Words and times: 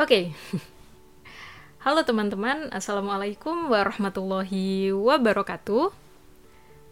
Oke. 0.00 0.32
Halo 1.84 2.00
teman-teman, 2.08 2.72
Assalamualaikum 2.72 3.68
warahmatullahi 3.68 4.96
wabarakatuh. 4.96 5.92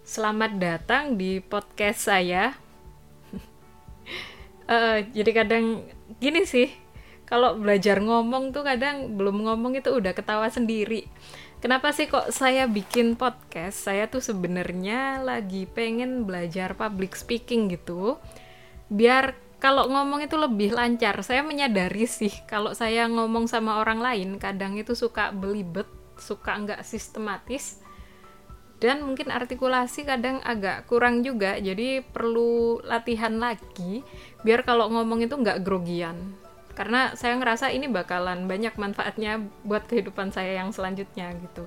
Selamat 0.05 0.53
datang 0.61 1.17
di 1.17 1.41
podcast 1.41 2.05
saya. 2.05 2.53
uh, 4.69 5.01
jadi 5.17 5.31
kadang 5.33 5.89
gini 6.21 6.45
sih, 6.45 6.69
kalau 7.25 7.57
belajar 7.57 7.97
ngomong 7.97 8.53
tuh 8.53 8.69
kadang 8.69 9.17
belum 9.17 9.41
ngomong 9.41 9.81
itu 9.81 9.89
udah 9.89 10.13
ketawa 10.13 10.53
sendiri. 10.53 11.09
Kenapa 11.65 11.97
sih 11.97 12.13
kok 12.13 12.29
saya 12.29 12.69
bikin 12.69 13.17
podcast? 13.17 13.89
Saya 13.89 14.13
tuh 14.13 14.21
sebenarnya 14.21 15.25
lagi 15.25 15.65
pengen 15.65 16.29
belajar 16.29 16.77
public 16.77 17.17
speaking 17.17 17.73
gitu. 17.73 18.21
Biar 18.93 19.48
kalau 19.59 19.91
ngomong 19.91 20.23
itu 20.23 20.39
lebih 20.39 20.71
lancar. 20.75 21.19
Saya 21.27 21.43
menyadari 21.43 22.07
sih 22.07 22.31
kalau 22.47 22.75
saya 22.79 23.11
ngomong 23.11 23.51
sama 23.51 23.83
orang 23.83 23.99
lain 23.99 24.39
kadang 24.39 24.79
itu 24.79 24.95
suka 24.95 25.35
belibet, 25.35 25.87
suka 26.15 26.55
nggak 26.55 26.87
sistematis 26.87 27.83
dan 28.79 29.03
mungkin 29.03 29.35
artikulasi 29.35 30.07
kadang 30.07 30.39
agak 30.47 30.87
kurang 30.87 31.27
juga. 31.27 31.59
Jadi 31.59 32.03
perlu 32.07 32.79
latihan 32.87 33.35
lagi 33.35 34.07
biar 34.47 34.63
kalau 34.63 34.87
ngomong 34.95 35.27
itu 35.27 35.35
nggak 35.35 35.67
grogian. 35.67 36.39
Karena 36.79 37.19
saya 37.19 37.35
ngerasa 37.35 37.75
ini 37.75 37.91
bakalan 37.91 38.47
banyak 38.47 38.79
manfaatnya 38.79 39.43
buat 39.67 39.91
kehidupan 39.91 40.31
saya 40.31 40.63
yang 40.63 40.71
selanjutnya 40.71 41.35
gitu. 41.35 41.67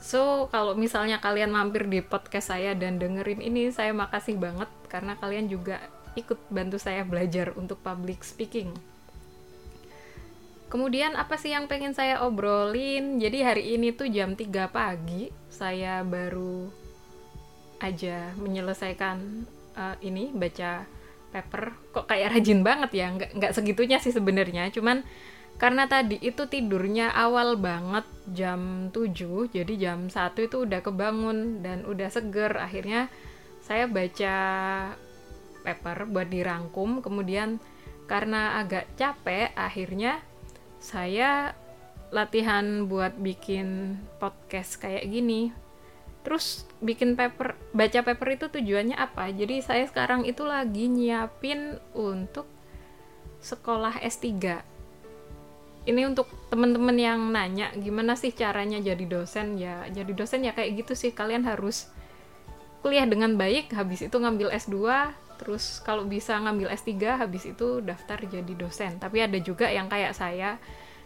So 0.00 0.48
kalau 0.48 0.72
misalnya 0.72 1.20
kalian 1.20 1.52
mampir 1.52 1.84
di 1.88 2.00
podcast 2.00 2.56
saya 2.56 2.72
dan 2.72 2.96
dengerin 2.96 3.44
ini 3.44 3.68
saya 3.68 3.92
makasih 3.92 4.40
banget 4.40 4.72
karena 4.88 5.20
kalian 5.20 5.52
juga 5.52 5.80
ikut 6.14 6.38
bantu 6.50 6.78
saya 6.78 7.02
belajar 7.06 7.54
untuk 7.54 7.78
public 7.82 8.22
speaking. 8.22 8.74
Kemudian 10.70 11.14
apa 11.14 11.38
sih 11.38 11.54
yang 11.54 11.70
pengen 11.70 11.94
saya 11.94 12.24
obrolin? 12.26 13.22
Jadi 13.22 13.38
hari 13.46 13.78
ini 13.78 13.94
tuh 13.94 14.10
jam 14.10 14.34
3 14.34 14.50
pagi 14.74 15.30
saya 15.46 16.02
baru 16.02 16.66
aja 17.78 18.34
menyelesaikan 18.34 19.46
uh, 19.78 19.94
ini 20.02 20.34
baca 20.34 20.82
paper. 21.30 21.62
Kok 21.94 22.06
kayak 22.10 22.34
rajin 22.34 22.66
banget 22.66 22.90
ya? 22.90 23.06
Nggak, 23.14 23.30
nggak 23.38 23.52
segitunya 23.54 23.98
sih 24.02 24.10
sebenarnya. 24.10 24.74
Cuman 24.74 25.06
karena 25.54 25.86
tadi 25.86 26.18
itu 26.18 26.50
tidurnya 26.50 27.14
awal 27.14 27.54
banget 27.54 28.02
jam 28.34 28.90
7 28.90 29.54
jadi 29.54 29.74
jam 29.78 30.10
1 30.10 30.34
itu 30.34 30.66
udah 30.66 30.82
kebangun 30.82 31.62
dan 31.62 31.86
udah 31.86 32.10
seger 32.10 32.58
akhirnya 32.58 33.06
saya 33.62 33.86
baca 33.86 34.36
paper 35.64 36.04
buat 36.06 36.28
dirangkum 36.28 37.00
kemudian 37.00 37.58
karena 38.04 38.60
agak 38.60 38.84
capek 39.00 39.56
akhirnya 39.56 40.20
saya 40.76 41.56
latihan 42.12 42.84
buat 42.86 43.16
bikin 43.16 43.98
podcast 44.20 44.78
kayak 44.78 45.08
gini. 45.08 45.50
Terus 46.22 46.68
bikin 46.84 47.16
paper 47.16 47.56
baca 47.72 48.00
paper 48.04 48.28
itu 48.36 48.46
tujuannya 48.52 48.96
apa? 48.96 49.32
Jadi 49.32 49.64
saya 49.64 49.88
sekarang 49.88 50.28
itu 50.28 50.44
lagi 50.44 50.86
nyiapin 50.88 51.80
untuk 51.96 52.46
sekolah 53.40 54.00
S3 54.00 54.30
ini 55.84 56.08
untuk 56.08 56.24
temen-temen 56.48 56.96
yang 56.96 57.20
nanya 57.28 57.68
gimana 57.76 58.16
sih 58.16 58.32
caranya 58.32 58.80
jadi 58.80 59.04
dosen? 59.04 59.60
Ya 59.60 59.84
jadi 59.92 60.12
dosen 60.16 60.40
ya 60.40 60.56
kayak 60.56 60.84
gitu 60.84 60.96
sih. 60.96 61.12
Kalian 61.12 61.44
harus 61.44 61.92
kuliah 62.80 63.04
dengan 63.04 63.36
baik 63.36 63.72
habis 63.76 64.00
itu 64.04 64.16
ngambil 64.16 64.52
S2 64.52 64.76
terus 65.36 65.82
kalau 65.82 66.06
bisa 66.06 66.36
ngambil 66.38 66.70
S3 66.72 67.20
habis 67.20 67.44
itu 67.48 67.80
daftar 67.82 68.18
jadi 68.22 68.54
dosen. 68.54 68.98
Tapi 68.98 69.24
ada 69.24 69.38
juga 69.38 69.70
yang 69.70 69.86
kayak 69.90 70.12
saya 70.14 70.58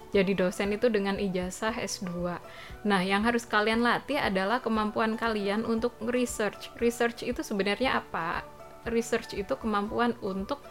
jadi 0.09 0.33
dosen 0.33 0.73
itu 0.73 0.89
dengan 0.89 1.21
ijazah 1.21 1.77
S2 1.77 2.41
nah 2.89 3.05
yang 3.05 3.29
harus 3.29 3.45
kalian 3.45 3.85
latih 3.85 4.17
adalah 4.17 4.65
kemampuan 4.65 5.21
kalian 5.21 5.69
untuk 5.69 5.93
research. 6.09 6.73
Research 6.81 7.27
itu 7.27 7.45
sebenarnya 7.45 8.01
apa? 8.01 8.47
Research 8.89 9.37
itu 9.37 9.53
kemampuan 9.61 10.17
untuk 10.25 10.65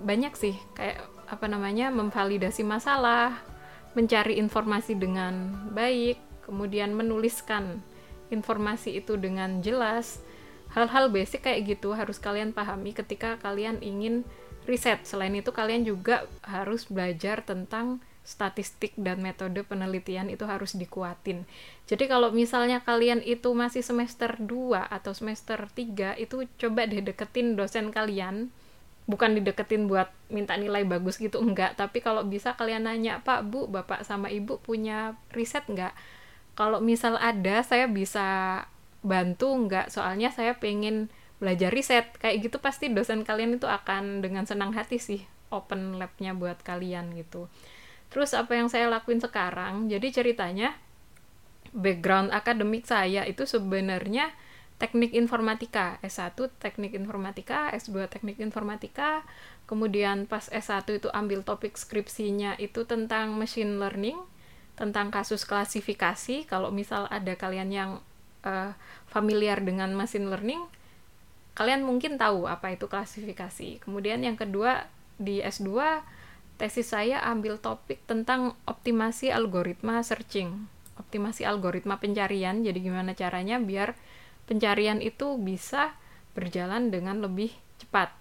banyak 0.00 0.32
sih 0.36 0.56
kayak 0.76 1.04
apa 1.26 1.46
namanya 1.50 1.90
memvalidasi 1.90 2.62
masalah 2.62 3.34
mencari 3.96 4.36
informasi 4.38 4.94
dengan 4.94 5.50
baik 5.72 6.20
kemudian 6.44 6.92
menuliskan 6.94 7.80
informasi 8.30 9.00
itu 9.02 9.18
dengan 9.18 9.64
jelas 9.64 10.20
hal-hal 10.76 11.08
basic 11.08 11.48
kayak 11.48 11.64
gitu 11.64 11.96
harus 11.96 12.20
kalian 12.20 12.52
pahami 12.52 12.92
ketika 12.92 13.40
kalian 13.40 13.80
ingin 13.80 14.28
riset. 14.68 15.00
Selain 15.08 15.32
itu 15.32 15.48
kalian 15.48 15.88
juga 15.88 16.28
harus 16.44 16.84
belajar 16.84 17.40
tentang 17.40 18.04
statistik 18.26 18.92
dan 18.98 19.22
metode 19.22 19.62
penelitian 19.62 20.28
itu 20.28 20.44
harus 20.44 20.74
dikuatin. 20.74 21.46
Jadi 21.86 22.04
kalau 22.10 22.34
misalnya 22.34 22.82
kalian 22.82 23.22
itu 23.22 23.54
masih 23.54 23.80
semester 23.80 24.34
2 24.36 24.82
atau 24.90 25.14
semester 25.14 25.70
3 25.70 26.18
itu 26.18 26.44
coba 26.58 26.84
deh 26.84 27.00
deketin 27.00 27.56
dosen 27.56 27.88
kalian. 27.94 28.52
Bukan 29.06 29.38
dideketin 29.38 29.86
buat 29.86 30.10
minta 30.28 30.58
nilai 30.58 30.82
bagus 30.82 31.22
gitu 31.22 31.38
enggak. 31.38 31.78
Tapi 31.78 32.02
kalau 32.02 32.26
bisa 32.26 32.58
kalian 32.58 32.90
nanya 32.90 33.22
pak 33.22 33.46
bu 33.46 33.70
bapak 33.70 34.02
sama 34.02 34.28
ibu 34.28 34.58
punya 34.58 35.14
riset 35.30 35.62
enggak? 35.70 35.94
Kalau 36.58 36.82
misal 36.82 37.14
ada 37.22 37.62
saya 37.62 37.86
bisa 37.86 38.66
bantu 39.06 39.54
nggak. 39.54 39.94
Soalnya 39.94 40.34
saya 40.34 40.58
pengen 40.58 41.06
belajar 41.38 41.70
riset. 41.70 42.10
Kayak 42.18 42.50
gitu 42.50 42.56
pasti 42.58 42.90
dosen 42.90 43.22
kalian 43.22 43.56
itu 43.56 43.70
akan 43.70 44.20
dengan 44.20 44.44
senang 44.44 44.74
hati 44.74 44.98
sih 44.98 45.22
open 45.54 46.02
labnya 46.02 46.34
buat 46.34 46.58
kalian 46.66 47.14
gitu. 47.14 47.46
Terus 48.10 48.34
apa 48.34 48.58
yang 48.58 48.66
saya 48.66 48.90
lakuin 48.90 49.22
sekarang? 49.22 49.86
Jadi 49.86 50.10
ceritanya 50.10 50.74
background 51.70 52.34
akademik 52.34 52.86
saya 52.86 53.22
itu 53.26 53.46
sebenarnya 53.46 54.34
teknik 54.76 55.16
informatika. 55.16 55.98
S1 56.04 56.36
teknik 56.60 56.92
informatika 56.92 57.72
S2 57.72 58.10
teknik 58.10 58.42
informatika. 58.42 59.24
Kemudian 59.66 60.30
pas 60.30 60.46
S1 60.52 60.86
itu 60.90 61.08
ambil 61.10 61.42
topik 61.42 61.74
skripsinya 61.74 62.54
itu 62.60 62.86
tentang 62.86 63.34
machine 63.34 63.78
learning 63.80 64.18
tentang 64.76 65.08
kasus 65.08 65.48
klasifikasi. 65.48 66.44
Kalau 66.46 66.68
misal 66.70 67.08
ada 67.08 67.34
kalian 67.34 67.72
yang 67.72 67.90
uh, 68.46 68.72
familiar 69.10 69.58
dengan 69.58 69.90
machine 69.98 70.30
learning, 70.30 70.62
kalian 71.58 71.82
mungkin 71.82 72.14
tahu 72.14 72.46
apa 72.46 72.78
itu 72.78 72.86
klasifikasi. 72.86 73.82
Kemudian 73.82 74.22
yang 74.22 74.38
kedua 74.38 74.86
di 75.18 75.42
S2 75.42 75.74
tesis 76.56 76.88
saya 76.88 77.20
ambil 77.26 77.60
topik 77.60 78.00
tentang 78.08 78.56
optimasi 78.64 79.28
algoritma 79.34 80.00
searching, 80.00 80.70
optimasi 80.96 81.42
algoritma 81.44 81.98
pencarian. 81.98 82.62
Jadi 82.64 82.78
gimana 82.80 83.12
caranya 83.12 83.58
biar 83.60 83.98
pencarian 84.46 85.02
itu 85.02 85.36
bisa 85.36 85.92
berjalan 86.32 86.88
dengan 86.94 87.20
lebih 87.20 87.52
cepat. 87.82 88.12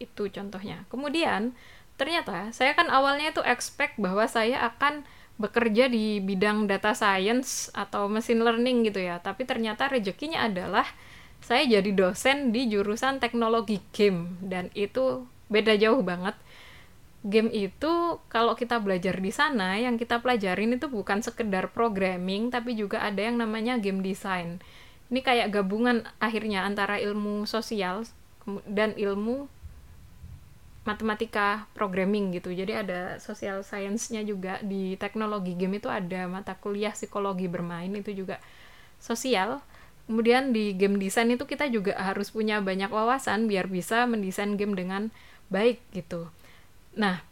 Itu 0.00 0.28
contohnya. 0.30 0.84
Kemudian 0.88 1.52
ternyata 1.94 2.50
saya 2.52 2.76
kan 2.76 2.88
awalnya 2.90 3.32
itu 3.32 3.42
expect 3.44 3.96
bahwa 4.00 4.26
saya 4.28 4.60
akan 4.64 5.06
bekerja 5.34 5.90
di 5.90 6.22
bidang 6.22 6.70
data 6.70 6.94
science 6.94 7.68
atau 7.74 8.06
machine 8.06 8.42
learning 8.42 8.86
gitu 8.86 9.02
ya. 9.02 9.18
Tapi 9.18 9.42
ternyata 9.42 9.90
rezekinya 9.90 10.46
adalah 10.46 10.86
saya 11.42 11.66
jadi 11.68 11.90
dosen 11.92 12.54
di 12.54 12.70
jurusan 12.70 13.18
teknologi 13.18 13.82
game. 13.90 14.38
Dan 14.40 14.70
itu 14.78 15.26
beda 15.50 15.74
jauh 15.76 16.00
banget. 16.00 16.38
Game 17.24 17.48
itu 17.50 18.20
kalau 18.28 18.52
kita 18.52 18.78
belajar 18.78 19.16
di 19.16 19.32
sana 19.32 19.80
yang 19.80 19.96
kita 19.96 20.20
pelajarin 20.20 20.76
itu 20.76 20.92
bukan 20.92 21.24
sekedar 21.24 21.72
programming 21.72 22.52
tapi 22.52 22.76
juga 22.76 23.00
ada 23.00 23.24
yang 23.24 23.40
namanya 23.40 23.80
game 23.80 24.04
design. 24.04 24.60
Ini 25.08 25.24
kayak 25.24 25.48
gabungan 25.52 26.04
akhirnya 26.20 26.68
antara 26.68 27.00
ilmu 27.00 27.48
sosial 27.48 28.04
dan 28.68 28.92
ilmu 28.92 29.48
matematika 30.84 31.64
programming 31.72 32.36
gitu. 32.36 32.52
Jadi 32.52 32.72
ada 32.76 33.16
social 33.16 33.64
science-nya 33.64 34.20
juga 34.22 34.60
di 34.60 34.94
teknologi 35.00 35.56
game 35.56 35.80
itu 35.80 35.88
ada 35.88 36.28
mata 36.28 36.52
kuliah 36.54 36.92
psikologi 36.92 37.48
bermain 37.48 37.90
itu 37.90 38.12
juga 38.12 38.38
sosial. 39.00 39.64
Kemudian 40.04 40.52
di 40.52 40.76
game 40.76 41.00
design 41.00 41.32
itu 41.32 41.48
kita 41.48 41.64
juga 41.72 41.96
harus 41.96 42.28
punya 42.28 42.60
banyak 42.60 42.92
wawasan 42.92 43.48
biar 43.48 43.72
bisa 43.72 44.04
mendesain 44.04 44.60
game 44.60 44.76
dengan 44.76 45.08
baik 45.48 45.80
gitu. 45.96 46.28
Nah 47.00 47.24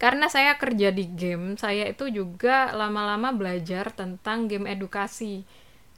karena 0.00 0.32
saya 0.32 0.56
kerja 0.56 0.88
di 0.88 1.04
game 1.12 1.60
saya 1.60 1.84
itu 1.84 2.08
juga 2.08 2.72
lama-lama 2.72 3.36
belajar 3.36 3.92
tentang 3.92 4.48
game 4.48 4.64
edukasi. 4.64 5.44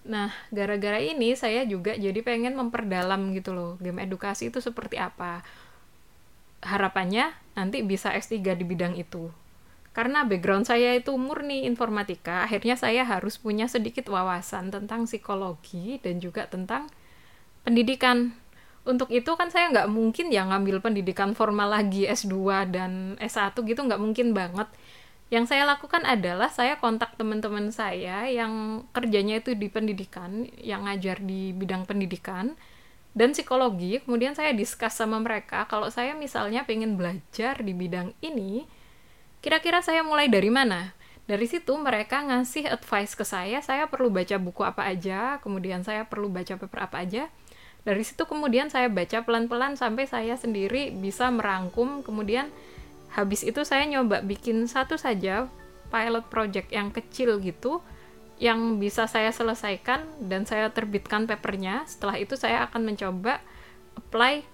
Nah, 0.06 0.31
gara-gara 0.55 1.02
ini 1.02 1.35
saya 1.35 1.67
juga 1.67 1.94
jadi 1.99 2.23
pengen 2.23 2.55
memperdalam 2.55 3.35
gitu 3.35 3.50
loh, 3.50 3.75
game 3.82 4.02
edukasi 4.06 4.55
itu 4.55 4.62
seperti 4.62 4.99
apa 5.02 5.43
harapannya 6.66 7.30
nanti 7.54 7.80
bisa 7.86 8.10
S3 8.12 8.58
di 8.58 8.64
bidang 8.66 8.98
itu. 8.98 9.30
Karena 9.96 10.28
background 10.28 10.68
saya 10.68 10.92
itu 10.92 11.16
murni 11.16 11.64
informatika, 11.64 12.44
akhirnya 12.44 12.76
saya 12.76 13.00
harus 13.08 13.40
punya 13.40 13.64
sedikit 13.64 14.12
wawasan 14.12 14.68
tentang 14.68 15.08
psikologi 15.08 15.96
dan 16.04 16.20
juga 16.20 16.44
tentang 16.44 16.92
pendidikan. 17.64 18.36
Untuk 18.84 19.08
itu 19.08 19.32
kan 19.40 19.48
saya 19.48 19.72
nggak 19.72 19.88
mungkin 19.88 20.28
ya 20.28 20.44
ngambil 20.46 20.84
pendidikan 20.84 21.32
formal 21.32 21.72
lagi 21.72 22.04
S2 22.04 22.68
dan 22.68 23.16
S1 23.16 23.56
gitu 23.56 23.80
nggak 23.88 23.96
mungkin 23.96 24.36
banget. 24.36 24.68
Yang 25.26 25.56
saya 25.56 25.64
lakukan 25.66 26.04
adalah 26.06 26.52
saya 26.52 26.78
kontak 26.78 27.18
teman-teman 27.18 27.72
saya 27.74 28.28
yang 28.30 28.84
kerjanya 28.92 29.42
itu 29.42 29.58
di 29.58 29.66
pendidikan 29.66 30.46
yang 30.60 30.86
ngajar 30.86 31.18
di 31.18 31.50
bidang 31.50 31.88
pendidikan 31.88 32.54
dan 33.16 33.32
psikologi 33.32 34.04
kemudian 34.04 34.36
saya 34.36 34.52
diskus 34.52 34.92
sama 34.92 35.16
mereka 35.16 35.64
kalau 35.64 35.88
saya 35.88 36.12
misalnya 36.12 36.68
pengen 36.68 37.00
belajar 37.00 37.56
di 37.64 37.72
bidang 37.72 38.12
ini 38.20 38.68
kira-kira 39.40 39.80
saya 39.80 40.04
mulai 40.04 40.28
dari 40.28 40.52
mana? 40.52 40.92
Dari 41.26 41.48
situ 41.48 41.74
mereka 41.74 42.22
ngasih 42.22 42.70
advice 42.70 43.16
ke 43.16 43.24
saya 43.24 43.64
saya 43.64 43.88
perlu 43.88 44.12
baca 44.12 44.36
buku 44.36 44.62
apa 44.62 44.84
aja 44.84 45.40
kemudian 45.40 45.80
saya 45.80 46.04
perlu 46.04 46.28
baca 46.28 46.60
paper 46.60 46.80
apa 46.84 47.02
aja. 47.02 47.32
Dari 47.88 48.02
situ 48.04 48.28
kemudian 48.28 48.68
saya 48.68 48.92
baca 48.92 49.24
pelan-pelan 49.24 49.80
sampai 49.80 50.04
saya 50.04 50.36
sendiri 50.36 50.92
bisa 50.92 51.32
merangkum 51.32 52.04
kemudian 52.04 52.52
habis 53.16 53.40
itu 53.48 53.64
saya 53.64 53.88
nyoba 53.88 54.20
bikin 54.20 54.68
satu 54.68 55.00
saja 55.00 55.48
pilot 55.88 56.28
project 56.28 56.68
yang 56.68 56.92
kecil 56.92 57.40
gitu 57.40 57.80
yang 58.37 58.77
bisa 58.77 59.09
saya 59.09 59.33
selesaikan 59.33 60.05
dan 60.21 60.44
saya 60.44 60.69
terbitkan 60.69 61.25
papernya 61.25 61.88
setelah 61.88 62.21
itu 62.21 62.37
saya 62.37 62.69
akan 62.69 62.93
mencoba 62.93 63.41
apply 63.97 64.44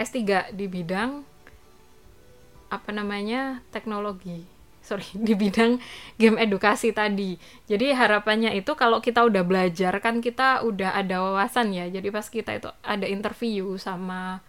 S3 0.00 0.50
di 0.56 0.66
bidang 0.66 1.22
apa 2.72 2.90
namanya 2.90 3.60
teknologi. 3.70 4.42
Sorry 4.84 5.04
di 5.26 5.36
bidang 5.36 5.80
game 6.16 6.40
edukasi 6.40 6.96
tadi. 6.96 7.36
Jadi 7.68 7.92
harapannya 7.92 8.56
itu 8.56 8.72
kalau 8.72 9.04
kita 9.04 9.24
udah 9.24 9.44
belajar 9.44 9.92
kan 10.00 10.24
kita 10.24 10.64
udah 10.64 10.96
ada 10.96 11.20
wawasan 11.20 11.76
ya. 11.76 11.86
Jadi 11.92 12.08
pas 12.08 12.26
kita 12.26 12.56
itu 12.56 12.68
ada 12.80 13.04
interview 13.04 13.76
sama 13.76 14.40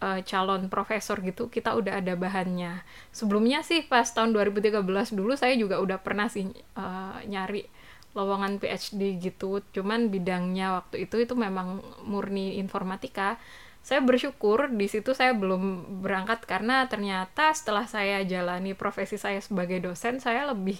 uh, 0.00 0.20
calon 0.24 0.66
profesor 0.72 1.20
gitu 1.20 1.52
kita 1.52 1.76
udah 1.76 2.00
ada 2.00 2.16
bahannya. 2.16 2.82
Sebelumnya 3.12 3.60
sih 3.62 3.84
pas 3.84 4.08
tahun 4.08 4.32
2013 4.34 4.80
dulu 5.14 5.36
saya 5.36 5.54
juga 5.54 5.78
udah 5.78 6.00
pernah 6.00 6.26
sih 6.26 6.48
uh, 6.76 7.20
nyari 7.28 7.68
lowongan 8.16 8.58
PhD 8.58 9.20
gitu. 9.20 9.62
Cuman 9.70 10.10
bidangnya 10.10 10.82
waktu 10.82 11.06
itu 11.06 11.22
itu 11.22 11.34
memang 11.38 11.84
murni 12.02 12.58
informatika. 12.58 13.38
Saya 13.80 14.04
bersyukur 14.04 14.68
di 14.68 14.92
situ 14.92 15.16
saya 15.16 15.32
belum 15.32 15.96
berangkat 16.04 16.44
karena 16.44 16.84
ternyata 16.84 17.56
setelah 17.56 17.88
saya 17.88 18.20
jalani 18.28 18.76
profesi 18.76 19.16
saya 19.16 19.40
sebagai 19.40 19.80
dosen 19.80 20.20
saya 20.20 20.52
lebih 20.52 20.76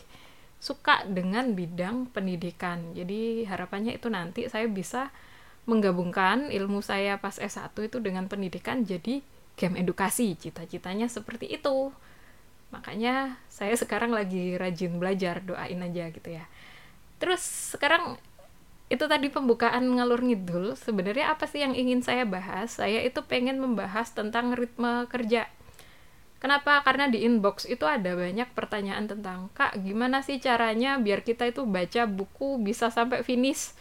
suka 0.61 1.08
dengan 1.08 1.56
bidang 1.56 2.12
pendidikan. 2.12 2.93
Jadi 2.93 3.49
harapannya 3.49 3.96
itu 3.96 4.12
nanti 4.12 4.44
saya 4.52 4.69
bisa 4.69 5.08
menggabungkan 5.70 6.50
ilmu 6.50 6.82
saya 6.82 7.22
pas 7.22 7.38
S1 7.38 7.70
itu 7.78 8.02
dengan 8.02 8.26
pendidikan 8.26 8.82
jadi 8.82 9.22
game 9.55 9.78
edukasi 9.78 10.34
cita-citanya 10.34 11.06
seperti 11.06 11.46
itu. 11.46 11.94
Makanya 12.75 13.38
saya 13.46 13.78
sekarang 13.78 14.11
lagi 14.11 14.58
rajin 14.58 14.99
belajar 14.99 15.38
doain 15.46 15.78
aja 15.78 16.11
gitu 16.11 16.28
ya. 16.34 16.44
Terus 17.22 17.43
sekarang 17.76 18.19
itu 18.90 19.06
tadi 19.06 19.31
pembukaan 19.31 19.87
ngalur 19.87 20.19
ngidul. 20.26 20.75
Sebenarnya 20.75 21.31
apa 21.31 21.46
sih 21.46 21.62
yang 21.62 21.78
ingin 21.78 22.02
saya 22.02 22.26
bahas? 22.26 22.75
Saya 22.82 23.06
itu 23.06 23.23
pengen 23.23 23.62
membahas 23.62 24.11
tentang 24.11 24.58
ritme 24.58 25.06
kerja. 25.06 25.46
Kenapa? 26.40 26.81
Karena 26.82 27.06
di 27.06 27.20
inbox 27.23 27.69
itu 27.69 27.84
ada 27.84 28.16
banyak 28.16 28.49
pertanyaan 28.56 29.05
tentang 29.05 29.52
kak 29.52 29.76
gimana 29.84 30.25
sih 30.25 30.40
caranya 30.40 30.96
biar 30.96 31.20
kita 31.20 31.52
itu 31.52 31.69
baca 31.69 32.08
buku 32.08 32.56
bisa 32.64 32.88
sampai 32.88 33.20
finish 33.20 33.76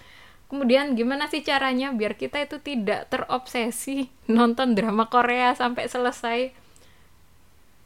kemudian 0.50 0.98
gimana 0.98 1.30
sih 1.30 1.46
caranya 1.46 1.94
biar 1.94 2.18
kita 2.18 2.42
itu 2.42 2.58
tidak 2.60 3.08
terobsesi 3.14 4.10
nonton 4.36 4.74
drama 4.74 5.06
Korea 5.08 5.54
sampai 5.54 5.86
selesai? 5.86 6.40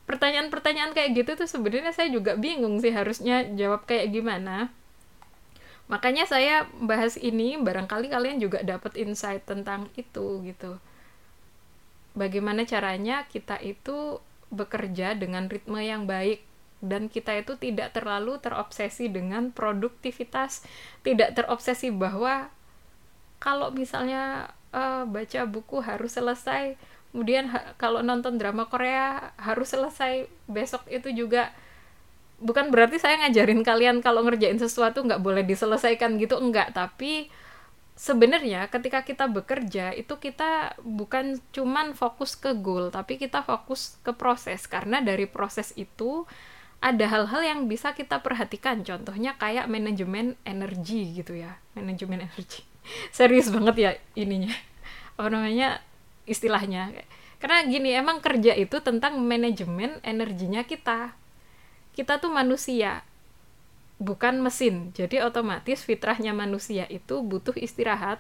Pertanyaan-pertanyaan 0.04 0.92
kayak 0.92 1.16
gitu 1.16 1.32
tuh 1.40 1.48
sebenarnya 1.48 1.96
saya 1.96 2.12
juga 2.12 2.36
bingung 2.36 2.80
sih 2.84 2.92
harusnya 2.92 3.48
jawab 3.56 3.88
kayak 3.88 4.12
gimana. 4.12 4.72
Makanya 5.88 6.28
saya 6.28 6.68
bahas 6.80 7.20
ini 7.20 7.60
barangkali 7.60 8.12
kalian 8.12 8.40
juga 8.40 8.64
dapat 8.64 8.96
insight 9.00 9.44
tentang 9.44 9.92
itu 10.00 10.44
gitu. 10.44 10.80
Bagaimana 12.16 12.64
caranya 12.64 13.28
kita 13.28 13.60
itu 13.60 14.20
bekerja 14.54 15.18
dengan 15.18 15.50
ritme 15.50 15.82
yang 15.82 16.06
baik 16.06 16.46
dan 16.84 17.08
kita 17.08 17.32
itu 17.40 17.56
tidak 17.56 17.96
terlalu 17.96 18.36
terobsesi 18.44 19.08
dengan 19.08 19.56
produktivitas. 19.56 20.68
Tidak 21.08 21.32
terobsesi 21.32 21.96
bahwa 21.96 22.52
kalau 23.40 23.72
misalnya 23.72 24.52
uh, 24.76 25.08
baca 25.08 25.48
buku 25.48 25.80
harus 25.80 26.20
selesai 26.20 26.76
kemudian 27.14 27.46
kalau 27.78 28.02
nonton 28.02 28.42
drama 28.42 28.66
Korea 28.66 29.32
harus 29.38 29.72
selesai 29.72 30.28
besok 30.50 30.84
itu 30.90 31.14
juga. 31.14 31.54
Bukan 32.44 32.74
berarti 32.74 33.00
saya 33.00 33.22
ngajarin 33.24 33.62
kalian 33.62 34.02
kalau 34.04 34.26
ngerjain 34.26 34.58
sesuatu 34.60 35.06
nggak 35.06 35.22
boleh 35.22 35.46
diselesaikan 35.46 36.18
gitu 36.18 36.42
enggak. 36.42 36.74
Tapi 36.74 37.30
sebenarnya 37.94 38.66
ketika 38.74 39.06
kita 39.06 39.30
bekerja 39.30 39.94
itu 39.94 40.18
kita 40.18 40.74
bukan 40.82 41.38
cuman 41.54 41.94
fokus 41.94 42.34
ke 42.34 42.58
goal 42.58 42.90
tapi 42.90 43.22
kita 43.22 43.46
fokus 43.46 44.02
ke 44.02 44.12
proses. 44.18 44.66
Karena 44.66 45.00
dari 45.00 45.30
proses 45.30 45.72
itu 45.78 46.26
ada 46.84 47.08
hal-hal 47.08 47.42
yang 47.48 47.60
bisa 47.72 47.96
kita 47.96 48.20
perhatikan. 48.20 48.84
Contohnya 48.84 49.40
kayak 49.40 49.72
manajemen 49.72 50.36
energi 50.44 51.16
gitu 51.16 51.40
ya. 51.40 51.56
Manajemen 51.80 52.28
energi. 52.28 52.60
Serius 53.16 53.48
banget 53.48 53.76
ya 53.80 53.92
ininya. 54.20 54.52
Apa 55.16 55.32
namanya? 55.32 55.80
Istilahnya. 56.28 56.92
Karena 57.40 57.64
gini 57.64 57.96
emang 57.96 58.20
kerja 58.20 58.52
itu 58.60 58.84
tentang 58.84 59.24
manajemen 59.24 60.04
energinya 60.04 60.68
kita. 60.68 61.16
Kita 61.96 62.20
tuh 62.20 62.36
manusia 62.36 63.08
bukan 64.04 64.44
mesin. 64.44 64.92
Jadi 64.92 65.24
otomatis 65.24 65.88
fitrahnya 65.88 66.36
manusia 66.36 66.84
itu 66.92 67.24
butuh 67.24 67.56
istirahat. 67.56 68.20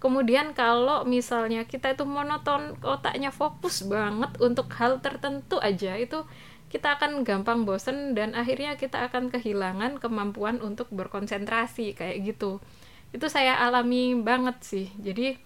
Kemudian 0.00 0.56
kalau 0.56 1.04
misalnya 1.04 1.68
kita 1.68 1.94
itu 1.94 2.08
monoton 2.08 2.74
otaknya 2.82 3.30
fokus 3.30 3.84
banget 3.86 4.34
untuk 4.42 4.66
hal 4.74 4.98
tertentu 4.98 5.62
aja 5.62 5.94
itu 5.94 6.26
kita 6.72 6.96
akan 6.96 7.20
gampang 7.20 7.68
bosen 7.68 8.16
dan 8.16 8.32
akhirnya 8.32 8.80
kita 8.80 9.04
akan 9.12 9.28
kehilangan 9.28 10.00
kemampuan 10.00 10.56
untuk 10.64 10.88
berkonsentrasi 10.88 11.92
kayak 11.92 12.24
gitu. 12.24 12.64
Itu 13.12 13.28
saya 13.28 13.60
alami 13.60 14.16
banget 14.16 14.56
sih. 14.64 14.88
Jadi 14.96 15.36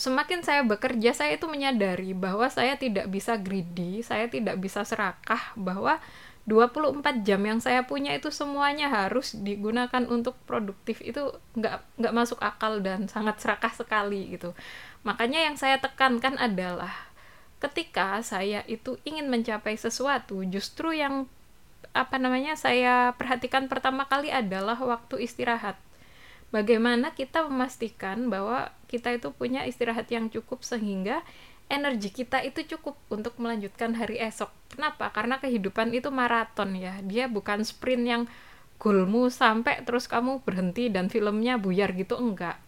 semakin 0.00 0.40
saya 0.40 0.64
bekerja 0.64 1.12
saya 1.12 1.36
itu 1.36 1.44
menyadari 1.44 2.16
bahwa 2.16 2.48
saya 2.48 2.80
tidak 2.80 3.12
bisa 3.12 3.36
greedy, 3.36 4.00
saya 4.00 4.32
tidak 4.32 4.56
bisa 4.56 4.80
serakah 4.80 5.52
bahwa 5.60 6.00
24 6.48 7.26
jam 7.26 7.42
yang 7.42 7.58
saya 7.58 7.84
punya 7.84 8.14
itu 8.16 8.32
semuanya 8.32 8.88
harus 8.88 9.36
digunakan 9.36 10.08
untuk 10.08 10.40
produktif. 10.48 11.04
Itu 11.04 11.36
nggak 11.52 12.00
nggak 12.00 12.14
masuk 12.16 12.40
akal 12.40 12.80
dan 12.80 13.12
sangat 13.12 13.44
serakah 13.44 13.76
sekali 13.76 14.40
gitu. 14.40 14.56
Makanya 15.04 15.52
yang 15.52 15.60
saya 15.60 15.76
tekankan 15.82 16.40
adalah 16.40 17.12
ketika 17.62 18.20
saya 18.20 18.62
itu 18.68 19.00
ingin 19.08 19.32
mencapai 19.32 19.76
sesuatu 19.80 20.44
justru 20.44 20.92
yang 20.92 21.24
apa 21.96 22.20
namanya 22.20 22.52
saya 22.58 23.16
perhatikan 23.16 23.72
pertama 23.72 24.04
kali 24.04 24.28
adalah 24.28 24.76
waktu 24.76 25.24
istirahat 25.24 25.80
bagaimana 26.52 27.16
kita 27.16 27.48
memastikan 27.48 28.28
bahwa 28.28 28.70
kita 28.86 29.16
itu 29.16 29.32
punya 29.32 29.64
istirahat 29.64 30.06
yang 30.12 30.28
cukup 30.28 30.62
sehingga 30.62 31.24
energi 31.66 32.14
kita 32.14 32.42
itu 32.46 32.62
cukup 32.76 32.94
untuk 33.10 33.34
melanjutkan 33.42 33.98
hari 33.98 34.22
esok. 34.22 34.50
Kenapa? 34.70 35.10
Karena 35.10 35.42
kehidupan 35.42 35.90
itu 35.94 36.14
maraton 36.14 36.78
ya. 36.78 37.02
Dia 37.02 37.26
bukan 37.26 37.66
sprint 37.66 38.04
yang 38.06 38.22
goalmu 38.78 39.32
sampai 39.32 39.82
terus 39.82 40.06
kamu 40.06 40.44
berhenti 40.46 40.92
dan 40.92 41.10
filmnya 41.10 41.58
buyar 41.58 41.90
gitu 41.96 42.14
enggak. 42.14 42.60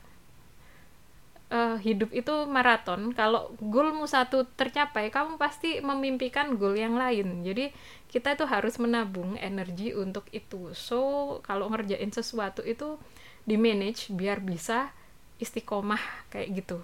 Uh, 1.49 1.81
hidup 1.81 2.13
itu 2.13 2.45
maraton. 2.45 3.17
Kalau 3.17 3.57
goalmu 3.57 4.05
satu 4.05 4.45
tercapai, 4.45 5.09
kamu 5.09 5.41
pasti 5.41 5.81
memimpikan 5.81 6.61
goal 6.61 6.77
yang 6.77 7.01
lain. 7.01 7.41
Jadi 7.41 7.73
kita 8.13 8.37
itu 8.37 8.45
harus 8.45 8.77
menabung 8.77 9.33
energi 9.41 9.97
untuk 9.97 10.29
itu. 10.29 10.77
So 10.77 11.41
kalau 11.41 11.73
ngerjain 11.73 12.13
sesuatu 12.13 12.61
itu 12.61 13.01
di 13.49 13.57
manage 13.57 14.13
biar 14.13 14.45
bisa 14.45 14.93
istiqomah 15.41 16.29
kayak 16.29 16.49
gitu 16.61 16.79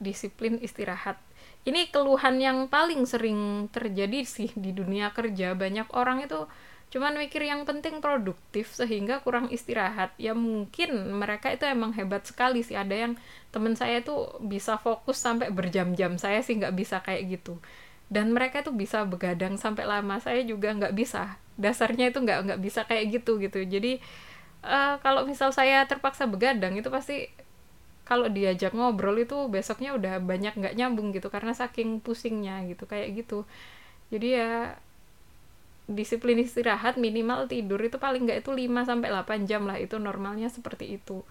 disiplin 0.00 0.56
istirahat 0.64 1.20
ini 1.68 1.92
keluhan 1.92 2.40
yang 2.40 2.58
paling 2.72 3.04
sering 3.04 3.68
terjadi 3.68 4.24
sih 4.24 4.48
di 4.56 4.72
dunia 4.72 5.12
kerja 5.12 5.52
banyak 5.52 5.92
orang 5.92 6.24
itu 6.24 6.48
cuman 6.90 7.14
mikir 7.14 7.46
yang 7.46 7.62
penting 7.62 8.02
produktif 8.02 8.74
sehingga 8.74 9.22
kurang 9.22 9.46
istirahat. 9.54 10.10
Ya 10.18 10.34
mungkin 10.34 11.14
mereka 11.14 11.54
itu 11.54 11.62
emang 11.62 11.94
hebat 11.94 12.26
sekali 12.26 12.66
sih. 12.66 12.74
Ada 12.74 13.06
yang 13.06 13.12
temen 13.54 13.78
saya 13.78 14.02
tuh 14.02 14.42
bisa 14.42 14.74
fokus 14.74 15.22
sampai 15.22 15.54
berjam-jam. 15.54 16.18
Saya 16.18 16.42
sih 16.42 16.58
nggak 16.58 16.74
bisa 16.74 16.98
kayak 17.06 17.38
gitu. 17.38 17.62
Dan 18.10 18.34
mereka 18.34 18.66
tuh 18.66 18.74
bisa 18.74 19.06
begadang 19.06 19.54
sampai 19.54 19.86
lama. 19.86 20.18
Saya 20.18 20.42
juga 20.42 20.74
nggak 20.74 20.90
bisa. 20.98 21.38
Dasarnya 21.54 22.10
itu 22.10 22.18
nggak 22.26 22.38
nggak 22.50 22.60
bisa 22.60 22.82
kayak 22.82 23.22
gitu 23.22 23.38
gitu. 23.38 23.62
Jadi 23.62 24.02
uh, 24.66 24.98
kalau 24.98 25.22
misal 25.30 25.54
saya 25.54 25.86
terpaksa 25.86 26.26
begadang 26.26 26.74
itu 26.74 26.90
pasti 26.90 27.30
kalau 28.02 28.26
diajak 28.26 28.74
ngobrol 28.74 29.14
itu 29.22 29.46
besoknya 29.46 29.94
udah 29.94 30.18
banyak 30.18 30.58
nggak 30.58 30.74
nyambung 30.74 31.14
gitu. 31.14 31.30
Karena 31.30 31.54
saking 31.54 32.02
pusingnya 32.02 32.66
gitu 32.66 32.82
kayak 32.90 33.14
gitu. 33.14 33.46
Jadi 34.10 34.42
ya 34.42 34.74
disiplin 35.90 36.38
istirahat 36.38 36.94
minimal 36.96 37.50
tidur 37.50 37.82
itu 37.82 37.98
paling 37.98 38.24
nggak 38.26 38.46
itu 38.46 38.50
5 38.54 38.88
sampai 38.88 39.08
8 39.10 39.50
jam 39.50 39.66
lah 39.66 39.76
itu 39.82 39.98
normalnya 39.98 40.46
seperti 40.46 40.96
itu. 41.02 41.26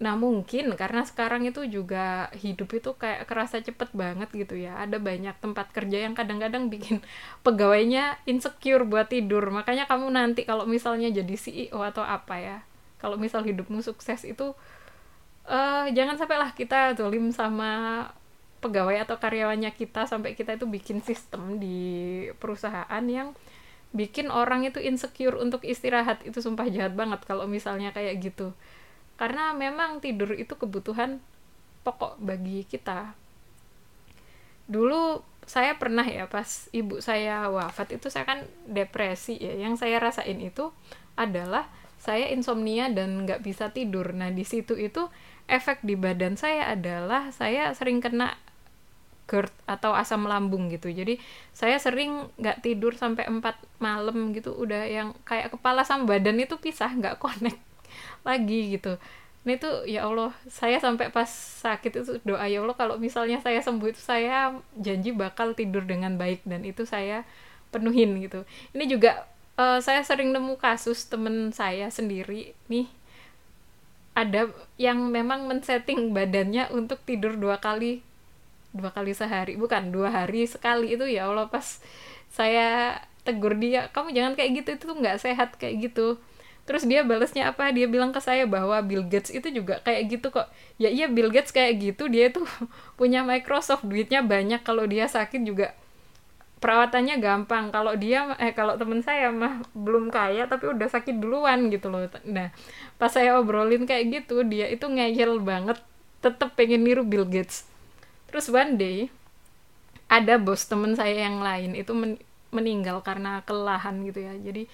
Nah 0.00 0.16
mungkin 0.16 0.72
karena 0.80 1.04
sekarang 1.04 1.44
itu 1.44 1.60
juga 1.68 2.32
hidup 2.32 2.72
itu 2.72 2.96
kayak 2.96 3.28
kerasa 3.28 3.60
cepet 3.60 3.92
banget 3.92 4.28
gitu 4.32 4.56
ya. 4.56 4.80
Ada 4.80 4.96
banyak 4.96 5.36
tempat 5.44 5.72
kerja 5.76 6.08
yang 6.08 6.16
kadang-kadang 6.16 6.72
bikin 6.72 7.04
pegawainya 7.44 8.16
insecure 8.24 8.84
buat 8.88 9.12
tidur. 9.12 9.52
Makanya 9.52 9.84
kamu 9.84 10.08
nanti 10.12 10.48
kalau 10.48 10.64
misalnya 10.64 11.12
jadi 11.12 11.34
CEO 11.36 11.80
atau 11.84 12.04
apa 12.04 12.36
ya 12.40 12.58
Kalau 13.00 13.16
misal 13.16 13.40
hidupmu 13.44 13.80
sukses 13.80 14.28
itu 14.28 14.52
uh, 15.48 15.86
Jangan 15.88 16.16
sampailah 16.20 16.52
kita 16.52 16.96
zolim 16.96 17.32
sama 17.32 18.04
pegawai 18.60 19.08
atau 19.08 19.16
karyawannya 19.16 19.72
kita 19.72 20.04
Sampai 20.04 20.36
kita 20.36 20.54
itu 20.54 20.68
bikin 20.68 21.00
sistem 21.00 21.56
di 21.56 22.28
perusahaan 22.36 23.04
yang 23.08 23.32
bikin 23.90 24.30
orang 24.30 24.62
itu 24.62 24.78
insecure 24.78 25.34
untuk 25.36 25.66
istirahat. 25.66 26.22
Itu 26.22 26.38
sumpah 26.44 26.70
jahat 26.70 26.94
banget 26.94 27.26
kalau 27.26 27.50
misalnya 27.50 27.90
kayak 27.90 28.22
gitu. 28.22 28.54
Karena 29.18 29.52
memang 29.52 29.98
tidur 30.00 30.32
itu 30.32 30.54
kebutuhan 30.54 31.18
pokok 31.82 32.20
bagi 32.22 32.64
kita. 32.68 33.12
Dulu 34.70 35.26
saya 35.50 35.74
pernah 35.74 36.06
ya 36.06 36.30
pas 36.30 36.70
ibu 36.70 37.02
saya 37.02 37.50
wafat 37.50 37.98
itu 37.98 38.06
saya 38.06 38.22
kan 38.22 38.46
depresi 38.70 39.36
ya. 39.40 39.58
Yang 39.58 39.82
saya 39.82 39.98
rasain 39.98 40.38
itu 40.38 40.70
adalah 41.18 41.66
saya 42.00 42.32
insomnia 42.32 42.88
dan 42.88 43.26
nggak 43.26 43.44
bisa 43.44 43.74
tidur. 43.74 44.14
Nah 44.16 44.32
di 44.32 44.46
situ 44.46 44.78
itu 44.78 45.10
efek 45.50 45.82
di 45.84 45.98
badan 45.98 46.38
saya 46.38 46.72
adalah 46.72 47.34
saya 47.34 47.74
sering 47.74 48.00
kena 48.00 48.38
GERD 49.30 49.54
atau 49.70 49.94
asam 49.94 50.26
lambung 50.26 50.66
gitu. 50.74 50.90
Jadi 50.90 51.22
saya 51.54 51.78
sering 51.78 52.26
nggak 52.34 52.66
tidur 52.66 52.98
sampai 52.98 53.30
4 53.30 53.38
malam 53.78 54.34
gitu 54.34 54.50
udah 54.58 54.82
yang 54.90 55.14
kayak 55.22 55.54
kepala 55.54 55.86
sama 55.86 56.10
badan 56.10 56.42
itu 56.42 56.58
pisah 56.58 56.90
nggak 56.90 57.22
connect 57.22 57.62
lagi 58.28 58.74
gitu. 58.74 58.98
Nah 59.46 59.52
itu 59.54 59.70
ya 59.86 60.10
Allah 60.10 60.34
saya 60.50 60.82
sampai 60.82 61.14
pas 61.14 61.30
sakit 61.62 61.92
itu 62.02 62.12
doa 62.26 62.44
ya 62.50 62.60
Allah 62.60 62.74
kalau 62.74 62.98
misalnya 62.98 63.38
saya 63.38 63.62
sembuh 63.62 63.94
itu 63.94 64.02
saya 64.02 64.58
janji 64.74 65.14
bakal 65.14 65.54
tidur 65.54 65.86
dengan 65.86 66.18
baik 66.18 66.42
dan 66.44 66.66
itu 66.66 66.82
saya 66.82 67.22
penuhin 67.70 68.18
gitu. 68.18 68.42
Ini 68.74 68.84
juga 68.90 69.30
uh, 69.56 69.78
saya 69.78 70.02
sering 70.02 70.34
nemu 70.34 70.58
kasus 70.58 71.06
temen 71.06 71.54
saya 71.54 71.88
sendiri 71.88 72.52
nih 72.66 72.90
ada 74.10 74.50
yang 74.76 75.08
memang 75.08 75.46
men-setting 75.46 76.10
badannya 76.10 76.68
untuk 76.74 77.00
tidur 77.06 77.38
dua 77.38 77.62
kali 77.62 78.02
dua 78.70 78.90
kali 78.94 79.12
sehari. 79.14 79.54
Bukan 79.58 79.90
dua 79.94 80.10
hari 80.10 80.46
sekali 80.46 80.94
itu 80.94 81.06
ya 81.06 81.30
Allah 81.30 81.50
pas 81.50 81.82
saya 82.30 83.00
tegur 83.26 83.58
dia 83.58 83.92
kamu 83.92 84.16
jangan 84.16 84.32
kayak 84.38 84.50
gitu 84.62 84.68
itu 84.78 84.84
nggak 84.90 85.16
sehat 85.20 85.58
kayak 85.58 85.90
gitu. 85.90 86.18
Terus 86.68 86.86
dia 86.86 87.02
balasnya 87.02 87.50
apa? 87.50 87.74
Dia 87.74 87.90
bilang 87.90 88.14
ke 88.14 88.20
saya 88.22 88.46
bahwa 88.46 88.78
Bill 88.86 89.02
Gates 89.02 89.34
itu 89.34 89.50
juga 89.50 89.82
kayak 89.82 90.02
gitu 90.06 90.26
kok. 90.30 90.46
Ya 90.78 90.86
iya 90.86 91.10
Bill 91.10 91.32
Gates 91.32 91.50
kayak 91.50 91.82
gitu 91.82 92.06
dia 92.06 92.30
itu 92.30 92.46
punya 93.00 93.26
Microsoft 93.26 93.82
duitnya 93.82 94.22
banyak 94.22 94.62
kalau 94.62 94.86
dia 94.86 95.10
sakit 95.10 95.42
juga 95.42 95.74
perawatannya 96.62 97.18
gampang. 97.18 97.74
Kalau 97.74 97.96
dia 97.98 98.36
eh 98.38 98.52
kalau 98.54 98.78
temen 98.78 99.02
saya 99.02 99.32
mah 99.34 99.64
belum 99.74 100.12
kaya 100.14 100.46
tapi 100.46 100.70
udah 100.70 100.86
sakit 100.86 101.18
duluan 101.18 101.72
gitu 101.74 101.90
loh. 101.90 102.06
Nah 102.28 102.54
pas 103.00 103.10
saya 103.10 103.34
obrolin 103.40 103.88
kayak 103.88 104.22
gitu 104.22 104.46
dia 104.46 104.70
itu 104.70 104.86
ngeyel 104.86 105.42
banget 105.42 105.80
tetep 106.20 106.52
pengen 106.54 106.84
niru 106.84 107.02
Bill 107.02 107.24
Gates 107.24 107.69
terus 108.30 108.48
one 108.48 108.78
day 108.78 108.98
ada 110.10 110.38
bos 110.42 110.66
temen 110.66 110.98
saya 110.98 111.26
yang 111.26 111.38
lain 111.38 111.78
itu 111.78 111.94
men 111.94 112.18
meninggal 112.50 113.00
karena 113.06 113.46
kelelahan 113.46 114.02
gitu 114.02 114.26
ya. 114.26 114.34
Jadi 114.34 114.66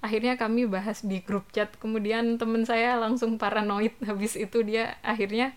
akhirnya 0.00 0.38
kami 0.38 0.70
bahas 0.70 1.02
di 1.02 1.20
grup 1.20 1.50
chat. 1.50 1.74
Kemudian 1.82 2.38
teman 2.38 2.62
saya 2.62 2.94
langsung 2.98 3.36
paranoid. 3.36 3.94
Habis 4.08 4.38
itu 4.38 4.62
dia 4.62 4.96
akhirnya 5.02 5.52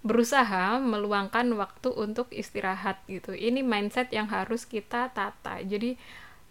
berusaha 0.00 0.80
meluangkan 0.80 1.44
waktu 1.60 1.92
untuk 1.92 2.32
istirahat 2.32 3.04
gitu. 3.04 3.36
Ini 3.36 3.60
mindset 3.60 4.08
yang 4.16 4.32
harus 4.32 4.64
kita 4.64 5.12
tata. 5.12 5.60
Jadi 5.60 6.00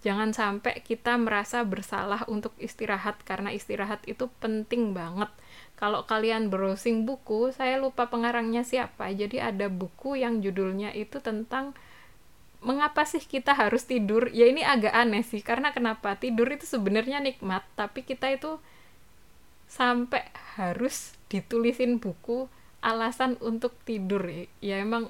jangan 0.05 0.31
sampai 0.31 0.85
kita 0.85 1.17
merasa 1.17 1.65
bersalah 1.65 2.29
untuk 2.29 2.53
istirahat. 2.61 3.25
Karena 3.25 3.49
istirahat 3.49 4.05
itu 4.05 4.29
penting 4.37 4.93
banget 4.93 5.33
kalau 5.79 6.03
kalian 6.03 6.51
browsing 6.51 7.07
buku 7.07 7.55
saya 7.55 7.79
lupa 7.79 8.11
pengarangnya 8.11 8.67
siapa. 8.67 9.07
Jadi 9.15 9.39
ada 9.39 9.71
buku 9.71 10.19
yang 10.19 10.43
judulnya 10.43 10.91
itu 10.91 11.23
tentang 11.23 11.71
mengapa 12.59 13.07
sih 13.07 13.23
kita 13.23 13.55
harus 13.55 13.87
tidur? 13.87 14.27
Ya 14.35 14.51
ini 14.51 14.59
agak 14.59 14.91
aneh 14.91 15.23
sih 15.23 15.39
karena 15.39 15.71
kenapa? 15.71 16.19
Tidur 16.19 16.51
itu 16.51 16.67
sebenarnya 16.67 17.23
nikmat 17.23 17.63
tapi 17.79 18.03
kita 18.03 18.27
itu 18.27 18.59
sampai 19.71 20.27
harus 20.59 21.15
ditulisin 21.31 22.03
buku 22.03 22.51
alasan 22.83 23.39
untuk 23.39 23.71
tidur. 23.87 24.27
Ya, 24.59 24.83
emang 24.83 25.07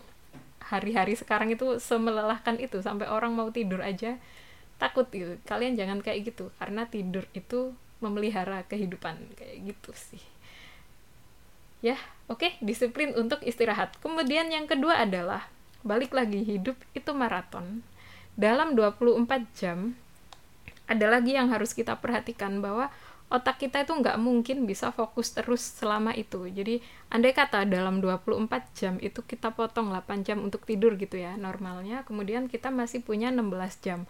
hari-hari 0.61 1.17
sekarang 1.17 1.49
itu 1.49 1.81
semelelahkan 1.81 2.61
itu 2.61 2.77
sampai 2.85 3.09
orang 3.09 3.33
mau 3.33 3.49
tidur 3.49 3.81
aja 3.81 4.21
takut 4.77 5.09
gitu. 5.09 5.33
Kalian 5.49 5.73
jangan 5.73 6.05
kayak 6.05 6.29
gitu 6.29 6.53
karena 6.61 6.85
tidur 6.85 7.25
itu 7.33 7.73
memelihara 8.05 8.61
kehidupan 8.69 9.17
kayak 9.33 9.73
gitu 9.73 9.91
sih 9.97 10.23
ya 11.79 11.95
oke 12.29 12.45
okay, 12.45 12.51
disiplin 12.62 13.15
untuk 13.15 13.41
istirahat. 13.41 13.95
Kemudian 14.03 14.51
yang 14.51 14.69
kedua 14.69 15.01
adalah 15.03 15.50
balik 15.81 16.12
lagi 16.12 16.43
hidup 16.43 16.75
itu 16.91 17.12
maraton. 17.15 17.81
Dalam 18.39 18.75
24 18.75 19.27
jam 19.55 19.95
ada 20.89 21.05
lagi 21.05 21.38
yang 21.38 21.53
harus 21.53 21.77
kita 21.77 22.01
perhatikan 22.01 22.65
bahwa 22.65 22.89
otak 23.29 23.62
kita 23.62 23.86
itu 23.86 23.93
nggak 23.93 24.17
mungkin 24.17 24.65
bisa 24.65 24.89
fokus 24.89 25.29
terus 25.38 25.62
selama 25.62 26.17
itu. 26.17 26.50
Jadi 26.50 26.81
andai 27.13 27.31
kata 27.31 27.63
dalam 27.69 28.01
24 28.01 28.50
jam 28.74 28.98
itu 28.98 29.21
kita 29.21 29.53
potong 29.53 29.93
8 29.93 30.25
jam 30.25 30.41
untuk 30.41 30.65
tidur 30.65 30.98
gitu 30.98 31.21
ya 31.21 31.38
normalnya 31.38 32.01
kemudian 32.09 32.50
kita 32.50 32.74
masih 32.74 33.05
punya 33.05 33.29
16 33.29 33.86
jam. 33.86 34.09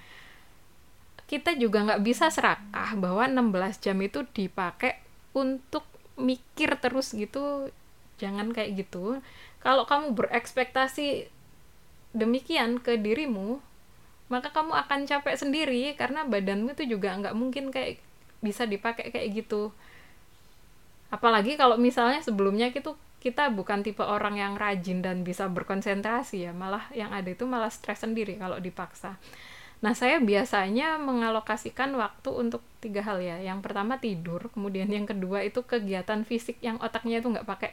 Kita 1.30 1.54
juga 1.54 1.86
nggak 1.86 2.02
bisa 2.02 2.32
serakah 2.32 2.96
bahwa 2.98 3.28
16 3.28 3.84
jam 3.84 3.98
itu 4.02 4.26
dipakai 4.34 4.98
untuk 5.36 5.86
mikir 6.20 6.76
terus 6.78 7.16
gitu 7.16 7.72
jangan 8.20 8.52
kayak 8.52 8.86
gitu. 8.86 9.24
Kalau 9.64 9.88
kamu 9.88 10.16
berekspektasi 10.16 11.32
demikian 12.16 12.80
ke 12.84 13.00
dirimu 13.00 13.64
maka 14.30 14.54
kamu 14.54 14.78
akan 14.78 15.10
capek 15.10 15.36
sendiri 15.42 15.98
karena 15.98 16.22
badanmu 16.22 16.78
itu 16.78 16.86
juga 16.86 17.18
nggak 17.18 17.34
mungkin 17.34 17.74
kayak 17.74 17.98
bisa 18.46 18.70
dipakai 18.70 19.10
kayak 19.10 19.44
gitu. 19.46 19.74
Apalagi 21.10 21.58
kalau 21.58 21.82
misalnya 21.82 22.22
sebelumnya 22.22 22.70
itu 22.70 22.94
kita 23.20 23.52
bukan 23.52 23.84
tipe 23.84 24.06
orang 24.06 24.40
yang 24.40 24.54
rajin 24.56 25.04
dan 25.04 25.28
bisa 25.28 25.52
berkonsentrasi 25.52 26.48
ya 26.48 26.52
malah 26.56 26.88
yang 26.96 27.12
ada 27.12 27.28
itu 27.28 27.44
malah 27.44 27.68
stres 27.68 28.00
sendiri 28.00 28.40
kalau 28.40 28.64
dipaksa 28.64 29.20
nah 29.80 29.96
saya 29.96 30.20
biasanya 30.20 31.00
mengalokasikan 31.00 31.96
waktu 31.96 32.30
untuk 32.36 32.60
tiga 32.84 33.00
hal 33.04 33.24
ya. 33.24 33.40
Yang 33.40 33.64
pertama 33.64 33.96
tidur 34.00 34.52
kemudian 34.52 34.92
yang 34.92 35.08
kedua 35.08 35.44
itu 35.44 35.64
kegiatan 35.64 36.28
fisik 36.28 36.60
yang 36.60 36.80
otaknya 36.84 37.24
itu 37.24 37.32
nggak 37.32 37.48
pakai 37.48 37.72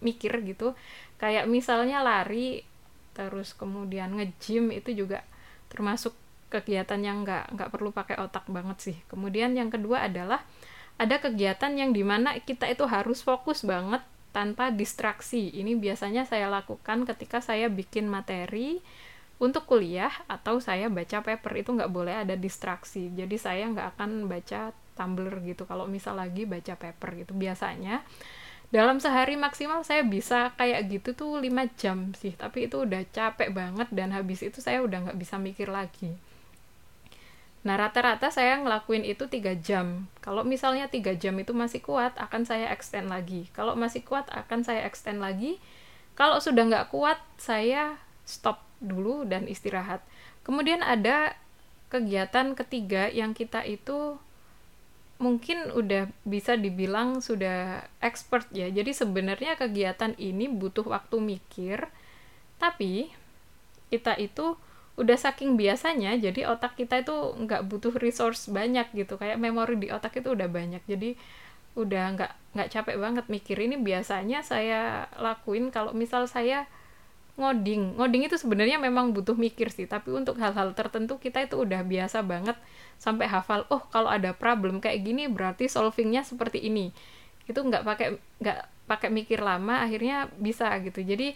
mikir 0.00 0.32
gitu. 0.48 0.72
Kayak 1.20 1.48
misalnya 1.48 2.00
lari 2.00 2.64
terus 3.12 3.52
kemudian 3.52 4.16
nge-gym 4.16 4.72
itu 4.72 4.96
juga 4.96 5.20
termasuk 5.68 6.16
kegiatan 6.48 7.00
yang 7.00 7.24
nggak 7.24 7.56
nggak 7.56 7.70
perlu 7.72 7.92
pakai 7.92 8.16
otak 8.20 8.48
banget 8.48 8.78
sih. 8.92 8.96
Kemudian 9.08 9.56
yang 9.56 9.72
kedua 9.72 10.04
adalah 10.08 10.44
ada 11.00 11.16
kegiatan 11.20 11.72
yang 11.72 11.96
di 11.96 12.04
mana 12.04 12.36
kita 12.40 12.68
itu 12.68 12.84
harus 12.84 13.24
fokus 13.24 13.64
banget 13.64 14.04
tanpa 14.36 14.72
distraksi. 14.72 15.52
Ini 15.52 15.76
biasanya 15.76 16.24
saya 16.28 16.48
lakukan 16.48 17.08
ketika 17.08 17.40
saya 17.40 17.72
bikin 17.72 18.08
materi 18.08 18.80
untuk 19.38 19.64
kuliah 19.68 20.12
atau 20.26 20.60
saya 20.60 20.90
baca 20.90 21.24
paper 21.24 21.52
itu 21.56 21.70
nggak 21.72 21.92
boleh 21.92 22.14
ada 22.24 22.34
distraksi. 22.34 23.12
Jadi 23.12 23.36
saya 23.36 23.68
nggak 23.70 23.96
akan 23.96 24.26
baca 24.28 24.72
Tumblr 24.92 25.40
gitu. 25.48 25.64
Kalau 25.64 25.88
misal 25.88 26.20
lagi 26.20 26.44
baca 26.44 26.76
paper 26.76 27.24
gitu 27.24 27.32
biasanya 27.32 28.04
dalam 28.72 28.96
sehari 29.04 29.36
maksimal 29.36 29.84
saya 29.84 30.00
bisa 30.00 30.56
kayak 30.56 30.88
gitu 30.88 31.12
tuh 31.12 31.32
5 31.36 31.48
jam 31.76 32.16
sih. 32.16 32.32
Tapi 32.32 32.72
itu 32.72 32.88
udah 32.88 33.04
capek 33.12 33.52
banget 33.52 33.88
dan 33.92 34.16
habis 34.16 34.40
itu 34.40 34.64
saya 34.64 34.80
udah 34.80 35.12
nggak 35.12 35.18
bisa 35.20 35.36
mikir 35.36 35.68
lagi. 35.68 36.16
Nah 37.62 37.78
rata-rata 37.78 38.32
saya 38.32 38.58
ngelakuin 38.58 39.04
itu 39.06 39.28
tiga 39.28 39.54
jam. 39.54 40.10
Kalau 40.24 40.42
misalnya 40.42 40.88
tiga 40.88 41.14
jam 41.14 41.36
itu 41.36 41.52
masih 41.54 41.84
kuat 41.84 42.16
akan 42.16 42.48
saya 42.48 42.72
extend 42.72 43.12
lagi. 43.12 43.46
Kalau 43.52 43.76
masih 43.76 44.02
kuat 44.02 44.26
akan 44.32 44.64
saya 44.66 44.82
extend 44.88 45.20
lagi. 45.20 45.60
Kalau 46.16 46.40
sudah 46.40 46.64
nggak 46.64 46.88
kuat 46.90 47.20
saya 47.36 48.00
stop 48.24 48.71
dulu 48.82 49.24
dan 49.24 49.46
istirahat 49.46 50.02
kemudian 50.42 50.82
ada 50.82 51.38
kegiatan 51.92 52.56
ketiga 52.56 53.12
yang 53.12 53.36
kita 53.36 53.62
itu 53.68 54.16
mungkin 55.22 55.70
udah 55.70 56.10
bisa 56.26 56.58
dibilang 56.58 57.22
sudah 57.22 57.86
expert 58.02 58.50
ya. 58.50 58.66
Jadi 58.66 58.90
sebenarnya 58.90 59.54
kegiatan 59.54 60.18
ini 60.18 60.50
butuh 60.50 60.82
waktu 60.82 61.22
mikir, 61.22 61.86
tapi 62.58 63.14
kita 63.94 64.18
itu 64.18 64.58
udah 64.98 65.16
saking 65.16 65.54
biasanya, 65.54 66.18
jadi 66.18 66.50
otak 66.50 66.74
kita 66.74 67.06
itu 67.06 67.14
nggak 67.14 67.64
butuh 67.70 67.94
resource 68.02 68.50
banyak 68.50 68.90
gitu. 68.98 69.14
Kayak 69.14 69.38
memori 69.38 69.78
di 69.78 69.88
otak 69.94 70.18
itu 70.18 70.34
udah 70.34 70.50
banyak. 70.50 70.82
Jadi 70.90 71.14
udah 71.78 72.18
nggak 72.18 72.32
nggak 72.52 72.68
capek 72.68 72.96
banget 73.00 73.24
mikir 73.32 73.56
ini 73.56 73.80
biasanya 73.80 74.44
saya 74.44 75.08
lakuin 75.16 75.72
kalau 75.72 75.96
misal 75.96 76.28
saya 76.28 76.68
ngoding. 77.36 77.96
Ngoding 77.96 78.28
itu 78.28 78.36
sebenarnya 78.36 78.76
memang 78.76 79.16
butuh 79.16 79.36
mikir 79.36 79.72
sih 79.72 79.88
tapi 79.88 80.12
untuk 80.12 80.36
hal-hal 80.36 80.76
tertentu 80.76 81.16
kita 81.16 81.44
itu 81.44 81.60
udah 81.60 81.80
biasa 81.84 82.20
banget 82.24 82.56
sampai 83.00 83.26
hafal 83.26 83.66
oh 83.72 83.82
kalau 83.90 84.12
ada 84.12 84.36
problem 84.36 84.78
kayak 84.78 85.02
gini 85.02 85.26
berarti 85.26 85.66
solvingnya 85.66 86.22
seperti 86.22 86.60
ini. 86.60 86.92
Itu 87.48 87.64
nggak 87.64 87.82
pakai 87.82 88.08
nggak 88.42 88.58
pakai 88.86 89.08
mikir 89.08 89.40
lama 89.40 89.80
akhirnya 89.84 90.28
bisa 90.36 90.68
gitu. 90.84 91.00
Jadi 91.00 91.32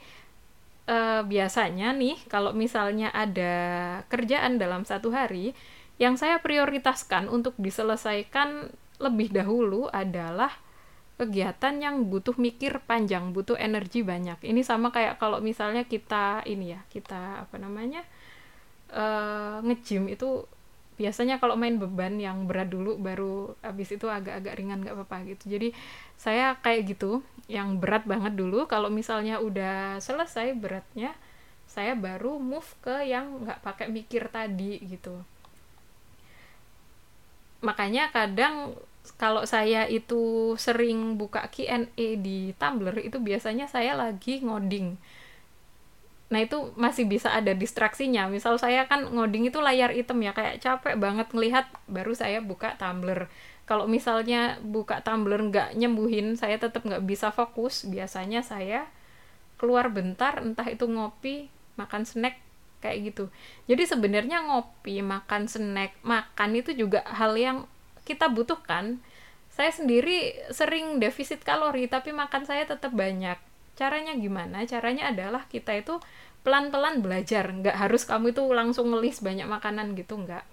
eh, 0.87 1.21
biasanya 1.25 1.97
nih 1.97 2.17
kalau 2.29 2.53
misalnya 2.53 3.09
ada 3.11 3.55
kerjaan 4.13 4.61
dalam 4.61 4.85
satu 4.85 5.11
hari 5.11 5.57
yang 5.97 6.21
saya 6.21 6.45
prioritaskan 6.45 7.33
untuk 7.33 7.57
diselesaikan 7.57 8.69
lebih 9.01 9.33
dahulu 9.33 9.89
adalah 9.93 10.53
kegiatan 11.17 11.75
yang 11.81 12.13
butuh 12.13 12.37
mikir 12.37 12.81
panjang, 12.85 13.33
butuh 13.33 13.57
energi 13.57 14.05
banyak. 14.05 14.37
Ini 14.45 14.61
sama 14.61 14.93
kayak 14.93 15.17
kalau 15.17 15.41
misalnya 15.41 15.89
kita 15.89 16.45
ini 16.45 16.77
ya, 16.77 16.81
kita 16.93 17.49
apa 17.49 17.57
namanya 17.57 18.05
uh, 18.93 19.65
nge-gym 19.65 20.13
itu 20.13 20.45
biasanya 20.97 21.37
kalau 21.37 21.61
main 21.61 21.77
beban 21.77 22.17
yang 22.17 22.49
berat 22.49 22.73
dulu 22.73 22.97
baru 22.97 23.53
habis 23.61 23.93
itu 23.93 24.09
agak-agak 24.09 24.57
ringan 24.57 24.81
nggak 24.85 24.97
apa-apa 24.97 25.17
gitu. 25.29 25.57
Jadi 25.57 25.69
saya 26.17 26.57
kayak 26.61 26.97
gitu, 26.97 27.25
yang 27.49 27.81
berat 27.81 28.05
banget 28.05 28.37
dulu. 28.37 28.69
Kalau 28.69 28.93
misalnya 28.93 29.41
udah 29.41 30.01
selesai 30.01 30.53
beratnya, 30.57 31.17
saya 31.69 31.97
baru 31.97 32.37
move 32.41 32.69
ke 32.85 33.09
yang 33.09 33.45
nggak 33.45 33.61
pakai 33.65 33.89
mikir 33.89 34.29
tadi 34.29 34.81
gitu. 34.85 35.17
Makanya 37.65 38.13
kadang 38.13 38.77
kalau 39.15 39.47
saya 39.47 39.87
itu 39.87 40.55
sering 40.59 41.15
buka 41.15 41.47
Q&A 41.47 42.09
di 42.19 42.51
Tumblr 42.59 42.99
itu 42.99 43.23
biasanya 43.23 43.71
saya 43.71 43.95
lagi 43.95 44.43
ngoding. 44.43 44.99
Nah 46.27 46.43
itu 46.43 46.75
masih 46.75 47.07
bisa 47.07 47.31
ada 47.31 47.55
distraksinya. 47.55 48.27
Misal 48.27 48.59
saya 48.59 48.91
kan 48.91 49.07
ngoding 49.07 49.47
itu 49.47 49.63
layar 49.63 49.95
hitam 49.95 50.19
ya 50.19 50.35
kayak 50.35 50.59
capek 50.59 50.99
banget 50.99 51.31
ngelihat 51.31 51.71
baru 51.87 52.13
saya 52.19 52.43
buka 52.43 52.75
Tumblr. 52.75 53.31
Kalau 53.67 53.87
misalnya 53.87 54.59
buka 54.63 55.03
Tumblr 55.03 55.39
nggak 55.51 55.75
nyembuhin, 55.79 56.39
saya 56.39 56.59
tetap 56.59 56.87
nggak 56.87 57.03
bisa 57.07 57.31
fokus. 57.35 57.87
Biasanya 57.87 58.43
saya 58.43 58.87
keluar 59.59 59.91
bentar, 59.91 60.39
entah 60.43 60.67
itu 60.67 60.87
ngopi, 60.87 61.51
makan 61.79 62.07
snack 62.07 62.39
kayak 62.79 63.11
gitu. 63.11 63.25
Jadi 63.67 63.83
sebenarnya 63.89 64.47
ngopi, 64.47 65.03
makan 65.03 65.51
snack, 65.51 65.99
makan 66.07 66.51
itu 66.59 66.79
juga 66.79 67.03
hal 67.07 67.35
yang 67.35 67.67
kita 68.07 68.31
butuhkan 68.31 69.03
saya 69.51 69.73
sendiri 69.73 70.37
sering 70.53 71.03
defisit 71.03 71.43
kalori 71.43 71.91
tapi 71.91 72.15
makan 72.15 72.47
saya 72.47 72.69
tetap 72.69 72.95
banyak. 72.95 73.41
Caranya 73.77 74.13
gimana? 74.17 74.65
Caranya 74.65 75.11
adalah 75.11 75.49
kita 75.51 75.75
itu 75.75 75.99
pelan-pelan 76.47 77.03
belajar. 77.03 77.51
Nggak 77.51 77.75
harus 77.75 78.07
kamu 78.07 78.31
itu 78.31 78.45
langsung 78.53 78.95
ngelis 78.95 79.25
banyak 79.25 79.51
makanan 79.51 79.99
gitu 79.99 80.21
nggak. 80.21 80.45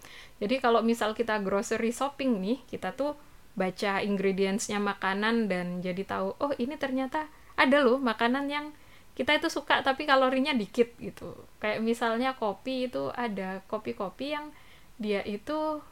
Jadi 0.42 0.56
kalau 0.58 0.82
misal 0.82 1.14
kita 1.14 1.38
grocery 1.44 1.94
shopping 1.94 2.42
nih 2.42 2.60
kita 2.66 2.96
tuh 2.98 3.14
baca 3.54 4.02
ingredientsnya 4.02 4.82
makanan 4.82 5.46
dan 5.46 5.86
jadi 5.86 6.02
tahu 6.10 6.34
oh 6.42 6.52
ini 6.58 6.74
ternyata 6.74 7.30
ada 7.54 7.86
loh 7.86 8.02
makanan 8.02 8.50
yang 8.50 8.74
kita 9.14 9.38
itu 9.38 9.46
suka 9.46 9.86
tapi 9.86 10.10
kalorinya 10.10 10.58
dikit 10.58 10.98
gitu. 10.98 11.38
Kayak 11.62 11.86
misalnya 11.86 12.34
kopi 12.34 12.90
itu 12.90 13.14
ada 13.14 13.62
kopi-kopi 13.70 14.34
yang 14.34 14.50
dia 14.98 15.22
itu 15.22 15.84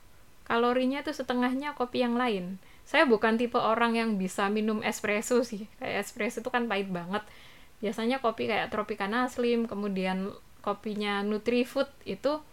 kalorinya 0.51 0.99
tuh 0.99 1.15
setengahnya 1.15 1.79
kopi 1.79 2.03
yang 2.03 2.19
lain. 2.19 2.59
Saya 2.83 3.07
bukan 3.07 3.39
tipe 3.39 3.55
orang 3.55 3.95
yang 3.95 4.19
bisa 4.19 4.51
minum 4.51 4.83
espresso 4.83 5.47
sih. 5.47 5.71
Kayak 5.79 6.03
espresso 6.03 6.43
itu 6.43 6.51
kan 6.51 6.67
pahit 6.67 6.91
banget. 6.91 7.23
Biasanya 7.79 8.19
kopi 8.19 8.51
kayak 8.51 8.67
Tropicana 8.67 9.31
Slim 9.31 9.63
kemudian 9.63 10.35
kopinya 10.59 11.23
Nutrifood 11.23 11.87
itu 12.03 12.43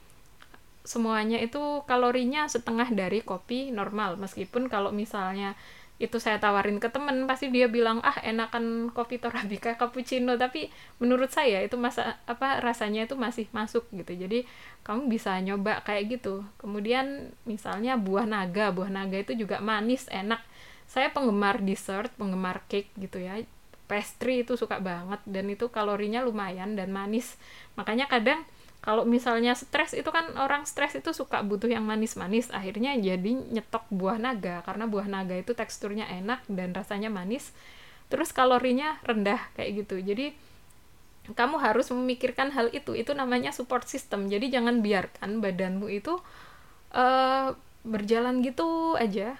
semuanya 0.86 1.42
itu 1.42 1.82
kalorinya 1.90 2.46
setengah 2.46 2.86
dari 2.94 3.18
kopi 3.26 3.74
normal. 3.74 4.14
Meskipun 4.14 4.70
kalau 4.70 4.94
misalnya 4.94 5.58
itu 5.98 6.22
saya 6.22 6.38
tawarin 6.38 6.78
ke 6.78 6.86
temen 6.94 7.26
pasti 7.26 7.50
dia 7.50 7.66
bilang 7.66 7.98
ah 8.06 8.14
enakan 8.22 8.94
kopi 8.94 9.18
Torabika 9.18 9.74
cappuccino. 9.74 10.38
Tapi 10.38 10.70
menurut 11.02 11.34
saya 11.34 11.58
itu 11.58 11.74
masa 11.74 12.22
apa 12.30 12.62
rasanya 12.62 13.10
itu 13.10 13.18
masih 13.18 13.50
masuk 13.50 13.82
gitu. 13.90 14.14
Jadi 14.14 14.46
kamu 14.86 15.10
bisa 15.10 15.34
nyoba 15.42 15.82
kayak 15.82 16.18
gitu. 16.18 16.46
Kemudian 16.62 17.34
misalnya 17.42 17.98
buah 17.98 18.30
naga 18.30 18.70
buah 18.70 18.90
naga 18.94 19.18
itu 19.18 19.34
juga 19.34 19.58
manis 19.58 20.06
enak. 20.08 20.38
Saya 20.86 21.10
penggemar 21.10 21.60
dessert 21.66 22.14
penggemar 22.14 22.62
cake 22.70 22.94
gitu 22.94 23.18
ya. 23.18 23.42
Pastry 23.90 24.46
itu 24.46 24.54
suka 24.54 24.78
banget 24.78 25.18
dan 25.26 25.50
itu 25.50 25.66
kalorinya 25.66 26.22
lumayan 26.22 26.78
dan 26.78 26.94
manis. 26.94 27.34
Makanya 27.74 28.06
kadang 28.06 28.46
kalau 28.88 29.04
misalnya 29.04 29.52
stres 29.52 29.92
itu 29.92 30.08
kan 30.08 30.32
orang 30.40 30.64
stres 30.64 30.96
itu 30.96 31.12
suka 31.12 31.44
butuh 31.44 31.68
yang 31.68 31.84
manis-manis 31.84 32.48
akhirnya 32.48 32.96
jadi 32.96 33.36
nyetok 33.36 33.84
buah 33.92 34.16
naga. 34.16 34.64
Karena 34.64 34.88
buah 34.88 35.04
naga 35.04 35.36
itu 35.36 35.52
teksturnya 35.52 36.08
enak 36.08 36.48
dan 36.48 36.72
rasanya 36.72 37.12
manis 37.12 37.52
terus 38.08 38.32
kalorinya 38.32 38.96
rendah 39.04 39.52
kayak 39.60 39.84
gitu. 39.84 40.00
Jadi 40.00 40.32
kamu 41.36 41.60
harus 41.60 41.92
memikirkan 41.92 42.48
hal 42.56 42.72
itu. 42.72 42.96
Itu 42.96 43.12
namanya 43.12 43.52
support 43.52 43.84
system. 43.84 44.32
Jadi 44.32 44.48
jangan 44.48 44.80
biarkan 44.80 45.44
badanmu 45.44 45.92
itu 45.92 46.16
uh, 46.96 47.52
berjalan 47.84 48.40
gitu 48.40 48.96
aja. 48.96 49.36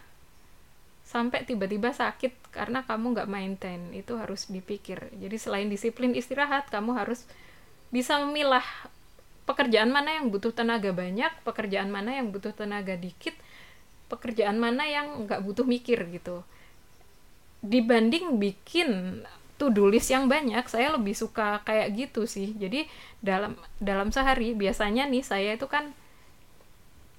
Sampai 1.08 1.48
tiba-tiba 1.48 1.96
sakit 1.96 2.52
karena 2.52 2.84
kamu 2.84 3.16
nggak 3.16 3.30
maintain. 3.32 3.80
Itu 3.96 4.20
harus 4.20 4.52
dipikir. 4.52 5.08
Jadi 5.16 5.40
selain 5.40 5.72
disiplin 5.72 6.12
istirahat 6.12 6.68
kamu 6.68 7.00
harus 7.00 7.24
bisa 7.88 8.20
memilah 8.20 8.68
pekerjaan 9.48 9.88
mana 9.88 10.20
yang 10.20 10.28
butuh 10.28 10.52
tenaga 10.52 10.92
banyak 10.92 11.32
pekerjaan 11.48 11.88
mana 11.88 12.20
yang 12.20 12.28
butuh 12.28 12.52
tenaga 12.52 12.94
dikit 13.00 13.32
pekerjaan 14.12 14.60
mana 14.60 14.84
yang 14.84 15.24
nggak 15.24 15.40
butuh 15.40 15.64
mikir 15.64 16.04
gitu. 16.12 16.44
Dibanding 17.64 18.36
bikin 18.36 19.24
to-do 19.58 19.90
list 19.90 20.12
yang 20.14 20.30
banyak 20.30 20.62
saya 20.70 20.94
lebih 20.94 21.16
suka 21.16 21.64
kayak 21.66 21.96
gitu 21.96 22.24
sih. 22.24 22.54
Jadi 22.54 22.86
dalam 23.24 23.58
dalam 23.82 24.12
sehari 24.14 24.54
biasanya 24.54 25.08
nih 25.10 25.24
saya 25.24 25.56
itu 25.56 25.66
kan 25.66 25.90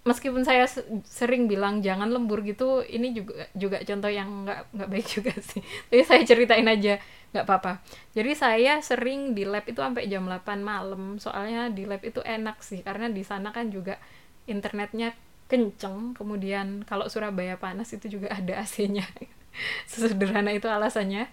meskipun 0.07 0.47
saya 0.47 0.63
sering 1.03 1.51
bilang 1.51 1.83
jangan 1.83 2.07
lembur 2.07 2.39
gitu 2.47 2.79
ini 2.87 3.11
juga 3.11 3.51
juga 3.51 3.77
contoh 3.83 4.07
yang 4.07 4.47
nggak 4.47 4.59
nggak 4.71 4.89
baik 4.89 5.07
juga 5.19 5.33
sih. 5.39 5.61
Tapi 5.61 6.03
saya 6.07 6.21
ceritain 6.23 6.67
aja 6.67 6.99
nggak 7.35 7.45
apa-apa. 7.45 7.83
Jadi 8.15 8.31
saya 8.33 8.73
sering 8.79 9.35
di 9.35 9.43
lab 9.43 9.67
itu 9.67 9.79
sampai 9.79 10.07
jam 10.07 10.25
8 10.25 10.59
malam 10.63 11.19
soalnya 11.19 11.69
di 11.69 11.83
lab 11.85 12.01
itu 12.01 12.23
enak 12.23 12.63
sih 12.63 12.81
karena 12.81 13.11
di 13.11 13.21
sana 13.21 13.51
kan 13.51 13.69
juga 13.69 13.99
internetnya 14.49 15.13
kenceng 15.49 16.13
kemudian 16.13 16.85
kalau 16.85 17.09
Surabaya 17.09 17.57
panas 17.57 17.91
itu 17.93 18.19
juga 18.19 18.31
ada 18.39 18.63
AC-nya. 18.63 19.05
Sesederhana 19.89 20.55
itu 20.55 20.69
alasannya. 20.69 21.27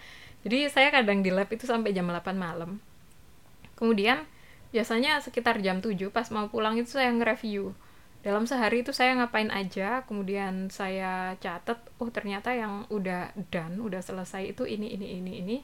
Jadi 0.47 0.71
saya 0.71 0.95
kadang 0.95 1.23
di 1.23 1.31
lab 1.31 1.51
itu 1.51 1.67
sampai 1.67 1.95
jam 1.95 2.07
8 2.11 2.35
malam. 2.35 2.79
Kemudian 3.77 4.25
biasanya 4.75 5.23
sekitar 5.23 5.63
jam 5.63 5.79
7 5.79 6.11
pas 6.11 6.27
mau 6.35 6.51
pulang 6.51 6.75
itu 6.77 6.99
saya 6.99 7.13
nge-review 7.15 7.73
dalam 8.25 8.45
sehari 8.49 8.83
itu 8.83 8.91
saya 8.91 9.15
ngapain 9.17 9.53
aja 9.55 10.03
kemudian 10.05 10.69
saya 10.73 11.39
catat 11.39 11.79
oh 12.03 12.11
ternyata 12.11 12.51
yang 12.53 12.89
udah 12.91 13.31
done 13.53 13.79
udah 13.79 14.03
selesai 14.03 14.57
itu 14.57 14.67
ini 14.67 14.95
ini 14.95 15.07
ini 15.21 15.33
ini. 15.43 15.59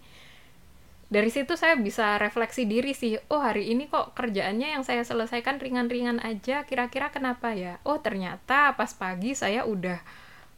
Dari 1.12 1.29
situ 1.29 1.61
saya 1.61 1.77
bisa 1.77 2.17
refleksi 2.17 2.65
diri 2.65 2.97
sih 2.97 3.21
oh 3.29 3.43
hari 3.45 3.69
ini 3.69 3.85
kok 3.85 4.17
kerjaannya 4.17 4.79
yang 4.79 4.83
saya 4.87 5.05
selesaikan 5.05 5.61
ringan-ringan 5.61 6.25
aja 6.25 6.65
kira-kira 6.65 7.12
kenapa 7.12 7.53
ya? 7.53 7.77
Oh 7.85 8.01
ternyata 8.01 8.73
pas 8.73 8.97
pagi 8.97 9.37
saya 9.37 9.69
udah 9.69 10.01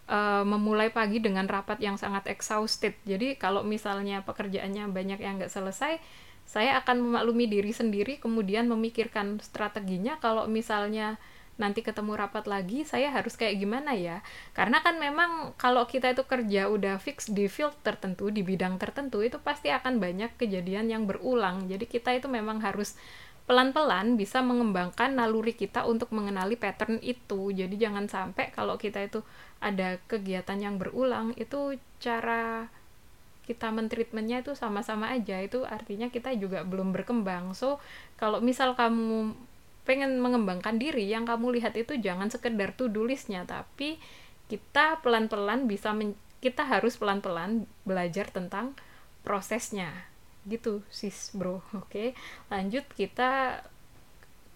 uh, 0.07 0.45
memulai 0.47 0.95
pagi 0.95 1.19
dengan 1.19 1.49
rapat 1.51 1.83
yang 1.83 1.99
sangat 1.99 2.31
exhausted. 2.31 2.95
Jadi 3.03 3.35
kalau 3.35 3.67
misalnya 3.67 4.23
pekerjaannya 4.23 4.93
banyak 4.95 5.19
yang 5.19 5.43
nggak 5.43 5.51
selesai 5.51 5.99
saya 6.45 6.77
akan 6.85 7.01
memaklumi 7.01 7.49
diri 7.49 7.73
sendiri 7.73 8.21
kemudian 8.21 8.69
memikirkan 8.69 9.41
strateginya. 9.41 10.21
Kalau 10.21 10.45
misalnya 10.47 11.17
nanti 11.55 11.87
ketemu 11.87 12.19
rapat 12.19 12.51
lagi 12.51 12.83
saya 12.83 13.15
harus 13.15 13.39
kayak 13.39 13.63
gimana 13.63 13.95
ya? 13.95 14.21
Karena 14.57 14.83
kan 14.83 14.99
memang 14.99 15.55
kalau 15.55 15.87
kita 15.87 16.11
itu 16.11 16.27
kerja 16.27 16.67
udah 16.67 16.99
fix 16.99 17.31
di 17.31 17.47
field 17.47 17.75
tertentu 17.87 18.31
di 18.35 18.43
bidang 18.43 18.79
tertentu 18.83 19.23
itu 19.23 19.39
pasti 19.39 19.71
akan 19.71 20.03
banyak 20.03 20.35
kejadian 20.35 20.91
yang 20.91 21.07
berulang. 21.07 21.71
Jadi 21.71 21.87
kita 21.87 22.11
itu 22.15 22.27
memang 22.27 22.59
harus 22.59 22.99
pelan-pelan 23.45 24.17
bisa 24.17 24.41
mengembangkan 24.41 25.13
naluri 25.13 25.53
kita 25.53 25.85
untuk 25.85 26.11
mengenali 26.17 26.57
pattern 26.57 26.97
itu. 27.05 27.53
Jadi 27.53 27.77
jangan 27.77 28.09
sampai 28.09 28.49
kalau 28.51 28.81
kita 28.81 29.05
itu 29.05 29.21
ada 29.61 30.01
kegiatan 30.09 30.57
yang 30.57 30.81
berulang 30.81 31.37
itu 31.37 31.77
cara 32.01 32.69
kita 33.45 33.69
mentreatmentnya 33.69 34.41
itu 34.41 34.57
sama-sama 34.57 35.13
aja. 35.13 35.37
Itu 35.45 35.69
artinya 35.69 36.09
kita 36.09 36.33
juga 36.41 36.65
belum 36.65 36.97
berkembang. 36.97 37.53
So 37.53 37.77
kalau 38.17 38.41
misal 38.41 38.73
kamu 38.73 39.37
pengen 39.85 40.17
mengembangkan 40.21 40.81
diri 40.81 41.05
yang 41.05 41.29
kamu 41.29 41.61
lihat 41.61 41.77
itu 41.77 42.01
jangan 42.01 42.33
sekedar 42.33 42.73
to 42.73 42.89
do 42.89 43.05
listnya 43.05 43.45
tapi 43.45 44.01
kita 44.49 45.01
pelan-pelan 45.01 45.69
bisa 45.69 45.93
kita 46.41 46.65
harus 46.65 47.01
pelan-pelan 47.01 47.65
belajar 47.89 48.29
tentang 48.29 48.77
prosesnya. 49.25 49.93
Gitu 50.45 50.85
sis 50.93 51.33
bro. 51.33 51.65
Oke 51.77 52.13
lanjut 52.53 52.85
kita 52.97 53.61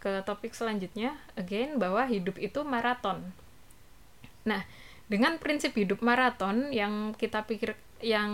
ke 0.01 0.25
topik 0.25 0.53
selanjutnya. 0.53 1.17
Again 1.37 1.81
bahwa 1.81 2.05
hidup 2.09 2.37
itu 2.37 2.61
maraton. 2.64 3.33
Nah 4.45 4.64
dengan 5.09 5.41
prinsip 5.41 5.73
hidup 5.73 6.05
maraton 6.05 6.69
yang 6.73 7.17
kita 7.17 7.49
pikir 7.49 7.73
yang 8.05 8.33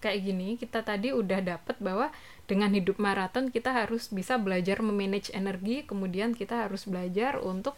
kayak 0.00 0.24
gini 0.24 0.48
kita 0.60 0.80
tadi 0.84 1.12
udah 1.12 1.40
dapet 1.44 1.76
bahwa 1.80 2.12
dengan 2.46 2.70
hidup 2.70 3.02
maraton 3.02 3.50
kita 3.50 3.74
harus 3.74 4.10
bisa 4.10 4.38
belajar 4.38 4.78
memanage 4.78 5.34
energi 5.34 5.82
kemudian 5.82 6.32
kita 6.32 6.66
harus 6.66 6.86
belajar 6.86 7.42
untuk 7.42 7.74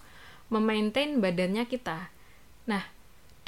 memaintain 0.52 1.20
badannya 1.20 1.64
kita. 1.64 2.12
Nah 2.68 2.84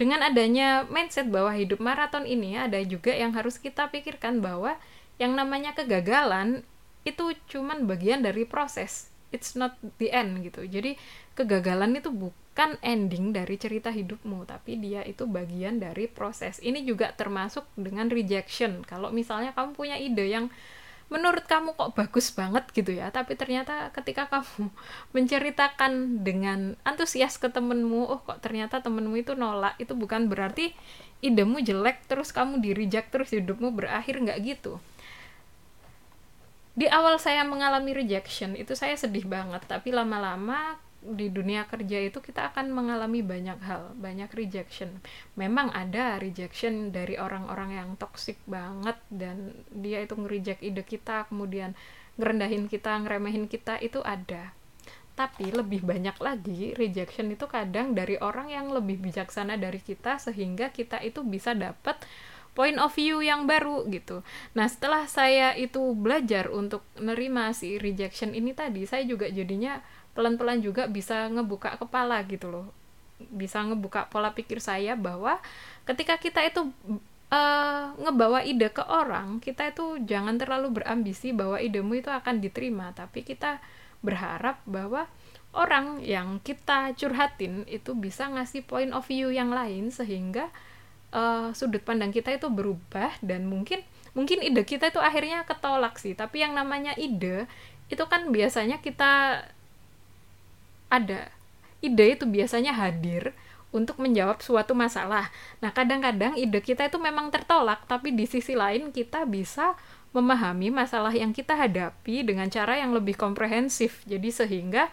dengan 0.01 0.25
adanya 0.25 0.89
mindset 0.89 1.29
bahwa 1.29 1.53
hidup 1.53 1.77
maraton 1.77 2.25
ini 2.25 2.57
ada 2.57 2.81
juga 2.81 3.13
yang 3.13 3.37
harus 3.37 3.61
kita 3.61 3.93
pikirkan 3.93 4.41
bahwa 4.41 4.81
yang 5.21 5.37
namanya 5.37 5.77
kegagalan 5.77 6.65
itu 7.05 7.37
cuman 7.53 7.85
bagian 7.85 8.25
dari 8.25 8.49
proses. 8.49 9.13
It's 9.29 9.53
not 9.53 9.77
the 10.01 10.09
end 10.09 10.41
gitu. 10.41 10.65
Jadi 10.65 10.97
kegagalan 11.37 12.01
itu 12.01 12.09
bukan 12.09 12.81
ending 12.81 13.37
dari 13.37 13.61
cerita 13.61 13.93
hidupmu 13.93 14.49
tapi 14.49 14.81
dia 14.81 15.05
itu 15.05 15.29
bagian 15.29 15.85
dari 15.85 16.09
proses. 16.09 16.65
Ini 16.65 16.81
juga 16.89 17.13
termasuk 17.13 17.69
dengan 17.77 18.09
rejection. 18.09 18.81
Kalau 18.89 19.13
misalnya 19.13 19.53
kamu 19.53 19.77
punya 19.77 19.97
ide 20.01 20.33
yang 20.33 20.49
menurut 21.11 21.44
kamu 21.44 21.75
kok 21.75 21.92
bagus 21.99 22.31
banget? 22.33 22.64
gitu 22.70 22.94
ya. 22.94 23.11
Tapi 23.11 23.35
ternyata 23.35 23.90
ketika 23.92 24.31
kamu 24.31 24.70
menceritakan 25.14 26.23
dengan 26.23 26.79
antusias 26.87 27.37
ke 27.37 27.51
temenmu 27.51 28.07
oh 28.07 28.23
kok 28.23 28.40
ternyata 28.40 28.81
temenmu 28.81 29.20
itu 29.20 29.35
nolak 29.35 29.77
itu 29.77 29.92
bukan 29.92 30.31
berarti 30.31 30.73
idemu 31.20 31.61
jelek 31.61 32.09
terus 32.09 32.33
kamu 32.33 32.64
di 32.64 32.73
reject 32.73 33.12
terus 33.12 33.35
hidupmu 33.35 33.75
berakhir. 33.75 34.16
Nggak 34.23 34.38
gitu. 34.46 34.79
Di 36.79 36.87
awal 36.88 37.20
saya 37.20 37.44
mengalami 37.44 37.92
rejection 37.92 38.57
itu 38.57 38.73
saya 38.73 38.96
sedih 38.96 39.27
banget. 39.27 39.66
Tapi 39.66 39.92
lama-lama 39.92 40.79
di 41.01 41.33
dunia 41.33 41.65
kerja 41.65 41.97
itu 42.05 42.21
kita 42.21 42.53
akan 42.53 42.69
mengalami 42.77 43.25
banyak 43.25 43.57
hal, 43.65 43.97
banyak 43.97 44.29
rejection. 44.37 45.01
Memang 45.35 45.73
ada 45.73 46.21
rejection 46.21 46.93
dari 46.93 47.17
orang-orang 47.17 47.77
yang 47.77 47.89
toxic 47.97 48.37
banget 48.45 49.01
dan 49.09 49.57
dia 49.73 50.05
itu 50.05 50.13
nge-reject 50.13 50.61
ide 50.61 50.85
kita, 50.85 51.25
kemudian 51.33 51.73
ngerendahin 52.21 52.69
kita, 52.69 53.01
ngeremehin 53.01 53.49
kita 53.49 53.81
itu 53.81 54.05
ada. 54.05 54.53
Tapi 55.17 55.53
lebih 55.53 55.85
banyak 55.85 56.17
lagi 56.21 56.77
rejection 56.77 57.33
itu 57.33 57.49
kadang 57.49 57.97
dari 57.97 58.21
orang 58.21 58.53
yang 58.53 58.69
lebih 58.69 59.01
bijaksana 59.01 59.57
dari 59.57 59.81
kita 59.81 60.21
sehingga 60.21 60.69
kita 60.69 61.01
itu 61.01 61.25
bisa 61.25 61.57
dapat 61.57 61.97
point 62.53 62.77
of 62.77 62.93
view 62.93 63.23
yang 63.23 63.47
baru 63.47 63.87
gitu. 63.89 64.27
Nah, 64.53 64.67
setelah 64.67 65.07
saya 65.07 65.55
itu 65.55 65.95
belajar 65.95 66.51
untuk 66.51 66.83
nerima 66.99 67.55
si 67.55 67.79
rejection 67.79 68.35
ini 68.35 68.53
tadi, 68.53 68.85
saya 68.85 69.07
juga 69.07 69.31
jadinya 69.31 69.81
pelan-pelan 70.12 70.61
juga 70.61 70.90
bisa 70.90 71.31
ngebuka 71.31 71.79
kepala 71.79 72.23
gitu 72.27 72.51
loh. 72.51 72.66
Bisa 73.20 73.61
ngebuka 73.62 74.09
pola 74.09 74.33
pikir 74.33 74.59
saya 74.59 74.96
bahwa 74.96 75.38
ketika 75.85 76.16
kita 76.16 76.40
itu 76.44 76.73
uh, 77.31 77.85
ngebawa 78.01 78.42
ide 78.44 78.68
ke 78.73 78.83
orang 78.85 79.38
kita 79.38 79.70
itu 79.70 80.03
jangan 80.05 80.37
terlalu 80.37 80.83
berambisi 80.83 81.31
bahwa 81.31 81.61
idemu 81.61 82.01
itu 82.01 82.11
akan 82.11 82.42
diterima. 82.42 82.92
Tapi 82.92 83.23
kita 83.23 83.62
berharap 84.01 84.64
bahwa 84.64 85.05
orang 85.51 86.01
yang 86.01 86.38
kita 86.40 86.94
curhatin 86.94 87.66
itu 87.66 87.92
bisa 87.99 88.31
ngasih 88.31 88.64
point 88.64 88.94
of 88.94 89.05
view 89.07 89.35
yang 89.35 89.51
lain 89.51 89.90
sehingga 89.90 90.49
uh, 91.11 91.51
sudut 91.53 91.83
pandang 91.83 92.14
kita 92.14 92.35
itu 92.35 92.46
berubah 92.46 93.18
dan 93.20 93.51
mungkin 93.51 93.83
mungkin 94.14 94.42
ide 94.42 94.62
kita 94.66 94.90
itu 94.90 94.99
akhirnya 95.03 95.46
ketolak 95.46 95.99
sih. 95.99 96.14
Tapi 96.14 96.42
yang 96.42 96.55
namanya 96.55 96.94
ide 96.99 97.46
itu 97.90 98.05
kan 98.07 98.31
biasanya 98.31 98.79
kita 98.79 99.42
ada 100.92 101.31
ide 101.81 102.18
itu 102.18 102.29
biasanya 102.29 102.76
hadir 102.76 103.33
untuk 103.70 104.03
menjawab 104.03 104.42
suatu 104.42 104.74
masalah. 104.74 105.31
Nah, 105.62 105.70
kadang-kadang 105.70 106.35
ide 106.35 106.59
kita 106.61 106.90
itu 106.90 106.98
memang 106.98 107.31
tertolak, 107.31 107.87
tapi 107.87 108.11
di 108.11 108.26
sisi 108.26 108.59
lain 108.59 108.90
kita 108.90 109.24
bisa 109.24 109.79
memahami 110.11 110.74
masalah 110.74 111.14
yang 111.14 111.31
kita 111.31 111.55
hadapi 111.55 112.26
dengan 112.26 112.50
cara 112.50 112.83
yang 112.83 112.90
lebih 112.90 113.14
komprehensif. 113.14 114.03
Jadi 114.11 114.29
sehingga 114.35 114.90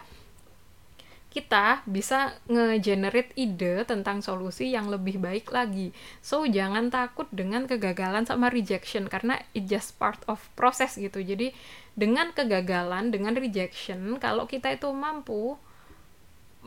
kita 1.28 1.84
bisa 1.84 2.40
nge-generate 2.48 3.36
ide 3.36 3.84
tentang 3.84 4.24
solusi 4.24 4.72
yang 4.72 4.88
lebih 4.88 5.20
baik 5.20 5.52
lagi. 5.52 5.92
So, 6.24 6.48
jangan 6.48 6.88
takut 6.88 7.28
dengan 7.28 7.68
kegagalan 7.68 8.24
sama 8.24 8.48
rejection 8.48 9.10
karena 9.10 9.36
it 9.52 9.68
just 9.68 10.00
part 10.00 10.22
of 10.24 10.40
process 10.56 10.96
gitu. 10.96 11.20
Jadi, 11.20 11.52
dengan 11.92 12.32
kegagalan, 12.32 13.12
dengan 13.12 13.36
rejection, 13.36 14.16
kalau 14.16 14.48
kita 14.48 14.72
itu 14.72 14.88
mampu 14.88 15.60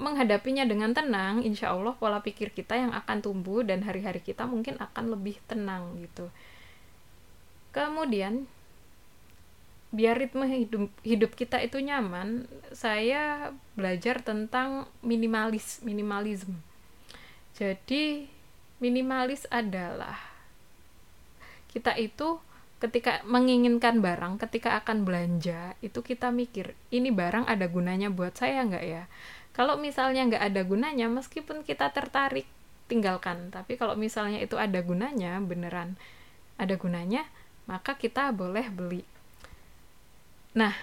menghadapinya 0.01 0.65
dengan 0.65 0.97
tenang, 0.97 1.45
insya 1.45 1.69
Allah 1.69 1.93
pola 1.93 2.25
pikir 2.25 2.49
kita 2.49 2.73
yang 2.73 2.91
akan 2.91 3.21
tumbuh 3.21 3.61
dan 3.61 3.85
hari-hari 3.85 4.19
kita 4.19 4.49
mungkin 4.49 4.81
akan 4.81 5.13
lebih 5.13 5.37
tenang 5.45 6.01
gitu. 6.01 6.33
Kemudian, 7.69 8.49
biar 9.93 10.17
ritme 10.17 10.49
hidup, 10.49 10.89
hidup 11.05 11.31
kita 11.37 11.61
itu 11.61 11.77
nyaman, 11.79 12.49
saya 12.73 13.53
belajar 13.77 14.25
tentang 14.25 14.89
minimalis, 15.05 15.79
minimalism. 15.85 16.57
Jadi, 17.55 18.25
minimalis 18.81 19.45
adalah 19.53 20.17
kita 21.69 21.95
itu 21.95 22.41
ketika 22.81 23.21
menginginkan 23.29 24.01
barang, 24.01 24.41
ketika 24.41 24.73
akan 24.81 25.05
belanja, 25.05 25.77
itu 25.85 26.01
kita 26.01 26.33
mikir, 26.33 26.73
ini 26.89 27.13
barang 27.13 27.45
ada 27.45 27.69
gunanya 27.69 28.09
buat 28.09 28.33
saya 28.33 28.65
nggak 28.65 28.85
ya? 28.89 29.05
Kalau 29.51 29.75
misalnya 29.75 30.27
nggak 30.27 30.43
ada 30.53 30.61
gunanya 30.63 31.07
meskipun 31.11 31.67
kita 31.67 31.91
tertarik 31.91 32.47
tinggalkan. 32.91 33.51
Tapi 33.51 33.79
kalau 33.79 33.95
misalnya 33.95 34.43
itu 34.43 34.59
ada 34.59 34.83
gunanya 34.83 35.39
beneran 35.39 35.95
ada 36.61 36.77
gunanya 36.77 37.25
maka 37.65 37.97
kita 37.97 38.29
boleh 38.29 38.69
beli. 38.69 39.01
Nah 40.53 40.77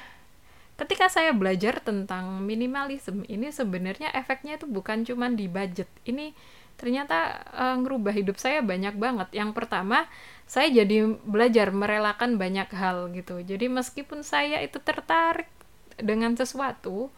ketika 0.75 1.11
saya 1.11 1.31
belajar 1.35 1.79
tentang 1.83 2.43
minimalism 2.43 3.27
ini 3.27 3.51
sebenarnya 3.51 4.15
efeknya 4.15 4.59
itu 4.59 4.67
bukan 4.67 5.07
cuma 5.07 5.31
di 5.31 5.47
budget. 5.47 5.91
Ini 6.07 6.35
ternyata 6.79 7.43
e, 7.51 7.65
ngerubah 7.83 8.15
hidup 8.15 8.39
saya 8.39 8.63
banyak 8.63 8.95
banget. 8.99 9.29
Yang 9.35 9.55
pertama 9.55 10.07
saya 10.47 10.71
jadi 10.71 11.19
belajar 11.27 11.75
merelakan 11.75 12.39
banyak 12.39 12.71
hal 12.75 13.11
gitu. 13.15 13.43
Jadi 13.43 13.67
meskipun 13.71 14.23
saya 14.23 14.63
itu 14.63 14.79
tertarik 14.79 15.51
dengan 15.99 16.39
sesuatu 16.39 17.11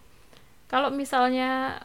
kalau 0.70 0.94
misalnya 0.94 1.82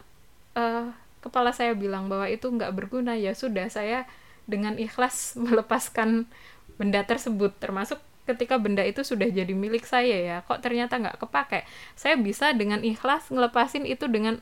uh, 0.54 0.94
kepala 1.18 1.50
saya 1.50 1.74
bilang 1.74 2.06
bahwa 2.06 2.30
itu 2.30 2.46
nggak 2.46 2.70
berguna 2.70 3.18
ya 3.18 3.34
sudah 3.34 3.66
saya 3.66 4.06
dengan 4.46 4.78
ikhlas 4.78 5.34
melepaskan 5.44 6.30
benda 6.78 7.02
tersebut. 7.02 7.50
Termasuk 7.58 7.98
ketika 8.30 8.58
benda 8.62 8.86
itu 8.86 9.02
sudah 9.02 9.26
jadi 9.26 9.50
milik 9.50 9.82
saya 9.82 10.16
ya. 10.22 10.36
Kok 10.46 10.62
ternyata 10.62 11.02
nggak 11.02 11.18
kepake? 11.18 11.66
Saya 11.98 12.14
bisa 12.14 12.54
dengan 12.54 12.86
ikhlas 12.86 13.26
ngelepasin 13.34 13.82
itu 13.82 14.06
dengan 14.06 14.38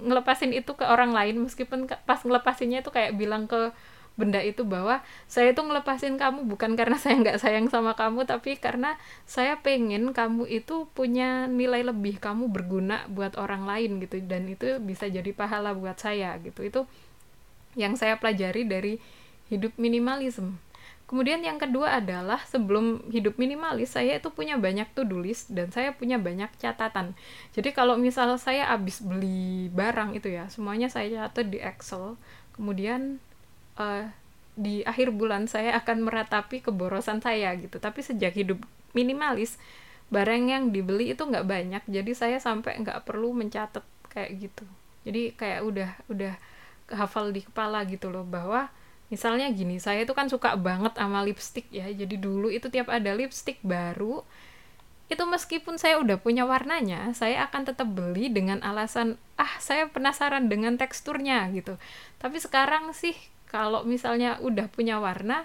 ngelepasin 0.00 0.56
itu 0.56 0.72
ke 0.72 0.88
orang 0.88 1.12
lain 1.12 1.44
meskipun 1.44 1.84
pas 2.08 2.20
ngelepasinnya 2.24 2.80
itu 2.80 2.88
kayak 2.88 3.12
bilang 3.12 3.44
ke 3.44 3.76
benda 4.12 4.40
itu 4.44 4.62
bahwa 4.62 5.00
saya 5.24 5.56
itu 5.56 5.62
ngelepasin 5.64 6.20
kamu 6.20 6.44
bukan 6.44 6.76
karena 6.76 7.00
saya 7.00 7.16
nggak 7.20 7.40
sayang 7.40 7.66
sama 7.72 7.96
kamu 7.96 8.28
tapi 8.28 8.60
karena 8.60 9.00
saya 9.24 9.56
pengen 9.64 10.12
kamu 10.12 10.44
itu 10.48 10.88
punya 10.92 11.48
nilai 11.48 11.80
lebih 11.86 12.20
kamu 12.20 12.52
berguna 12.52 13.08
buat 13.08 13.40
orang 13.40 13.64
lain 13.64 14.04
gitu 14.04 14.20
dan 14.24 14.48
itu 14.48 14.76
bisa 14.84 15.08
jadi 15.08 15.32
pahala 15.32 15.72
buat 15.72 15.96
saya 15.96 16.36
gitu 16.44 16.60
itu 16.60 16.80
yang 17.72 17.96
saya 17.96 18.20
pelajari 18.20 18.68
dari 18.68 19.00
hidup 19.48 19.72
minimalism 19.80 20.60
Kemudian 21.12 21.44
yang 21.44 21.60
kedua 21.60 22.00
adalah 22.00 22.40
sebelum 22.48 23.04
hidup 23.12 23.36
minimalis 23.36 23.92
saya 23.92 24.16
itu 24.16 24.32
punya 24.32 24.56
banyak 24.56 24.88
to-do 24.96 25.20
list 25.20 25.52
dan 25.52 25.68
saya 25.68 25.92
punya 25.92 26.16
banyak 26.16 26.48
catatan. 26.56 27.12
Jadi 27.52 27.76
kalau 27.76 28.00
misal 28.00 28.32
saya 28.40 28.72
habis 28.72 29.04
beli 29.04 29.68
barang 29.76 30.16
itu 30.16 30.32
ya, 30.32 30.48
semuanya 30.48 30.88
saya 30.88 31.28
catat 31.28 31.52
di 31.52 31.60
Excel. 31.60 32.16
Kemudian 32.56 33.20
uh, 33.78 34.08
di 34.52 34.84
akhir 34.84 35.16
bulan 35.16 35.48
saya 35.48 35.76
akan 35.80 36.04
meratapi 36.04 36.60
keborosan 36.60 37.24
saya 37.24 37.54
gitu. 37.56 37.80
Tapi 37.80 38.04
sejak 38.04 38.36
hidup 38.36 38.60
minimalis 38.92 39.56
barang 40.12 40.44
yang 40.44 40.64
dibeli 40.70 41.16
itu 41.16 41.24
nggak 41.24 41.46
banyak. 41.48 41.82
Jadi 41.88 42.12
saya 42.12 42.36
sampai 42.36 42.76
nggak 42.84 43.08
perlu 43.08 43.32
mencatat 43.32 43.84
kayak 44.12 44.30
gitu. 44.48 44.64
Jadi 45.08 45.32
kayak 45.34 45.60
udah 45.64 45.90
udah 46.12 46.34
hafal 46.92 47.32
di 47.32 47.40
kepala 47.40 47.82
gitu 47.88 48.12
loh 48.12 48.22
bahwa 48.28 48.68
misalnya 49.08 49.48
gini 49.48 49.80
saya 49.80 50.04
itu 50.04 50.12
kan 50.12 50.28
suka 50.28 50.52
banget 50.60 50.92
sama 51.00 51.24
lipstick 51.24 51.66
ya. 51.72 51.88
Jadi 51.88 52.20
dulu 52.20 52.52
itu 52.52 52.68
tiap 52.68 52.92
ada 52.92 53.16
lipstick 53.16 53.60
baru 53.64 54.20
itu 55.12 55.24
meskipun 55.28 55.76
saya 55.76 56.00
udah 56.00 56.16
punya 56.16 56.48
warnanya 56.48 57.12
saya 57.12 57.44
akan 57.44 57.68
tetap 57.68 57.84
beli 57.84 58.32
dengan 58.32 58.64
alasan 58.64 59.20
ah 59.36 59.60
saya 59.60 59.84
penasaran 59.92 60.48
dengan 60.48 60.80
teksturnya 60.80 61.52
gitu. 61.52 61.76
Tapi 62.16 62.40
sekarang 62.40 62.96
sih 62.96 63.12
kalau 63.52 63.84
misalnya 63.84 64.40
udah 64.40 64.66
punya 64.72 64.96
warna 64.96 65.44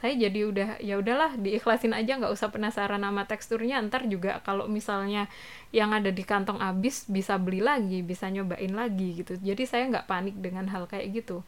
saya 0.00 0.16
jadi 0.16 0.48
udah 0.48 0.70
ya 0.80 0.96
udahlah 0.96 1.36
diikhlasin 1.36 1.92
aja 1.92 2.16
nggak 2.16 2.32
usah 2.32 2.48
penasaran 2.48 3.04
sama 3.04 3.28
teksturnya. 3.28 3.84
Ntar 3.84 4.08
juga 4.08 4.40
kalau 4.40 4.64
misalnya 4.64 5.28
yang 5.76 5.92
ada 5.92 6.08
di 6.08 6.24
kantong 6.24 6.56
habis 6.56 7.04
bisa 7.04 7.36
beli 7.36 7.60
lagi 7.60 8.00
bisa 8.00 8.32
nyobain 8.32 8.72
lagi 8.72 9.20
gitu. 9.20 9.36
Jadi 9.36 9.68
saya 9.68 9.84
nggak 9.92 10.08
panik 10.08 10.40
dengan 10.40 10.72
hal 10.72 10.88
kayak 10.88 11.20
gitu. 11.20 11.44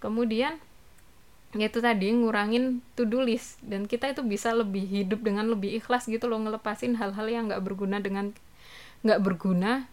Kemudian 0.00 0.56
yaitu 1.52 1.84
tadi 1.84 2.08
ngurangin 2.16 2.80
to 2.96 3.04
do 3.04 3.20
list. 3.20 3.60
Dan 3.60 3.84
kita 3.84 4.08
itu 4.08 4.24
bisa 4.24 4.56
lebih 4.56 4.88
hidup 4.88 5.20
dengan 5.20 5.52
lebih 5.52 5.76
ikhlas 5.76 6.08
gitu 6.08 6.32
loh 6.32 6.40
ngelepasin 6.40 6.96
hal-hal 6.96 7.28
yang 7.28 7.52
nggak 7.52 7.60
berguna 7.60 8.00
dengan 8.00 8.32
nggak 9.04 9.20
berguna 9.20 9.84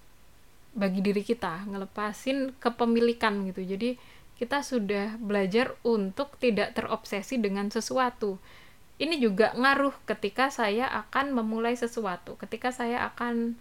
bagi 0.71 1.03
diri 1.03 1.19
kita. 1.19 1.67
Ngelepasin 1.67 2.55
kepemilikan 2.63 3.43
gitu. 3.51 3.59
Jadi 3.59 3.99
kita 4.39 4.63
sudah 4.63 5.19
belajar 5.19 5.75
untuk 5.83 6.39
tidak 6.39 6.71
terobsesi 6.71 7.35
dengan 7.43 7.67
sesuatu. 7.67 8.39
Ini 8.95 9.19
juga 9.19 9.51
ngaruh 9.51 9.91
ketika 10.07 10.47
saya 10.47 10.87
akan 10.87 11.35
memulai 11.35 11.75
sesuatu, 11.75 12.39
ketika 12.39 12.71
saya 12.71 13.03
akan 13.11 13.59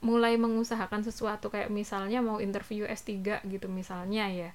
mulai 0.00 0.40
mengusahakan 0.40 1.04
sesuatu 1.04 1.52
kayak 1.52 1.68
misalnya 1.68 2.24
mau 2.24 2.40
interview 2.40 2.88
S3 2.88 3.44
gitu 3.44 3.68
misalnya 3.68 4.28
ya. 4.32 4.50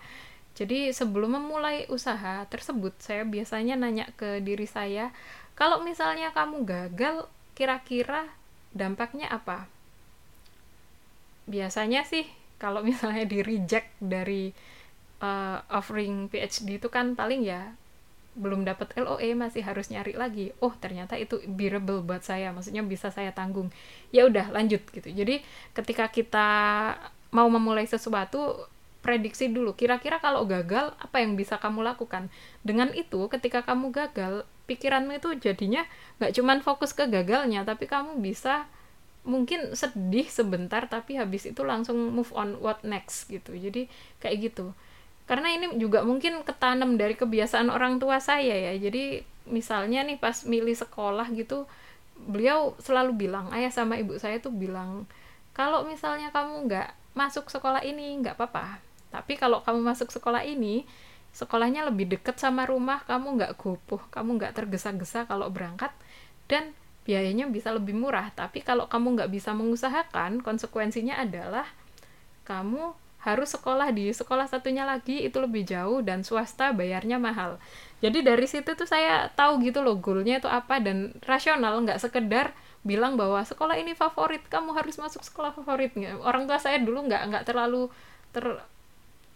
Jadi 0.57 0.91
sebelum 0.91 1.37
memulai 1.37 1.87
usaha 1.87 2.43
tersebut, 2.49 2.97
saya 2.99 3.23
biasanya 3.23 3.79
nanya 3.79 4.09
ke 4.19 4.43
diri 4.43 4.67
saya, 4.67 5.13
kalau 5.55 5.79
misalnya 5.85 6.33
kamu 6.35 6.67
gagal, 6.67 7.29
kira-kira 7.55 8.27
dampaknya 8.75 9.31
apa? 9.31 9.69
Biasanya 11.47 12.03
sih 12.03 12.27
kalau 12.59 12.83
misalnya 12.85 13.23
di 13.29 13.39
reject 13.45 13.95
dari 14.01 14.51
uh, 15.21 15.63
offering 15.69 16.27
PhD 16.27 16.81
itu 16.81 16.89
kan 16.89 17.13
paling 17.13 17.45
ya 17.45 17.77
belum 18.31 18.63
dapat 18.63 18.95
LOE 18.95 19.35
masih 19.35 19.59
harus 19.63 19.91
nyari 19.91 20.15
lagi. 20.15 20.55
Oh, 20.63 20.71
ternyata 20.71 21.19
itu 21.19 21.43
bearable 21.51 21.99
buat 21.99 22.23
saya. 22.23 22.55
Maksudnya 22.55 22.83
bisa 22.83 23.11
saya 23.11 23.35
tanggung. 23.35 23.67
Ya 24.15 24.23
udah, 24.23 24.47
lanjut 24.55 24.79
gitu. 24.95 25.11
Jadi, 25.11 25.43
ketika 25.75 26.07
kita 26.07 26.47
mau 27.35 27.47
memulai 27.51 27.83
sesuatu, 27.83 28.71
prediksi 29.03 29.51
dulu. 29.51 29.75
Kira-kira 29.75 30.23
kalau 30.23 30.47
gagal, 30.47 30.95
apa 30.95 31.19
yang 31.19 31.35
bisa 31.35 31.59
kamu 31.59 31.83
lakukan? 31.83 32.31
Dengan 32.63 32.95
itu, 32.95 33.27
ketika 33.27 33.67
kamu 33.67 33.91
gagal, 33.91 34.47
pikiranmu 34.69 35.19
itu 35.19 35.35
jadinya 35.35 35.83
nggak 36.23 36.31
cuman 36.39 36.63
fokus 36.63 36.95
ke 36.95 37.11
gagalnya, 37.11 37.67
tapi 37.67 37.89
kamu 37.89 38.23
bisa 38.23 38.63
mungkin 39.27 39.75
sedih 39.75 40.25
sebentar, 40.31 40.87
tapi 40.87 41.19
habis 41.19 41.51
itu 41.51 41.61
langsung 41.67 41.99
move 42.15 42.31
on 42.31 42.55
what 42.63 42.79
next 42.87 43.27
gitu. 43.27 43.51
Jadi, 43.59 43.91
kayak 44.23 44.55
gitu 44.55 44.71
karena 45.31 45.47
ini 45.55 45.79
juga 45.79 46.03
mungkin 46.03 46.43
ketanam 46.43 46.99
dari 46.99 47.15
kebiasaan 47.15 47.71
orang 47.71 48.03
tua 48.03 48.19
saya 48.19 48.51
ya. 48.51 48.75
Jadi 48.75 49.23
misalnya 49.47 50.03
nih 50.03 50.19
pas 50.19 50.43
milih 50.43 50.75
sekolah 50.75 51.31
gitu 51.31 51.63
beliau 52.27 52.75
selalu 52.83 53.15
bilang 53.15 53.47
ayah 53.55 53.71
sama 53.71 53.95
ibu 53.95 54.19
saya 54.19 54.43
tuh 54.43 54.51
bilang 54.51 55.07
kalau 55.55 55.87
misalnya 55.87 56.35
kamu 56.35 56.67
nggak 56.67 57.15
masuk 57.15 57.47
sekolah 57.47 57.79
ini 57.79 58.19
nggak 58.19 58.35
apa-apa. 58.35 58.83
Tapi 59.07 59.39
kalau 59.39 59.63
kamu 59.63 59.79
masuk 59.95 60.11
sekolah 60.11 60.43
ini 60.43 60.83
sekolahnya 61.31 61.87
lebih 61.87 62.11
deket 62.11 62.35
sama 62.35 62.67
rumah 62.67 62.99
kamu 63.07 63.39
nggak 63.39 63.51
gopoh 63.55 64.03
kamu 64.11 64.35
nggak 64.35 64.51
tergesa-gesa 64.51 65.31
kalau 65.31 65.47
berangkat 65.47 65.95
dan 66.51 66.75
biayanya 67.07 67.47
bisa 67.47 67.71
lebih 67.71 67.95
murah. 67.95 68.35
Tapi 68.35 68.67
kalau 68.67 68.91
kamu 68.91 69.15
nggak 69.15 69.31
bisa 69.31 69.55
mengusahakan 69.55 70.43
konsekuensinya 70.43 71.23
adalah 71.23 71.71
kamu 72.43 72.99
harus 73.21 73.53
sekolah 73.53 73.93
di 73.93 74.09
sekolah 74.09 74.49
satunya 74.49 74.81
lagi 74.81 75.21
itu 75.21 75.37
lebih 75.37 75.61
jauh 75.65 76.01
dan 76.01 76.25
swasta 76.25 76.73
bayarnya 76.73 77.21
mahal. 77.21 77.61
Jadi 78.01 78.25
dari 78.25 78.49
situ 78.49 78.73
tuh 78.73 78.89
saya 78.89 79.29
tahu 79.37 79.61
gitu 79.61 79.85
loh 79.85 80.01
goalnya 80.01 80.41
itu 80.41 80.49
apa 80.49 80.81
dan 80.81 81.13
rasional 81.21 81.77
nggak 81.85 82.01
sekedar 82.01 82.57
bilang 82.81 83.13
bahwa 83.13 83.45
sekolah 83.45 83.77
ini 83.77 83.93
favorit 83.93 84.41
kamu 84.49 84.73
harus 84.73 84.97
masuk 84.97 85.21
sekolah 85.21 85.53
favorit 85.53 85.93
orang 86.25 86.49
tua 86.49 86.57
saya 86.57 86.81
dulu 86.81 87.05
nggak 87.05 87.21
nggak 87.29 87.43
terlalu 87.45 87.93
ter 88.33 88.57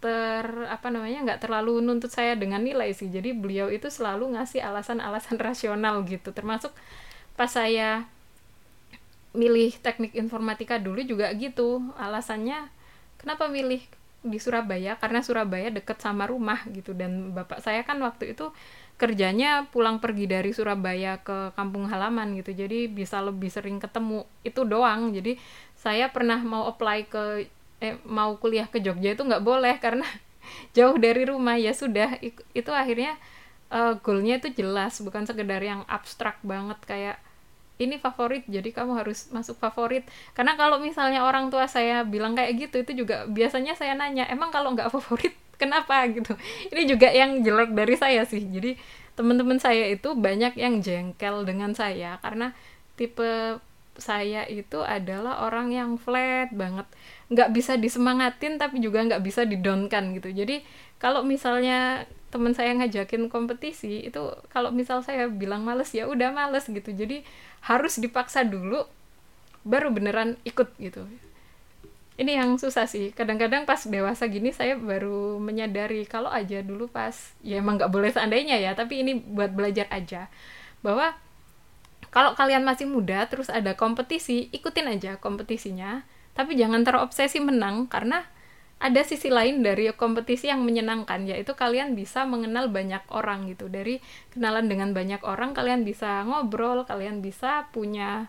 ter 0.02 0.46
apa 0.66 0.90
namanya 0.92 1.22
nggak 1.22 1.40
terlalu 1.46 1.80
nuntut 1.80 2.12
saya 2.12 2.36
dengan 2.36 2.60
nilai 2.60 2.92
sih. 2.92 3.08
Jadi 3.08 3.32
beliau 3.32 3.70
itu 3.72 3.88
selalu 3.88 4.36
ngasih 4.36 4.60
alasan-alasan 4.60 5.38
rasional 5.46 6.02
gitu. 6.04 6.34
Termasuk 6.34 6.74
pas 7.38 7.48
saya 7.48 8.04
milih 9.36 9.76
teknik 9.78 10.16
informatika 10.18 10.76
dulu 10.82 11.00
juga 11.06 11.32
gitu. 11.38 11.80
Alasannya 11.96 12.68
kenapa 13.20 13.48
milih 13.50 13.82
di 14.26 14.38
Surabaya? 14.42 14.98
Karena 14.98 15.22
Surabaya 15.22 15.70
deket 15.70 16.02
sama 16.02 16.26
rumah 16.26 16.62
gitu. 16.72 16.92
Dan 16.92 17.32
bapak 17.32 17.62
saya 17.62 17.86
kan 17.86 18.00
waktu 18.02 18.34
itu 18.34 18.50
kerjanya 18.96 19.68
pulang 19.68 20.00
pergi 20.00 20.24
dari 20.24 20.50
Surabaya 20.56 21.20
ke 21.20 21.52
kampung 21.54 21.86
halaman 21.86 22.34
gitu. 22.38 22.52
Jadi 22.56 22.88
bisa 22.88 23.20
lebih 23.20 23.52
sering 23.52 23.78
ketemu 23.78 24.24
itu 24.42 24.64
doang. 24.64 25.12
Jadi 25.12 25.36
saya 25.76 26.10
pernah 26.10 26.40
mau 26.40 26.66
apply 26.66 26.98
ke 27.06 27.24
eh, 27.84 27.96
mau 28.08 28.40
kuliah 28.40 28.66
ke 28.66 28.80
Jogja 28.80 29.12
itu 29.14 29.22
nggak 29.22 29.44
boleh 29.44 29.76
karena 29.84 30.06
jauh 30.72 30.96
dari 30.96 31.28
rumah. 31.28 31.60
Ya 31.60 31.76
sudah 31.76 32.18
itu 32.52 32.70
akhirnya 32.72 33.14
uh, 33.70 33.98
goalnya 34.00 34.40
itu 34.40 34.48
jelas. 34.52 34.98
Bukan 35.04 35.28
sekedar 35.28 35.60
yang 35.60 35.84
abstrak 35.86 36.40
banget 36.42 36.80
kayak 36.88 37.16
ini 37.76 38.00
favorit 38.00 38.48
jadi 38.48 38.72
kamu 38.72 39.04
harus 39.04 39.28
masuk 39.32 39.60
favorit. 39.60 40.08
Karena 40.32 40.56
kalau 40.56 40.80
misalnya 40.80 41.24
orang 41.24 41.52
tua 41.52 41.68
saya 41.68 42.02
bilang 42.08 42.32
kayak 42.32 42.68
gitu 42.68 42.76
itu 42.80 43.04
juga 43.04 43.28
biasanya 43.28 43.76
saya 43.76 43.92
nanya 43.92 44.24
emang 44.32 44.48
kalau 44.48 44.72
nggak 44.72 44.88
favorit 44.88 45.36
kenapa? 45.60 46.08
gitu. 46.08 46.32
Ini 46.72 46.82
juga 46.88 47.12
yang 47.12 47.44
jelek 47.44 47.76
dari 47.76 47.94
saya 48.00 48.24
sih. 48.24 48.40
Jadi 48.40 48.80
teman-teman 49.16 49.60
saya 49.60 49.88
itu 49.88 50.12
banyak 50.12 50.56
yang 50.60 50.80
jengkel 50.84 51.44
dengan 51.48 51.72
saya 51.72 52.20
karena 52.20 52.52
tipe 52.96 53.60
saya 53.96 54.44
itu 54.44 54.84
adalah 54.84 55.44
orang 55.44 55.72
yang 55.72 55.90
flat 55.96 56.52
banget. 56.52 56.84
Nggak 57.32 57.48
bisa 57.52 57.72
disemangatin 57.80 58.60
tapi 58.60 58.80
juga 58.80 59.04
nggak 59.04 59.24
bisa 59.24 59.44
didonkan 59.44 60.16
gitu. 60.16 60.32
Jadi 60.32 60.64
kalau 60.96 61.24
misalnya 61.24 62.08
teman 62.36 62.52
saya 62.52 62.76
ngajakin 62.76 63.32
kompetisi 63.32 64.04
itu 64.04 64.20
kalau 64.52 64.68
misal 64.68 65.00
saya 65.00 65.32
bilang 65.32 65.64
males 65.64 65.88
ya 65.96 66.04
udah 66.04 66.36
males 66.36 66.68
gitu. 66.68 66.92
Jadi 66.92 67.24
harus 67.64 67.96
dipaksa 67.96 68.44
dulu 68.44 68.84
baru 69.64 69.88
beneran 69.88 70.36
ikut 70.44 70.76
gitu. 70.76 71.08
Ini 72.20 72.36
yang 72.44 72.60
susah 72.60 72.84
sih. 72.84 73.16
Kadang-kadang 73.16 73.64
pas 73.64 73.80
dewasa 73.88 74.28
gini 74.28 74.52
saya 74.52 74.76
baru 74.76 75.40
menyadari 75.40 76.04
kalau 76.04 76.28
aja 76.28 76.60
dulu 76.60 76.92
pas 76.92 77.16
ya 77.40 77.64
emang 77.64 77.80
nggak 77.80 77.88
boleh 77.88 78.12
seandainya 78.12 78.60
ya 78.60 78.76
tapi 78.76 79.00
ini 79.00 79.16
buat 79.16 79.56
belajar 79.56 79.88
aja. 79.88 80.28
Bahwa 80.84 81.16
kalau 82.12 82.36
kalian 82.36 82.68
masih 82.68 82.84
muda 82.84 83.24
terus 83.32 83.48
ada 83.48 83.72
kompetisi 83.72 84.52
ikutin 84.52 84.88
aja 84.92 85.16
kompetisinya 85.20 86.04
tapi 86.36 86.56
jangan 86.56 86.84
terobsesi 86.84 87.40
menang 87.40 87.88
karena 87.88 88.28
ada 88.76 89.00
sisi 89.08 89.32
lain 89.32 89.64
dari 89.64 89.88
kompetisi 89.96 90.52
yang 90.52 90.60
menyenangkan 90.60 91.24
yaitu 91.24 91.56
kalian 91.56 91.96
bisa 91.96 92.28
mengenal 92.28 92.68
banyak 92.68 93.00
orang 93.08 93.48
gitu. 93.48 93.72
Dari 93.72 94.04
kenalan 94.36 94.68
dengan 94.68 94.92
banyak 94.92 95.24
orang 95.24 95.56
kalian 95.56 95.82
bisa 95.82 96.20
ngobrol 96.28 96.84
kalian 96.84 97.24
bisa 97.24 97.72
punya 97.72 98.28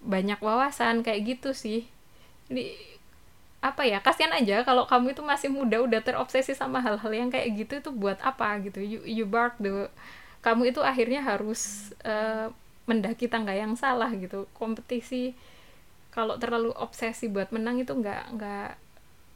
banyak 0.00 0.38
wawasan 0.38 1.02
kayak 1.02 1.36
gitu 1.36 1.50
sih. 1.52 1.90
Ini 2.48 2.70
apa 3.60 3.84
ya 3.84 4.00
kasihan 4.00 4.32
aja 4.32 4.64
kalau 4.64 4.88
kamu 4.88 5.12
itu 5.12 5.20
masih 5.20 5.52
muda 5.52 5.84
udah 5.84 6.00
terobsesi 6.00 6.56
sama 6.56 6.80
hal-hal 6.80 7.12
yang 7.12 7.28
kayak 7.28 7.52
gitu 7.58 7.72
itu 7.82 7.90
buat 7.90 8.16
apa 8.22 8.62
gitu? 8.62 8.78
You, 8.78 9.00
you 9.04 9.26
bark 9.26 9.58
the 9.58 9.90
kamu 10.40 10.72
itu 10.72 10.80
akhirnya 10.80 11.20
harus 11.20 11.92
uh, 12.06 12.48
mendaki 12.88 13.26
tangga 13.26 13.52
yang 13.52 13.74
salah 13.74 14.08
gitu. 14.14 14.46
Kompetisi 14.56 15.34
kalau 16.14 16.38
terlalu 16.38 16.70
obsesi 16.78 17.26
buat 17.26 17.50
menang 17.50 17.82
itu 17.82 17.90
nggak 17.90 18.22
nggak 18.38 18.70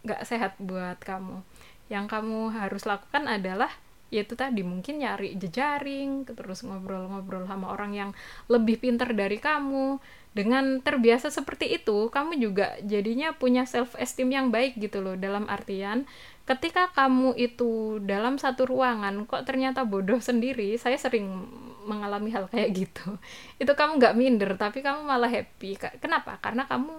nggak 0.04 0.22
sehat 0.28 0.52
buat 0.60 1.00
kamu. 1.00 1.40
Yang 1.88 2.06
kamu 2.12 2.40
harus 2.52 2.84
lakukan 2.84 3.24
adalah 3.26 3.72
yaitu 4.14 4.38
tadi 4.38 4.62
mungkin 4.62 5.02
nyari 5.02 5.34
jejaring 5.34 6.22
terus 6.22 6.62
ngobrol-ngobrol 6.62 7.50
sama 7.50 7.74
orang 7.74 7.92
yang 7.96 8.10
lebih 8.46 8.78
pintar 8.78 9.10
dari 9.16 9.42
kamu. 9.42 9.98
Dengan 10.34 10.82
terbiasa 10.82 11.30
seperti 11.30 11.78
itu 11.78 12.10
kamu 12.10 12.42
juga 12.42 12.74
jadinya 12.82 13.34
punya 13.34 13.66
self 13.70 13.94
esteem 13.98 14.30
yang 14.30 14.46
baik 14.54 14.78
gitu 14.78 15.02
loh. 15.02 15.18
Dalam 15.18 15.50
artian 15.50 16.06
ketika 16.44 16.92
kamu 16.92 17.34
itu 17.40 17.98
dalam 18.04 18.36
satu 18.36 18.68
ruangan 18.68 19.24
kok 19.24 19.48
ternyata 19.48 19.88
bodoh 19.88 20.20
sendiri 20.20 20.76
saya 20.76 21.00
sering 21.00 21.48
mengalami 21.88 22.30
hal 22.34 22.50
kayak 22.50 22.86
gitu. 22.86 23.16
Itu 23.62 23.72
kamu 23.76 24.00
nggak 24.00 24.16
minder 24.16 24.50
tapi 24.56 24.80
kamu 24.80 25.04
malah 25.04 25.30
happy. 25.30 25.76
Kenapa? 26.00 26.40
Karena 26.40 26.64
kamu 26.64 26.92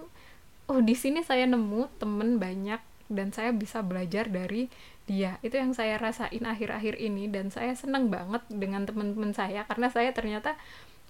oh 0.66 0.80
di 0.82 0.94
sini 0.98 1.22
saya 1.22 1.46
nemu 1.46 1.86
temen 1.98 2.38
banyak 2.42 2.95
dan 3.06 3.30
saya 3.30 3.54
bisa 3.54 3.82
belajar 3.82 4.28
dari 4.30 4.68
dia. 5.06 5.38
Itu 5.40 5.56
yang 5.56 5.72
saya 5.72 5.96
rasain 5.96 6.42
akhir-akhir 6.42 6.98
ini 6.98 7.30
dan 7.30 7.54
saya 7.54 7.72
senang 7.78 8.10
banget 8.10 8.42
dengan 8.50 8.84
teman-teman 8.84 9.32
saya 9.32 9.64
karena 9.66 9.88
saya 9.88 10.10
ternyata 10.10 10.58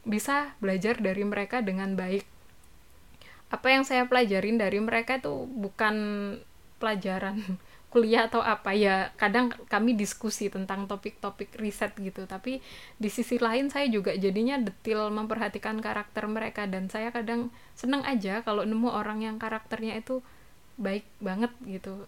bisa 0.07 0.55
belajar 0.63 1.01
dari 1.01 1.25
mereka 1.27 1.65
dengan 1.65 1.99
baik. 1.99 2.23
Apa 3.51 3.73
yang 3.75 3.83
saya 3.87 4.07
pelajarin 4.07 4.59
dari 4.59 4.79
mereka 4.79 5.19
itu 5.19 5.49
bukan 5.51 5.97
pelajaran 6.77 7.41
kuliah 7.93 8.29
atau 8.29 8.45
apa 8.45 8.77
ya 8.77 9.09
kadang 9.17 9.49
kami 9.73 9.97
diskusi 9.97 10.53
tentang 10.53 10.85
topik-topik 10.85 11.57
riset 11.57 11.97
gitu 11.97 12.29
tapi 12.29 12.61
di 13.01 13.09
sisi 13.09 13.41
lain 13.41 13.73
saya 13.73 13.89
juga 13.89 14.13
jadinya 14.13 14.61
detil 14.61 15.09
memperhatikan 15.09 15.81
karakter 15.81 16.29
mereka 16.29 16.69
dan 16.69 16.93
saya 16.93 17.09
kadang 17.09 17.49
seneng 17.73 18.05
aja 18.05 18.45
kalau 18.45 18.69
nemu 18.69 18.93
orang 18.93 19.25
yang 19.25 19.41
karakternya 19.41 19.97
itu 19.97 20.21
baik 20.77 21.05
banget 21.21 21.53
gitu. 21.65 22.07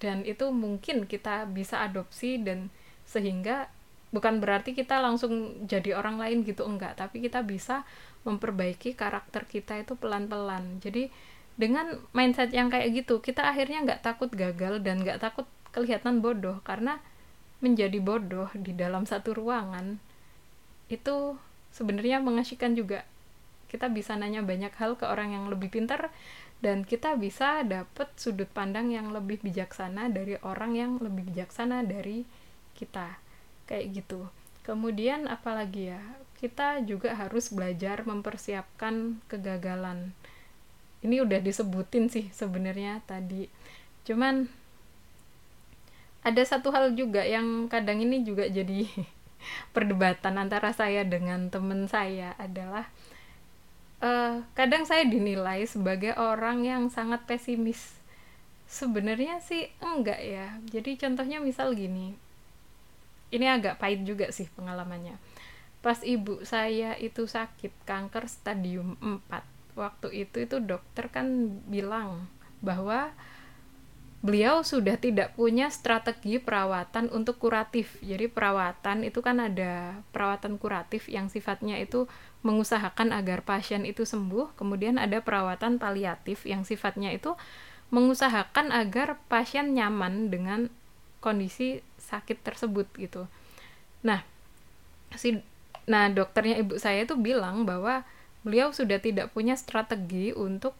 Dan 0.00 0.24
itu 0.28 0.50
mungkin 0.52 1.08
kita 1.08 1.48
bisa 1.48 1.80
adopsi 1.84 2.40
dan 2.40 2.68
sehingga 3.04 3.68
bukan 4.12 4.38
berarti 4.38 4.76
kita 4.76 5.00
langsung 5.00 5.64
jadi 5.64 5.96
orang 5.96 6.20
lain 6.20 6.44
gitu 6.44 6.64
enggak. 6.64 6.98
Tapi 7.00 7.24
kita 7.24 7.44
bisa 7.44 7.88
memperbaiki 8.24 8.96
karakter 8.96 9.44
kita 9.44 9.80
itu 9.80 9.96
pelan-pelan. 9.96 10.80
Jadi 10.80 11.08
dengan 11.54 12.02
mindset 12.10 12.50
yang 12.50 12.66
kayak 12.66 13.04
gitu 13.04 13.22
kita 13.22 13.46
akhirnya 13.46 13.86
nggak 13.86 14.02
takut 14.02 14.28
gagal 14.34 14.82
dan 14.82 15.04
nggak 15.04 15.20
takut 15.20 15.46
kelihatan 15.72 16.24
bodoh. 16.24 16.60
Karena 16.64 17.00
menjadi 17.64 17.96
bodoh 18.00 18.52
di 18.52 18.76
dalam 18.76 19.08
satu 19.08 19.32
ruangan 19.32 19.96
itu 20.92 21.36
sebenarnya 21.72 22.20
mengasihkan 22.20 22.76
juga. 22.76 23.08
Kita 23.72 23.90
bisa 23.90 24.14
nanya 24.14 24.44
banyak 24.44 24.70
hal 24.78 24.94
ke 24.94 25.08
orang 25.08 25.34
yang 25.34 25.50
lebih 25.50 25.66
pintar 25.72 26.14
dan 26.64 26.80
kita 26.88 27.20
bisa 27.20 27.60
dapat 27.60 28.08
sudut 28.16 28.48
pandang 28.48 28.88
yang 28.88 29.12
lebih 29.12 29.44
bijaksana 29.44 30.08
dari 30.08 30.40
orang 30.40 30.72
yang 30.72 30.92
lebih 30.96 31.28
bijaksana 31.28 31.84
dari 31.84 32.24
kita. 32.72 33.20
Kayak 33.68 34.00
gitu. 34.00 34.32
Kemudian 34.64 35.28
apalagi 35.28 35.92
ya? 35.92 36.00
Kita 36.40 36.80
juga 36.88 37.12
harus 37.12 37.52
belajar 37.52 38.08
mempersiapkan 38.08 39.20
kegagalan. 39.28 40.16
Ini 41.04 41.20
udah 41.20 41.44
disebutin 41.44 42.08
sih 42.08 42.32
sebenarnya 42.32 43.04
tadi. 43.04 43.44
Cuman 44.08 44.48
ada 46.24 46.40
satu 46.40 46.72
hal 46.72 46.96
juga 46.96 47.20
yang 47.28 47.68
kadang 47.68 48.00
ini 48.00 48.24
juga 48.24 48.48
jadi 48.48 48.88
perdebatan 49.76 50.40
antara 50.40 50.72
saya 50.72 51.04
dengan 51.04 51.52
temen 51.52 51.84
saya 51.92 52.32
adalah 52.40 52.88
uh, 54.04 54.44
kadang 54.52 54.84
saya 54.84 55.08
dinilai 55.08 55.64
sebagai 55.64 56.12
orang 56.20 56.68
yang 56.68 56.82
sangat 56.92 57.24
pesimis. 57.24 57.96
Sebenarnya 58.68 59.40
sih 59.40 59.72
enggak 59.80 60.20
ya. 60.20 60.60
Jadi 60.68 61.00
contohnya 61.00 61.40
misal 61.40 61.72
gini. 61.72 62.12
Ini 63.32 63.56
agak 63.56 63.80
pahit 63.80 64.04
juga 64.04 64.28
sih 64.30 64.46
pengalamannya. 64.52 65.16
Pas 65.80 66.00
ibu 66.04 66.44
saya 66.44 66.96
itu 67.00 67.24
sakit 67.24 67.72
kanker 67.84 68.28
stadium 68.28 68.96
4 69.00 69.74
waktu 69.74 70.24
itu 70.24 70.46
itu 70.46 70.56
dokter 70.62 71.10
kan 71.10 71.58
bilang 71.66 72.30
bahwa 72.62 73.10
beliau 74.24 74.64
sudah 74.64 74.96
tidak 74.96 75.36
punya 75.36 75.68
strategi 75.68 76.40
perawatan 76.40 77.12
untuk 77.12 77.36
kuratif. 77.36 78.00
Jadi 78.00 78.32
perawatan 78.32 79.04
itu 79.04 79.20
kan 79.20 79.36
ada 79.36 80.00
perawatan 80.16 80.56
kuratif 80.56 81.12
yang 81.12 81.28
sifatnya 81.28 81.76
itu 81.76 82.08
mengusahakan 82.40 83.12
agar 83.12 83.44
pasien 83.44 83.84
itu 83.84 84.08
sembuh, 84.08 84.56
kemudian 84.56 84.96
ada 84.96 85.20
perawatan 85.20 85.76
paliatif 85.76 86.48
yang 86.48 86.64
sifatnya 86.64 87.12
itu 87.12 87.36
mengusahakan 87.92 88.72
agar 88.72 89.20
pasien 89.28 89.76
nyaman 89.76 90.32
dengan 90.32 90.72
kondisi 91.20 91.84
sakit 92.00 92.40
tersebut 92.40 92.88
gitu. 92.96 93.28
Nah, 94.00 94.24
si 95.12 95.44
nah 95.84 96.08
dokternya 96.08 96.64
ibu 96.64 96.80
saya 96.80 97.04
itu 97.04 97.12
bilang 97.12 97.68
bahwa 97.68 98.08
beliau 98.40 98.72
sudah 98.72 98.96
tidak 99.04 99.36
punya 99.36 99.52
strategi 99.52 100.32
untuk 100.32 100.72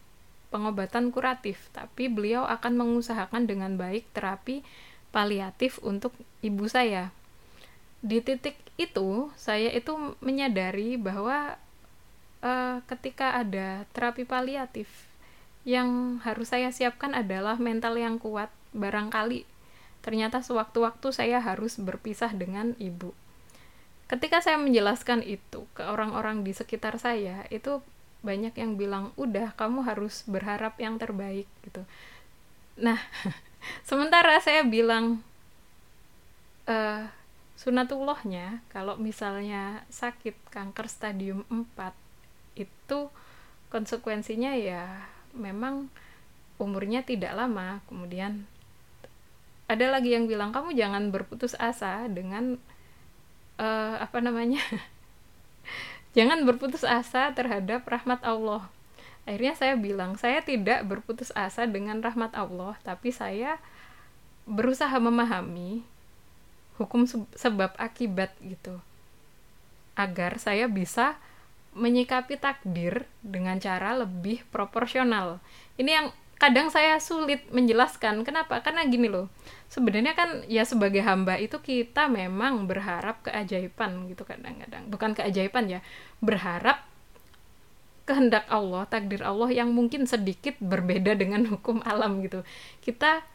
pengobatan 0.55 1.11
kuratif, 1.11 1.59
tapi 1.75 2.07
beliau 2.07 2.47
akan 2.47 2.79
mengusahakan 2.79 3.43
dengan 3.43 3.75
baik 3.75 4.07
terapi 4.15 4.63
paliatif 5.11 5.83
untuk 5.83 6.15
ibu 6.39 6.63
saya. 6.71 7.11
Di 7.99 8.23
titik 8.23 8.55
itu, 8.79 9.27
saya 9.35 9.67
itu 9.75 10.15
menyadari 10.23 10.95
bahwa 10.95 11.59
uh, 12.39 12.79
ketika 12.87 13.35
ada 13.35 13.83
terapi 13.91 14.23
paliatif, 14.23 14.87
yang 15.67 16.21
harus 16.23 16.55
saya 16.55 16.71
siapkan 16.71 17.11
adalah 17.11 17.59
mental 17.59 17.99
yang 17.99 18.15
kuat. 18.15 18.47
Barangkali 18.71 19.43
ternyata 19.99 20.43
sewaktu-waktu 20.43 21.09
saya 21.09 21.41
harus 21.41 21.81
berpisah 21.81 22.29
dengan 22.35 22.77
ibu 22.77 23.15
ketika 24.05 24.37
saya 24.37 24.61
menjelaskan 24.61 25.25
itu 25.25 25.65
ke 25.73 25.81
orang-orang 25.81 26.45
di 26.45 26.53
sekitar 26.53 27.01
saya 27.01 27.49
itu 27.49 27.81
banyak 28.25 28.57
yang 28.57 28.73
bilang 28.75 29.13
udah 29.15 29.53
kamu 29.53 29.85
harus 29.85 30.25
berharap 30.25 30.73
yang 30.81 30.97
terbaik 30.97 31.45
gitu. 31.61 31.85
Nah 32.81 32.97
sementara 33.89 34.41
saya 34.41 34.65
bilang 34.65 35.21
uh, 36.65 37.05
sunatullahnya 37.55 38.65
kalau 38.73 38.97
misalnya 38.97 39.85
sakit 39.93 40.35
kanker 40.51 40.89
stadium 40.89 41.45
4 41.47 41.93
itu 42.59 42.99
konsekuensinya 43.69 44.57
ya 44.57 45.07
memang 45.37 45.87
umurnya 46.57 47.05
tidak 47.05 47.37
lama. 47.37 47.85
Kemudian 47.87 48.49
ada 49.65 49.85
lagi 49.89 50.13
yang 50.13 50.29
bilang 50.29 50.53
kamu 50.53 50.77
jangan 50.77 51.09
berputus 51.09 51.57
asa 51.57 52.05
dengan 52.05 52.61
uh, 53.57 53.95
apa 53.97 54.21
namanya 54.21 54.61
jangan 56.15 56.47
berputus 56.47 56.87
asa 56.87 57.29
terhadap 57.35 57.83
rahmat 57.85 58.23
Allah. 58.23 58.65
Akhirnya 59.27 59.53
saya 59.53 59.75
bilang 59.75 60.15
saya 60.15 60.41
tidak 60.41 60.87
berputus 60.87 61.29
asa 61.35 61.67
dengan 61.67 61.99
rahmat 61.99 62.31
Allah 62.33 62.79
tapi 62.81 63.11
saya 63.11 63.59
berusaha 64.47 64.93
memahami 64.97 65.83
hukum 66.79 67.03
sebab 67.35 67.75
akibat 67.75 68.31
gitu. 68.39 68.79
Agar 69.99 70.39
saya 70.39 70.71
bisa 70.71 71.19
menyikapi 71.75 72.39
takdir 72.39 73.03
dengan 73.19 73.59
cara 73.59 73.99
lebih 73.99 74.47
proporsional. 74.47 75.43
Ini 75.75 75.91
yang 75.91 76.07
kadang 76.39 76.71
saya 76.71 76.99
sulit 77.03 77.43
menjelaskan. 77.51 78.23
Kenapa? 78.23 78.63
Karena 78.63 78.87
gini 78.87 79.11
loh 79.11 79.27
sebenarnya 79.69 80.13
kan 80.13 80.45
ya 80.45 80.63
sebagai 80.63 81.01
hamba 81.01 81.35
itu 81.41 81.57
kita 81.59 82.07
memang 82.07 82.69
berharap 82.69 83.25
keajaiban 83.25 84.07
gitu 84.07 84.23
kadang-kadang 84.23 84.87
bukan 84.87 85.11
keajaiban 85.17 85.67
ya 85.67 85.79
berharap 86.21 86.85
kehendak 88.05 88.45
Allah 88.53 88.85
takdir 88.85 89.25
Allah 89.25 89.49
yang 89.49 89.73
mungkin 89.73 90.05
sedikit 90.05 90.53
berbeda 90.61 91.17
dengan 91.17 91.45
hukum 91.51 91.81
alam 91.81 92.21
gitu 92.21 92.45
kita 92.85 93.25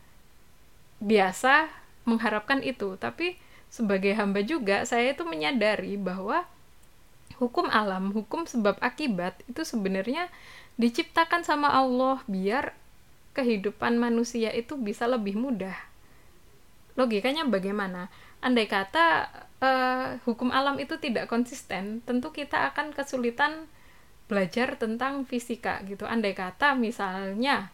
biasa 1.03 1.69
mengharapkan 2.07 2.62
itu 2.62 2.95
tapi 2.97 3.37
sebagai 3.71 4.14
hamba 4.19 4.43
juga 4.43 4.83
saya 4.87 5.14
itu 5.14 5.23
menyadari 5.23 5.95
bahwa 5.95 6.47
hukum 7.38 7.71
alam 7.73 8.12
hukum 8.12 8.45
sebab 8.45 8.77
akibat 8.83 9.38
itu 9.49 9.62
sebenarnya 9.64 10.29
diciptakan 10.77 11.45
sama 11.45 11.73
Allah 11.73 12.21
biar 12.29 12.77
kehidupan 13.33 13.97
manusia 13.97 14.51
itu 14.51 14.75
bisa 14.77 15.07
lebih 15.07 15.38
mudah. 15.38 15.77
Logikanya 17.01 17.49
bagaimana? 17.49 18.13
Andai 18.45 18.69
kata 18.69 19.33
uh, 19.65 20.21
hukum 20.29 20.53
alam 20.53 20.77
itu 20.77 21.01
tidak 21.01 21.33
konsisten, 21.33 22.05
tentu 22.05 22.29
kita 22.29 22.69
akan 22.69 22.93
kesulitan 22.93 23.65
belajar 24.29 24.77
tentang 24.77 25.25
fisika 25.25 25.81
gitu. 25.89 26.05
Andai 26.05 26.37
kata 26.37 26.77
misalnya 26.77 27.73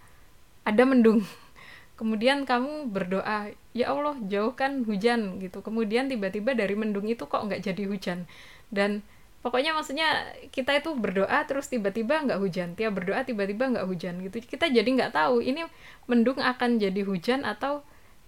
ada 0.62 0.83
mendung, 0.87 1.27
kemudian 1.99 2.47
kamu 2.47 2.87
berdoa, 2.95 3.51
ya 3.75 3.91
Allah 3.91 4.15
jauhkan 4.31 4.87
hujan 4.87 5.43
gitu. 5.43 5.59
Kemudian 5.59 6.07
tiba-tiba 6.07 6.55
dari 6.55 6.79
mendung 6.79 7.11
itu 7.11 7.27
kok 7.27 7.43
nggak 7.43 7.67
jadi 7.67 7.83
hujan 7.91 8.31
dan 8.71 9.03
pokoknya 9.46 9.79
maksudnya 9.79 10.27
kita 10.50 10.75
itu 10.75 10.90
berdoa 10.98 11.46
terus 11.46 11.71
tiba-tiba 11.71 12.19
nggak 12.27 12.40
hujan 12.42 12.75
tiap 12.75 12.98
berdoa 12.98 13.23
tiba-tiba 13.23 13.71
nggak 13.71 13.87
hujan 13.87 14.19
gitu 14.27 14.42
kita 14.42 14.67
jadi 14.67 14.83
nggak 14.83 15.15
tahu 15.15 15.38
ini 15.38 15.63
mendung 16.11 16.42
akan 16.42 16.83
jadi 16.83 17.07
hujan 17.07 17.46
atau 17.46 17.87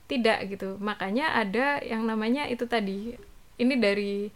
tidak 0.08 0.48
gitu. 0.48 0.80
Makanya 0.80 1.36
ada 1.38 1.78
yang 1.84 2.02
namanya 2.08 2.48
itu 2.48 2.64
tadi. 2.64 3.14
Ini 3.60 3.74
dari 3.76 4.32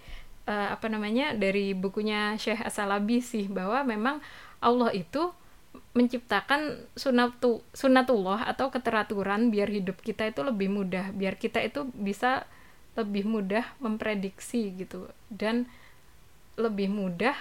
uh, 0.47 0.68
apa 0.77 0.87
namanya 0.93 1.33
dari 1.33 1.73
bukunya 1.73 2.37
Syekh 2.37 2.62
Asalabi 2.62 3.25
sih 3.25 3.49
bahwa 3.49 3.83
memang 3.83 4.20
Allah 4.62 4.93
itu 4.95 5.33
menciptakan 5.97 6.85
sunatu 6.93 7.64
sunatullah 7.73 8.45
atau 8.45 8.68
keteraturan 8.68 9.49
biar 9.49 9.73
hidup 9.73 10.05
kita 10.05 10.29
itu 10.29 10.45
lebih 10.45 10.68
mudah 10.68 11.12
biar 11.16 11.41
kita 11.41 11.64
itu 11.64 11.89
bisa 11.97 12.45
lebih 12.93 13.25
mudah 13.25 13.64
memprediksi 13.81 14.77
gitu. 14.77 15.09
Dan 15.33 15.64
lebih 16.61 16.93
mudah 16.93 17.35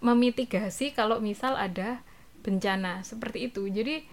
memitigasi 0.00 0.96
kalau 0.96 1.20
misal 1.20 1.60
ada 1.60 2.00
bencana 2.40 3.04
seperti 3.04 3.52
itu. 3.52 3.68
Jadi 3.68 4.08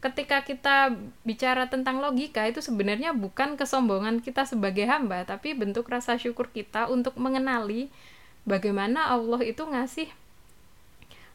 ketika 0.00 0.40
kita 0.44 0.96
bicara 1.28 1.68
tentang 1.68 2.00
logika 2.00 2.44
itu 2.48 2.64
sebenarnya 2.64 3.12
bukan 3.12 3.60
kesombongan 3.60 4.24
kita 4.24 4.48
sebagai 4.48 4.88
hamba 4.88 5.28
tapi 5.28 5.52
bentuk 5.52 5.84
rasa 5.88 6.16
syukur 6.16 6.48
kita 6.48 6.88
untuk 6.88 7.16
mengenali 7.20 7.92
bagaimana 8.48 9.12
Allah 9.12 9.40
itu 9.44 9.60
ngasih 9.64 10.08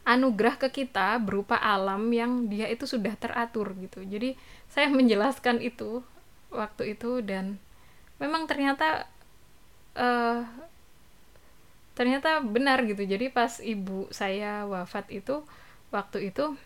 anugerah 0.07 0.57
ke 0.57 0.69
kita 0.73 1.21
berupa 1.21 1.59
alam 1.59 2.09
yang 2.09 2.49
dia 2.49 2.65
itu 2.65 2.89
sudah 2.89 3.13
teratur 3.13 3.77
gitu. 3.77 4.01
Jadi 4.01 4.33
saya 4.65 4.89
menjelaskan 4.97 5.61
itu 5.61 6.01
waktu 6.49 6.97
itu 6.97 7.21
dan 7.21 7.61
memang 8.17 8.49
ternyata 8.49 9.05
uh, 9.93 10.41
ternyata 11.93 12.41
benar 12.41 12.81
gitu. 12.89 13.05
Jadi 13.05 13.29
pas 13.29 13.61
ibu 13.61 14.09
saya 14.09 14.65
wafat 14.65 15.11
itu 15.13 15.45
waktu 15.93 16.33
itu 16.33 16.57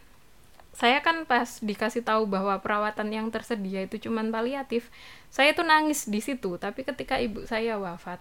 saya 0.73 1.05
kan 1.05 1.29
pas 1.29 1.61
dikasih 1.61 2.01
tahu 2.01 2.25
bahwa 2.25 2.57
perawatan 2.57 3.13
yang 3.13 3.29
tersedia 3.29 3.85
itu 3.85 4.01
cuma 4.09 4.25
paliatif 4.25 4.89
saya 5.29 5.53
tuh 5.53 5.65
nangis 5.65 6.09
di 6.09 6.17
situ. 6.17 6.57
Tapi 6.57 6.81
ketika 6.81 7.21
ibu 7.21 7.45
saya 7.45 7.77
wafat 7.77 8.17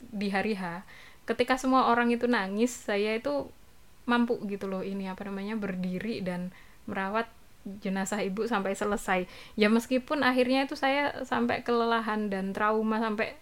di 0.00 0.32
hari 0.32 0.56
H 0.56 0.84
ketika 1.24 1.56
semua 1.56 1.88
orang 1.88 2.12
itu 2.12 2.28
nangis 2.28 2.72
saya 2.72 3.16
itu 3.16 3.48
mampu 4.04 4.36
gitu 4.44 4.68
loh 4.68 4.84
ini 4.84 5.08
apa 5.08 5.24
namanya 5.24 5.56
berdiri 5.56 6.20
dan 6.20 6.52
merawat 6.84 7.24
jenazah 7.64 8.20
ibu 8.20 8.44
sampai 8.44 8.76
selesai. 8.76 9.24
Ya 9.56 9.72
meskipun 9.72 10.20
akhirnya 10.20 10.68
itu 10.68 10.76
saya 10.76 11.24
sampai 11.24 11.64
kelelahan 11.64 12.28
dan 12.28 12.52
trauma 12.52 13.00
sampai 13.00 13.36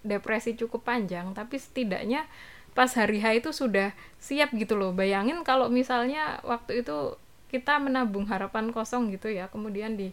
depresi 0.00 0.56
cukup 0.56 0.84
panjang 0.84 1.36
tapi 1.36 1.60
setidaknya 1.60 2.24
pas 2.72 2.92
hari 2.92 3.20
H 3.20 3.40
itu 3.40 3.50
sudah 3.52 3.92
siap 4.20 4.52
gitu 4.56 4.76
loh. 4.76 4.96
Bayangin 4.96 5.44
kalau 5.44 5.68
misalnya 5.68 6.40
waktu 6.44 6.84
itu 6.84 7.20
kita 7.46 7.78
menabung 7.78 8.26
harapan 8.26 8.74
kosong 8.74 9.12
gitu 9.14 9.30
ya. 9.30 9.46
Kemudian 9.50 9.94
di 9.94 10.10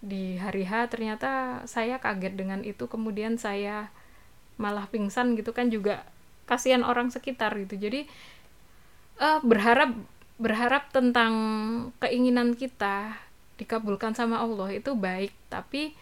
di 0.00 0.40
hari 0.40 0.64
H 0.64 0.88
ternyata 0.88 1.62
saya 1.68 2.00
kaget 2.00 2.34
dengan 2.36 2.60
itu. 2.64 2.88
Kemudian 2.88 3.36
saya 3.36 3.92
malah 4.60 4.88
pingsan 4.88 5.36
gitu 5.36 5.56
kan 5.56 5.72
juga 5.72 6.04
kasihan 6.48 6.82
orang 6.82 7.12
sekitar 7.12 7.56
gitu. 7.60 7.76
Jadi 7.76 8.08
uh, 9.20 9.40
berharap 9.44 9.92
berharap 10.40 10.88
tentang 10.88 11.32
keinginan 12.00 12.56
kita 12.56 13.16
dikabulkan 13.60 14.16
sama 14.16 14.40
Allah 14.40 14.72
itu 14.72 14.96
baik. 14.96 15.36
Tapi 15.52 15.92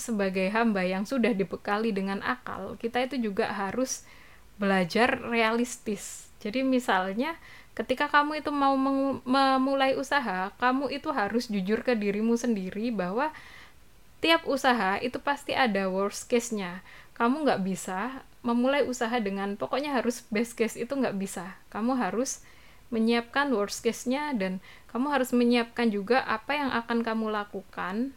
sebagai 0.00 0.48
hamba 0.48 0.80
yang 0.80 1.04
sudah 1.04 1.36
dibekali 1.36 1.92
dengan 1.92 2.24
akal 2.24 2.80
kita 2.80 3.04
itu 3.04 3.20
juga 3.30 3.52
harus 3.52 4.08
belajar 4.56 5.20
realistis. 5.28 6.28
Jadi 6.40 6.64
misalnya 6.64 7.36
ketika 7.74 8.10
kamu 8.10 8.42
itu 8.42 8.50
mau 8.50 8.74
memulai 9.22 9.94
usaha 9.94 10.50
kamu 10.58 10.90
itu 10.90 11.08
harus 11.14 11.46
jujur 11.46 11.80
ke 11.86 11.94
dirimu 11.94 12.34
sendiri 12.34 12.90
bahwa 12.90 13.30
tiap 14.20 14.44
usaha 14.44 15.00
itu 15.00 15.16
pasti 15.18 15.56
ada 15.56 15.88
worst 15.88 16.28
case-nya. 16.28 16.84
Kamu 17.16 17.44
nggak 17.44 17.60
bisa 17.64 18.24
memulai 18.40 18.84
usaha 18.84 19.12
dengan 19.20 19.56
pokoknya 19.56 19.96
harus 19.96 20.24
best 20.32 20.56
case 20.56 20.76
itu 20.76 20.92
nggak 20.92 21.16
bisa. 21.16 21.56
Kamu 21.72 21.96
harus 21.96 22.44
menyiapkan 22.92 23.48
worst 23.52 23.80
case-nya 23.84 24.32
dan 24.36 24.60
kamu 24.92 25.08
harus 25.12 25.30
menyiapkan 25.32 25.88
juga 25.88 26.24
apa 26.26 26.56
yang 26.56 26.70
akan 26.72 27.00
kamu 27.00 27.32
lakukan 27.32 28.12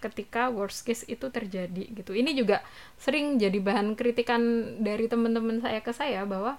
ketika 0.00 0.52
worst 0.52 0.84
case 0.84 1.06
itu 1.08 1.30
terjadi 1.30 1.88
gitu. 1.94 2.12
Ini 2.12 2.34
juga 2.36 2.62
sering 3.00 3.38
jadi 3.38 3.58
bahan 3.58 3.94
kritikan 3.94 4.40
dari 4.82 5.08
teman-teman 5.08 5.62
saya 5.62 5.80
ke 5.80 5.92
saya 5.94 6.26
bahwa 6.26 6.58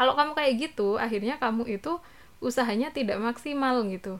kalau 0.00 0.16
kamu 0.16 0.32
kayak 0.32 0.52
gitu 0.56 0.96
akhirnya 0.96 1.36
kamu 1.36 1.68
itu 1.68 2.00
usahanya 2.40 2.88
tidak 2.88 3.20
maksimal 3.20 3.84
gitu 3.84 4.16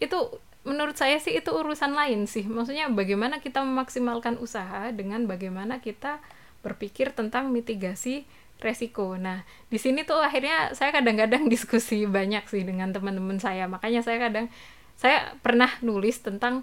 itu 0.00 0.16
menurut 0.64 0.96
saya 0.96 1.20
sih 1.20 1.36
itu 1.36 1.52
urusan 1.52 1.92
lain 1.92 2.24
sih 2.24 2.48
maksudnya 2.48 2.88
bagaimana 2.88 3.44
kita 3.44 3.60
memaksimalkan 3.60 4.40
usaha 4.40 4.88
dengan 4.96 5.28
bagaimana 5.28 5.84
kita 5.84 6.24
berpikir 6.64 7.12
tentang 7.12 7.52
mitigasi 7.52 8.24
resiko. 8.62 9.18
Nah, 9.18 9.42
di 9.68 9.76
sini 9.76 10.06
tuh 10.06 10.22
akhirnya 10.22 10.72
saya 10.72 10.94
kadang-kadang 10.94 11.48
diskusi 11.52 12.06
banyak 12.06 12.46
sih 12.46 12.62
dengan 12.62 12.94
teman-teman 12.94 13.42
saya. 13.42 13.66
Makanya 13.66 14.00
saya 14.06 14.22
kadang 14.22 14.46
saya 14.96 15.34
pernah 15.42 15.68
nulis 15.82 16.22
tentang 16.22 16.62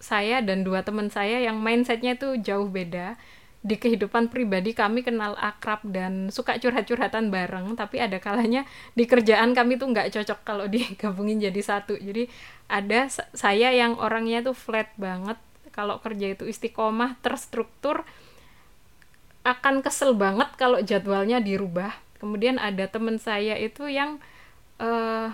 saya 0.00 0.40
dan 0.40 0.64
dua 0.64 0.82
teman 0.82 1.12
saya 1.12 1.44
yang 1.44 1.60
mindsetnya 1.60 2.16
itu 2.16 2.40
jauh 2.40 2.66
beda. 2.66 3.20
Di 3.58 3.74
kehidupan 3.74 4.30
pribadi 4.30 4.70
kami 4.70 5.02
kenal 5.02 5.34
akrab 5.34 5.82
dan 5.82 6.30
suka 6.30 6.56
curhat-curhatan 6.62 7.30
bareng, 7.32 7.74
tapi 7.74 7.98
ada 7.98 8.22
kalanya 8.22 8.62
di 8.94 9.04
kerjaan 9.04 9.54
kami 9.54 9.76
tuh 9.76 9.90
nggak 9.90 10.14
cocok 10.14 10.38
kalau 10.46 10.66
digabungin 10.72 11.42
jadi 11.42 11.60
satu. 11.60 11.98
Jadi 11.98 12.30
ada 12.70 13.10
saya 13.34 13.74
yang 13.74 13.98
orangnya 13.98 14.46
tuh 14.46 14.54
flat 14.54 14.92
banget, 14.94 15.36
kalau 15.74 15.98
kerja 15.98 16.34
itu 16.34 16.46
istiqomah, 16.46 17.18
terstruktur, 17.22 18.06
akan 19.42 19.80
kesel 19.80 20.12
banget 20.12 20.50
kalau 20.60 20.78
jadwalnya 20.84 21.40
dirubah 21.40 21.94
kemudian 22.18 22.58
ada 22.58 22.84
teman 22.90 23.16
saya 23.16 23.54
itu 23.56 23.86
yang 23.86 24.18
uh, 24.82 25.30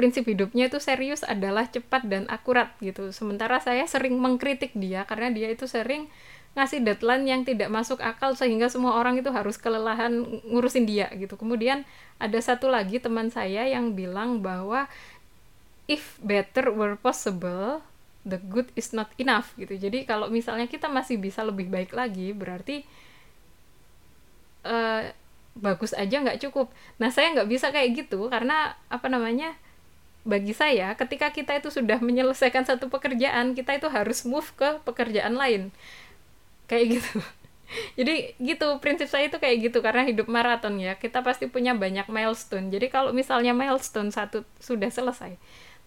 prinsip 0.00 0.24
hidupnya 0.24 0.72
itu 0.72 0.80
serius 0.80 1.20
adalah 1.20 1.68
cepat 1.68 2.08
dan 2.08 2.24
akurat 2.32 2.72
gitu. 2.80 3.12
Sementara 3.12 3.60
saya 3.60 3.84
sering 3.84 4.16
mengkritik 4.16 4.72
dia 4.72 5.04
karena 5.04 5.28
dia 5.28 5.52
itu 5.52 5.68
sering 5.68 6.08
ngasih 6.56 6.80
deadline 6.80 7.28
yang 7.28 7.42
tidak 7.44 7.68
masuk 7.68 8.00
akal 8.00 8.32
sehingga 8.32 8.72
semua 8.72 8.96
orang 8.96 9.20
itu 9.20 9.28
harus 9.28 9.60
kelelahan 9.60 10.24
ngurusin 10.48 10.88
dia 10.88 11.12
gitu. 11.20 11.36
Kemudian 11.36 11.84
ada 12.16 12.40
satu 12.40 12.72
lagi 12.72 12.96
teman 12.96 13.28
saya 13.28 13.68
yang 13.68 13.92
bilang 13.92 14.40
bahwa 14.40 14.88
if 15.84 16.16
better 16.24 16.72
were 16.72 16.96
possible 16.96 17.84
the 18.24 18.40
good 18.48 18.72
is 18.72 18.96
not 18.96 19.12
enough 19.20 19.52
gitu. 19.60 19.76
Jadi 19.76 20.08
kalau 20.08 20.32
misalnya 20.32 20.64
kita 20.64 20.88
masih 20.88 21.20
bisa 21.20 21.44
lebih 21.44 21.68
baik 21.68 21.92
lagi 21.92 22.32
berarti 22.32 22.88
uh, 24.64 25.12
bagus 25.54 25.92
aja 25.92 26.24
nggak 26.24 26.40
cukup. 26.48 26.72
Nah 26.96 27.12
saya 27.12 27.36
nggak 27.36 27.48
bisa 27.52 27.68
kayak 27.68 28.08
gitu 28.08 28.32
karena 28.32 28.80
apa 28.88 29.06
namanya 29.12 29.52
bagi 30.22 30.52
saya 30.52 30.92
ketika 30.94 31.32
kita 31.32 31.56
itu 31.56 31.72
sudah 31.72 31.98
menyelesaikan 31.98 32.68
satu 32.68 32.92
pekerjaan 32.92 33.56
kita 33.56 33.80
itu 33.80 33.88
harus 33.88 34.22
move 34.28 34.48
ke 34.56 34.80
pekerjaan 34.84 35.34
lain. 35.36 35.72
Kayak 36.68 37.00
gitu. 37.00 37.18
Jadi 37.98 38.34
gitu 38.42 38.66
prinsip 38.82 39.06
saya 39.06 39.30
itu 39.30 39.38
kayak 39.38 39.70
gitu 39.70 39.78
karena 39.78 40.02
hidup 40.02 40.26
maraton 40.26 40.76
ya 40.82 40.98
kita 40.98 41.22
pasti 41.22 41.46
punya 41.48 41.72
banyak 41.72 42.06
milestone. 42.10 42.68
Jadi 42.68 42.90
kalau 42.92 43.14
misalnya 43.14 43.56
milestone 43.56 44.10
satu 44.12 44.44
sudah 44.58 44.90
selesai 44.90 45.38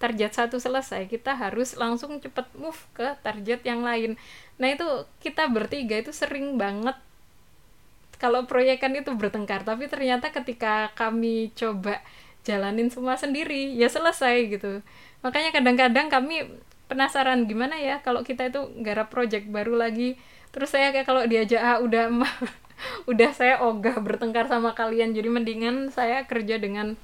target 0.02 0.36
satu 0.36 0.60
selesai 0.60 1.08
kita 1.08 1.32
harus 1.32 1.80
langsung 1.80 2.20
cepet 2.20 2.44
move 2.60 2.80
ke 2.92 3.16
target 3.24 3.64
yang 3.64 3.88
lain. 3.88 4.20
Nah 4.60 4.68
itu 4.74 4.84
kita 5.24 5.48
bertiga 5.48 5.96
itu 5.96 6.12
sering 6.12 6.60
banget 6.60 7.00
kalau 8.20 8.48
proyekan 8.48 8.96
itu 8.96 9.12
bertengkar. 9.16 9.68
Tapi 9.68 9.92
ternyata 9.92 10.32
ketika 10.32 10.92
kami 10.96 11.52
coba 11.56 12.00
jalanin 12.44 12.92
semua 12.92 13.16
sendiri 13.16 13.74
ya 13.74 13.88
selesai 13.88 14.52
gitu. 14.52 14.84
Makanya 15.24 15.56
kadang-kadang 15.56 16.12
kami 16.12 16.46
penasaran 16.92 17.48
gimana 17.48 17.80
ya 17.80 18.04
kalau 18.04 18.22
kita 18.22 18.52
itu 18.52 18.62
garap 18.84 19.10
project 19.10 19.48
baru 19.50 19.80
lagi? 19.80 20.20
Terus 20.54 20.70
saya 20.76 20.94
kayak 20.94 21.08
kalau 21.08 21.24
diajak 21.26 21.64
ah, 21.64 21.80
udah 21.80 22.12
udah 23.12 23.32
saya 23.32 23.64
ogah 23.64 23.98
bertengkar 24.04 24.52
sama 24.52 24.76
kalian 24.76 25.16
jadi 25.16 25.32
mendingan 25.32 25.90
saya 25.90 26.28
kerja 26.28 26.60
dengan 26.60 27.00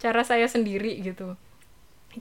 cara 0.00 0.24
saya 0.24 0.48
sendiri 0.48 0.98
gitu. 1.04 1.36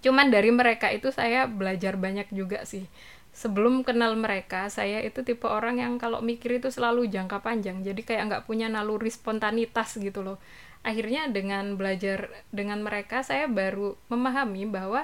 Cuman 0.04 0.30
dari 0.30 0.52
mereka 0.52 0.92
itu 0.92 1.10
saya 1.10 1.48
belajar 1.48 1.96
banyak 1.96 2.30
juga 2.36 2.68
sih. 2.68 2.86
Sebelum 3.32 3.86
kenal 3.86 4.18
mereka 4.18 4.68
saya 4.68 5.00
itu 5.06 5.22
tipe 5.22 5.46
orang 5.46 5.78
yang 5.78 5.94
kalau 6.02 6.26
mikir 6.26 6.58
itu 6.58 6.74
selalu 6.74 7.06
jangka 7.06 7.46
panjang 7.46 7.86
jadi 7.86 8.02
kayak 8.02 8.24
nggak 8.34 8.44
punya 8.50 8.66
naluri 8.66 9.14
spontanitas 9.14 9.94
gitu 10.02 10.26
loh 10.26 10.42
akhirnya 10.88 11.28
dengan 11.28 11.76
belajar 11.76 12.32
dengan 12.56 12.80
mereka 12.80 13.28
saya 13.28 13.52
baru 13.52 14.00
memahami 14.08 14.64
bahwa 14.64 15.04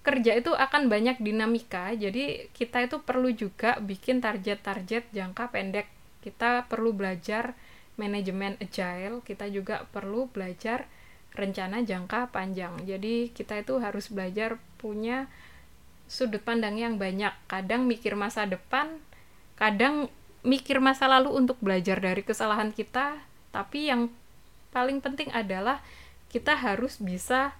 kerja 0.00 0.40
itu 0.40 0.56
akan 0.56 0.88
banyak 0.88 1.20
dinamika 1.20 1.92
jadi 1.92 2.48
kita 2.56 2.88
itu 2.88 3.04
perlu 3.04 3.28
juga 3.36 3.76
bikin 3.84 4.24
target-target 4.24 5.12
jangka 5.12 5.52
pendek 5.52 5.88
kita 6.24 6.64
perlu 6.72 6.96
belajar 6.96 7.52
manajemen 8.00 8.56
agile 8.64 9.20
kita 9.20 9.44
juga 9.52 9.84
perlu 9.92 10.32
belajar 10.32 10.88
rencana 11.34 11.82
jangka 11.82 12.30
panjang. 12.30 12.72
Jadi 12.86 13.34
kita 13.34 13.60
itu 13.60 13.82
harus 13.82 14.08
belajar 14.08 14.56
punya 14.78 15.26
sudut 16.06 16.40
pandang 16.40 16.78
yang 16.78 16.94
banyak. 16.96 17.34
Kadang 17.50 17.90
mikir 17.90 18.14
masa 18.14 18.46
depan, 18.46 19.02
kadang 19.58 20.08
mikir 20.46 20.78
masa 20.78 21.10
lalu 21.10 21.34
untuk 21.34 21.58
belajar 21.58 21.98
dari 21.98 22.22
kesalahan 22.22 22.70
kita, 22.70 23.18
tapi 23.50 23.90
yang 23.90 24.08
paling 24.74 24.98
penting 24.98 25.30
adalah 25.30 25.78
kita 26.34 26.58
harus 26.58 26.98
bisa 26.98 27.54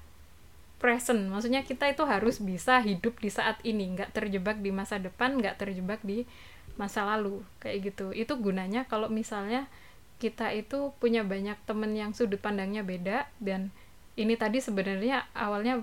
present. 0.82 1.30
Maksudnya 1.30 1.62
kita 1.62 1.86
itu 1.86 2.02
harus 2.02 2.42
bisa 2.42 2.82
hidup 2.82 3.22
di 3.22 3.30
saat 3.30 3.62
ini, 3.62 3.94
nggak 3.94 4.10
terjebak 4.10 4.58
di 4.58 4.74
masa 4.74 4.98
depan, 4.98 5.38
nggak 5.38 5.62
terjebak 5.62 6.02
di 6.02 6.26
masa 6.74 7.06
lalu 7.06 7.46
kayak 7.62 7.94
gitu. 7.94 8.10
Itu 8.10 8.34
gunanya 8.42 8.84
kalau 8.90 9.06
misalnya 9.06 9.70
kita 10.18 10.50
itu 10.54 10.94
punya 11.02 11.26
banyak 11.26 11.58
temen 11.66 11.94
yang 11.94 12.14
sudut 12.14 12.38
pandangnya 12.38 12.86
beda 12.86 13.28
dan 13.42 13.74
ini 14.14 14.38
tadi 14.38 14.62
sebenarnya 14.62 15.26
awalnya 15.34 15.82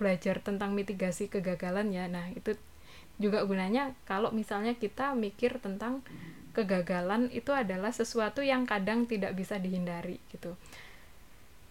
belajar 0.00 0.40
tentang 0.40 0.72
mitigasi 0.72 1.28
kegagalan 1.28 1.92
ya 1.92 2.08
nah 2.08 2.26
itu 2.32 2.56
juga 3.18 3.42
gunanya 3.44 3.92
kalau 4.06 4.30
misalnya 4.30 4.78
kita 4.78 5.12
mikir 5.12 5.58
tentang 5.58 6.06
kegagalan 6.58 7.30
itu 7.30 7.54
adalah 7.54 7.94
sesuatu 7.94 8.42
yang 8.42 8.66
kadang 8.66 9.06
tidak 9.06 9.38
bisa 9.38 9.62
dihindari 9.62 10.18
gitu. 10.34 10.58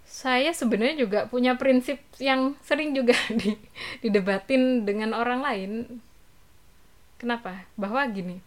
Saya 0.08 0.56
sebenarnya 0.56 1.04
juga 1.04 1.20
punya 1.28 1.60
prinsip 1.60 2.00
yang 2.24 2.56
sering 2.64 2.96
juga 2.96 3.20
di, 3.40 3.60
didebatin 4.00 4.88
dengan 4.88 5.12
orang 5.12 5.44
lain. 5.44 5.72
Kenapa? 7.20 7.68
Bahwa 7.76 8.08
gini 8.08 8.40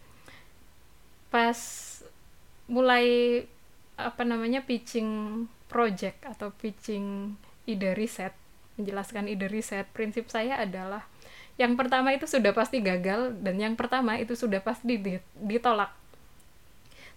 pas 1.31 1.57
mulai 2.67 3.47
apa 3.95 4.27
namanya 4.27 4.61
pitching 4.67 5.43
project 5.71 6.19
atau 6.27 6.51
pitching 6.51 7.39
ide 7.63 7.95
riset 7.95 8.35
menjelaskan 8.75 9.31
ide 9.31 9.47
riset 9.47 9.87
prinsip 9.95 10.27
saya 10.27 10.59
adalah 10.59 11.07
yang 11.55 11.79
pertama 11.79 12.11
itu 12.11 12.27
sudah 12.27 12.51
pasti 12.51 12.83
gagal 12.83 13.31
dan 13.39 13.55
yang 13.55 13.79
pertama 13.79 14.19
itu 14.19 14.35
sudah 14.35 14.59
pasti 14.59 14.99
ditolak 15.39 15.95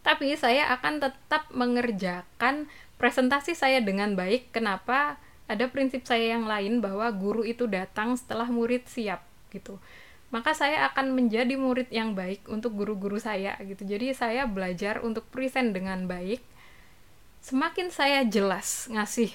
tapi 0.05 0.37
saya 0.37 0.69
akan 0.77 1.01
tetap 1.01 1.49
mengerjakan 1.51 2.69
presentasi 3.01 3.57
saya 3.57 3.81
dengan 3.81 4.13
baik. 4.15 4.53
Kenapa? 4.53 5.17
Ada 5.49 5.73
prinsip 5.73 6.05
saya 6.05 6.37
yang 6.37 6.45
lain 6.45 6.85
bahwa 6.85 7.09
guru 7.13 7.43
itu 7.45 7.65
datang 7.65 8.17
setelah 8.17 8.49
murid 8.49 8.85
siap 8.85 9.25
gitu. 9.49 9.81
Maka 10.29 10.53
saya 10.53 10.85
akan 10.93 11.17
menjadi 11.17 11.57
murid 11.57 11.89
yang 11.89 12.13
baik 12.13 12.45
untuk 12.53 12.77
guru-guru 12.77 13.17
saya 13.17 13.57
gitu. 13.65 13.85
Jadi 13.89 14.13
saya 14.13 14.45
belajar 14.45 15.01
untuk 15.01 15.25
present 15.33 15.73
dengan 15.73 16.05
baik. 16.05 16.45
Semakin 17.45 17.93
saya 17.93 18.25
jelas 18.25 18.89
ngasih 18.93 19.31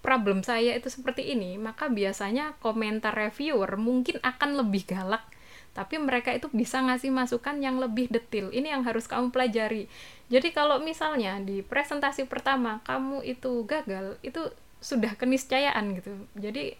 problem 0.00 0.40
saya 0.40 0.72
itu 0.74 0.88
seperti 0.88 1.36
ini, 1.36 1.60
maka 1.60 1.92
biasanya 1.92 2.56
komentar 2.58 3.12
reviewer 3.12 3.76
mungkin 3.76 4.16
akan 4.24 4.64
lebih 4.64 4.88
galak, 4.88 5.22
tapi 5.70 6.02
mereka 6.02 6.34
itu 6.34 6.50
bisa 6.50 6.82
ngasih 6.82 7.14
masukan 7.14 7.62
yang 7.62 7.78
lebih 7.78 8.10
detail. 8.10 8.50
Ini 8.50 8.74
yang 8.74 8.82
harus 8.82 9.06
kamu 9.06 9.30
pelajari. 9.30 9.86
Jadi 10.26 10.50
kalau 10.50 10.82
misalnya 10.82 11.38
di 11.38 11.62
presentasi 11.62 12.26
pertama 12.26 12.82
kamu 12.82 13.22
itu 13.22 13.62
gagal, 13.70 14.18
itu 14.26 14.50
sudah 14.82 15.14
keniscayaan 15.14 15.94
gitu. 15.94 16.12
Jadi 16.34 16.74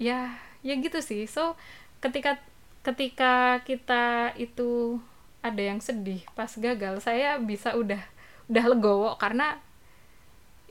ya 0.00 0.40
ya 0.64 0.74
gitu 0.80 1.04
sih. 1.04 1.28
So 1.28 1.54
ketika 2.00 2.40
ketika 2.80 3.60
kita 3.68 4.32
itu 4.40 5.02
ada 5.44 5.60
yang 5.60 5.84
sedih 5.84 6.24
pas 6.32 6.50
gagal, 6.56 7.04
saya 7.04 7.36
bisa 7.36 7.76
udah 7.76 8.00
udah 8.48 8.64
legowo 8.72 9.10
karena 9.20 9.60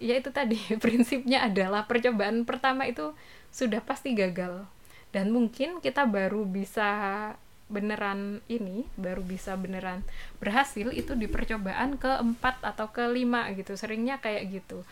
ya 0.01 0.17
itu 0.17 0.29
tadi 0.33 0.57
prinsipnya 0.83 1.45
adalah 1.45 1.85
percobaan 1.85 2.45
pertama 2.49 2.89
itu 2.89 3.13
sudah 3.53 3.81
pasti 3.81 4.17
gagal 4.17 4.65
dan 5.15 5.31
mungkin 5.31 5.79
kita 5.79 6.03
baru 6.07 6.43
bisa 6.43 6.89
beneran 7.67 8.39
ini 8.47 8.87
baru 8.95 9.19
bisa 9.19 9.59
beneran 9.59 9.99
berhasil 10.39 10.87
itu 10.95 11.11
di 11.19 11.27
percobaan 11.27 11.99
keempat 11.99 12.63
atau 12.63 12.87
kelima 12.91 13.51
gitu. 13.55 13.75
Seringnya 13.75 14.23
kayak 14.23 14.61
gitu. 14.63 14.87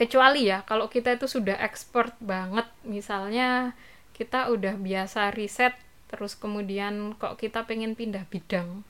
Kecuali 0.00 0.48
ya 0.48 0.64
kalau 0.64 0.88
kita 0.88 1.12
itu 1.12 1.28
sudah 1.28 1.60
expert 1.60 2.16
banget 2.24 2.64
misalnya 2.88 3.76
kita 4.16 4.48
udah 4.48 4.80
biasa 4.80 5.32
riset 5.32 5.76
terus 6.08 6.36
kemudian 6.36 7.16
kok 7.16 7.36
kita 7.36 7.64
pengen 7.68 7.94
pindah 7.96 8.24
bidang 8.28 8.82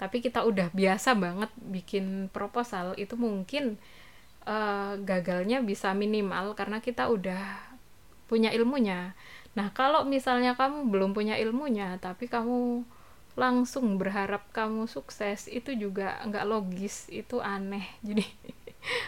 tapi 0.00 0.18
kita 0.18 0.42
udah 0.42 0.70
biasa 0.74 1.14
banget 1.14 1.50
bikin 1.62 2.26
proposal 2.34 2.90
itu 2.98 3.14
mungkin 3.14 3.78
uh, 4.42 4.98
gagalnya 4.98 5.62
bisa 5.62 5.94
minimal 5.94 6.58
karena 6.58 6.82
kita 6.82 7.06
udah 7.06 7.71
punya 8.32 8.48
ilmunya. 8.48 9.12
Nah 9.52 9.68
kalau 9.76 10.08
misalnya 10.08 10.56
kamu 10.56 10.88
belum 10.88 11.12
punya 11.12 11.36
ilmunya 11.36 12.00
tapi 12.00 12.32
kamu 12.32 12.88
langsung 13.36 13.96
berharap 13.96 14.48
kamu 14.52 14.88
sukses 14.88 15.48
itu 15.48 15.76
juga 15.76 16.20
nggak 16.24 16.48
logis 16.48 17.12
itu 17.12 17.44
aneh. 17.44 17.84
Jadi 18.06 18.24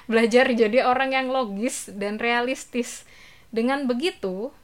belajar 0.05 0.55
jadi 0.55 0.87
orang 0.87 1.11
yang 1.16 1.29
logis 1.33 1.89
dan 1.91 2.20
realistis. 2.20 3.09
Dengan 3.51 3.87
begitu 3.89 4.55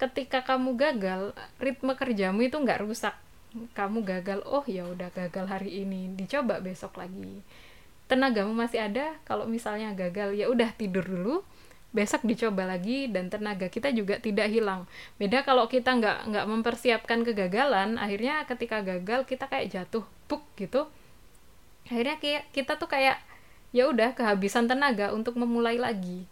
ketika 0.00 0.42
kamu 0.42 0.74
gagal 0.80 1.36
ritme 1.60 1.92
kerjamu 1.92 2.48
itu 2.48 2.56
nggak 2.56 2.80
rusak. 2.82 3.14
Kamu 3.74 4.06
gagal 4.06 4.46
oh 4.46 4.62
ya 4.64 4.86
udah 4.86 5.10
gagal 5.10 5.46
hari 5.50 5.84
ini 5.84 6.10
dicoba 6.14 6.62
besok 6.62 6.96
lagi. 6.98 7.42
Tenagamu 8.10 8.50
masih 8.54 8.90
ada 8.90 9.18
kalau 9.22 9.46
misalnya 9.46 9.94
gagal 9.94 10.34
ya 10.34 10.50
udah 10.50 10.70
tidur 10.74 11.06
dulu 11.06 11.46
besok 11.90 12.22
dicoba 12.22 12.70
lagi 12.70 13.10
dan 13.10 13.26
tenaga 13.26 13.66
kita 13.66 13.90
juga 13.90 14.22
tidak 14.22 14.46
hilang 14.46 14.86
beda 15.18 15.42
kalau 15.42 15.66
kita 15.66 15.90
nggak 15.98 16.30
nggak 16.30 16.46
mempersiapkan 16.46 17.26
kegagalan 17.26 17.98
akhirnya 17.98 18.46
ketika 18.46 18.78
gagal 18.86 19.26
kita 19.26 19.50
kayak 19.50 19.74
jatuh 19.74 20.06
puk 20.30 20.46
gitu 20.54 20.86
akhirnya 21.90 22.16
kayak 22.22 22.46
kita 22.54 22.78
tuh 22.78 22.86
kayak 22.86 23.18
ya 23.74 23.90
udah 23.90 24.14
kehabisan 24.14 24.70
tenaga 24.70 25.10
untuk 25.10 25.34
memulai 25.34 25.82
lagi 25.82 26.30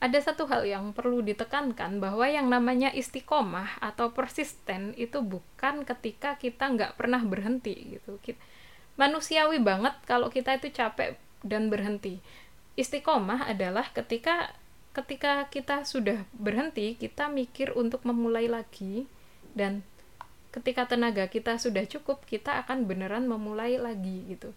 ada 0.00 0.16
satu 0.16 0.48
hal 0.48 0.64
yang 0.64 0.96
perlu 0.96 1.20
ditekankan 1.20 2.00
bahwa 2.00 2.24
yang 2.24 2.48
namanya 2.48 2.88
istiqomah 2.88 3.84
atau 3.84 4.16
persisten 4.16 4.96
itu 4.96 5.20
bukan 5.20 5.84
ketika 5.84 6.40
kita 6.40 6.72
nggak 6.72 6.96
pernah 6.96 7.20
berhenti 7.20 8.00
gitu. 8.00 8.16
Manusiawi 8.96 9.60
banget 9.60 9.92
kalau 10.08 10.32
kita 10.32 10.56
itu 10.56 10.72
capek 10.72 11.20
dan 11.44 11.68
berhenti. 11.68 12.24
Istiqomah 12.78 13.50
adalah 13.50 13.90
ketika 13.90 14.54
ketika 14.90 15.46
kita 15.50 15.86
sudah 15.86 16.26
berhenti, 16.34 16.98
kita 16.98 17.30
mikir 17.30 17.70
untuk 17.78 18.02
memulai 18.02 18.50
lagi 18.50 19.06
dan 19.54 19.86
ketika 20.50 20.90
tenaga 20.90 21.30
kita 21.30 21.58
sudah 21.62 21.86
cukup, 21.86 22.26
kita 22.26 22.58
akan 22.66 22.90
beneran 22.90 23.30
memulai 23.30 23.78
lagi 23.78 24.26
gitu. 24.26 24.50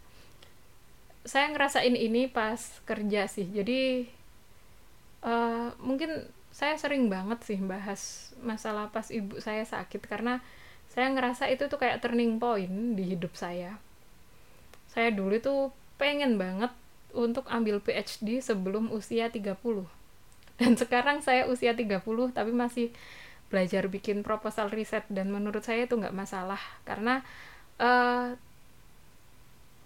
Saya 1.23 1.53
ngerasain 1.53 1.93
ini 1.93 2.25
pas 2.27 2.59
kerja 2.83 3.29
sih. 3.29 3.45
Jadi 3.45 4.09
uh, 5.23 5.71
mungkin 5.79 6.27
saya 6.53 6.77
sering 6.77 7.09
banget 7.09 7.41
sih 7.45 7.57
bahas 7.61 8.33
masalah 8.41 8.89
pas 8.93 9.09
ibu 9.09 9.41
saya 9.41 9.65
sakit 9.65 10.05
karena 10.05 10.37
saya 10.93 11.09
ngerasa 11.09 11.49
itu 11.49 11.65
tuh 11.65 11.81
kayak 11.81 12.05
turning 12.05 12.37
point 12.37 12.97
di 12.97 13.17
hidup 13.17 13.33
saya. 13.33 13.77
Saya 14.93 15.09
dulu 15.09 15.41
tuh 15.41 15.73
pengen 15.97 16.37
banget 16.37 16.69
untuk 17.13 17.45
ambil 17.47 17.79
PhD 17.79 18.41
sebelum 18.43 18.89
usia 18.89 19.29
30. 19.29 19.53
Dan 20.59 20.77
sekarang 20.77 21.21
saya 21.21 21.49
usia 21.49 21.73
30 21.73 22.01
tapi 22.33 22.51
masih 22.53 22.93
belajar 23.53 23.85
bikin 23.85 24.25
proposal 24.25 24.69
riset 24.73 25.05
dan 25.13 25.29
menurut 25.29 25.61
saya 25.61 25.85
itu 25.85 25.95
nggak 25.97 26.13
masalah. 26.13 26.59
Karena 26.83 27.21
uh, 27.77 28.33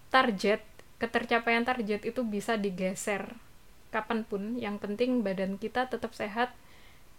target 0.08 0.64
ketercapaian 0.98 1.62
target 1.62 2.02
itu 2.02 2.20
bisa 2.24 2.56
digeser 2.56 3.28
kapan 3.94 4.24
pun. 4.24 4.56
Yang 4.56 4.84
penting 4.84 5.20
badan 5.20 5.60
kita 5.60 5.88
tetap 5.88 6.12
sehat 6.16 6.52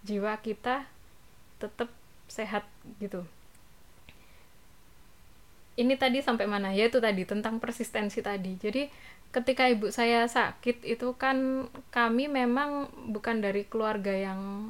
jiwa 0.04 0.36
kita 0.40 0.88
tetap 1.60 1.92
sehat 2.30 2.64
gitu 3.02 3.26
ini 5.80 5.96
tadi 5.96 6.20
sampai 6.20 6.44
mana? 6.44 6.76
Ya 6.76 6.92
itu 6.92 7.00
tadi 7.00 7.24
tentang 7.24 7.56
persistensi 7.56 8.20
tadi. 8.20 8.60
Jadi 8.60 8.92
ketika 9.32 9.64
ibu 9.64 9.88
saya 9.88 10.28
sakit 10.28 10.84
itu 10.84 11.16
kan 11.16 11.66
kami 11.88 12.28
memang 12.28 12.92
bukan 13.08 13.40
dari 13.40 13.64
keluarga 13.64 14.12
yang 14.12 14.68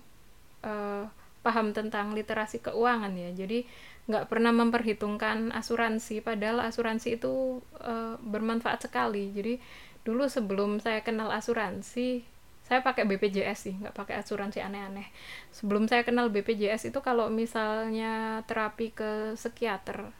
uh, 0.62 1.10
paham 1.42 1.74
tentang 1.74 2.14
literasi 2.14 2.62
keuangan 2.62 3.10
ya. 3.18 3.34
Jadi 3.34 3.66
nggak 4.06 4.30
pernah 4.30 4.54
memperhitungkan 4.54 5.50
asuransi 5.50 6.22
padahal 6.22 6.62
asuransi 6.62 7.18
itu 7.18 7.58
uh, 7.82 8.14
bermanfaat 8.22 8.86
sekali. 8.86 9.34
Jadi 9.34 9.58
dulu 10.06 10.30
sebelum 10.30 10.78
saya 10.78 11.02
kenal 11.02 11.34
asuransi 11.34 12.22
saya 12.70 12.86
pakai 12.86 13.02
BPJS 13.02 13.58
sih 13.66 13.74
nggak 13.82 13.98
pakai 13.98 14.22
asuransi 14.22 14.62
aneh-aneh. 14.62 15.10
Sebelum 15.50 15.90
saya 15.90 16.06
kenal 16.06 16.30
BPJS 16.30 16.94
itu 16.94 17.02
kalau 17.02 17.26
misalnya 17.26 18.46
terapi 18.46 18.94
ke 18.94 19.34
psikiater 19.34 20.14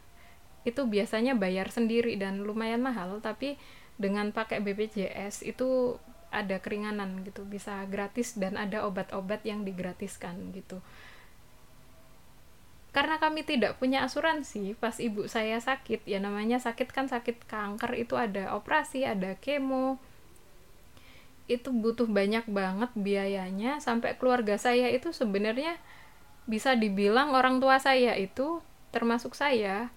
itu 0.61 0.85
biasanya 0.85 1.33
bayar 1.33 1.73
sendiri 1.73 2.13
dan 2.21 2.45
lumayan 2.45 2.85
mahal 2.85 3.17
tapi 3.23 3.57
dengan 3.97 4.29
pakai 4.33 4.61
BPJS 4.61 5.45
itu 5.45 5.97
ada 6.31 6.63
keringanan 6.63 7.21
gitu 7.27 7.43
bisa 7.43 7.83
gratis 7.91 8.39
dan 8.39 8.55
ada 8.55 8.87
obat-obat 8.87 9.43
yang 9.43 9.67
digratiskan 9.67 10.55
gitu. 10.55 10.79
Karena 12.91 13.19
kami 13.19 13.47
tidak 13.47 13.79
punya 13.79 14.03
asuransi 14.03 14.75
pas 14.75 14.99
ibu 14.99 15.27
saya 15.27 15.59
sakit 15.59 16.03
ya 16.03 16.19
namanya 16.19 16.59
sakit 16.59 16.91
kan 16.91 17.07
sakit 17.07 17.47
kanker 17.47 17.95
itu 17.95 18.15
ada 18.15 18.55
operasi 18.55 19.07
ada 19.07 19.35
kemo. 19.39 19.99
Itu 21.47 21.71
butuh 21.75 22.07
banyak 22.07 22.47
banget 22.47 22.91
biayanya 22.95 23.79
sampai 23.83 24.15
keluarga 24.15 24.55
saya 24.55 24.87
itu 24.91 25.11
sebenarnya 25.11 25.79
bisa 26.47 26.75
dibilang 26.75 27.31
orang 27.31 27.63
tua 27.63 27.79
saya 27.79 28.15
itu 28.19 28.59
termasuk 28.91 29.35
saya 29.39 29.91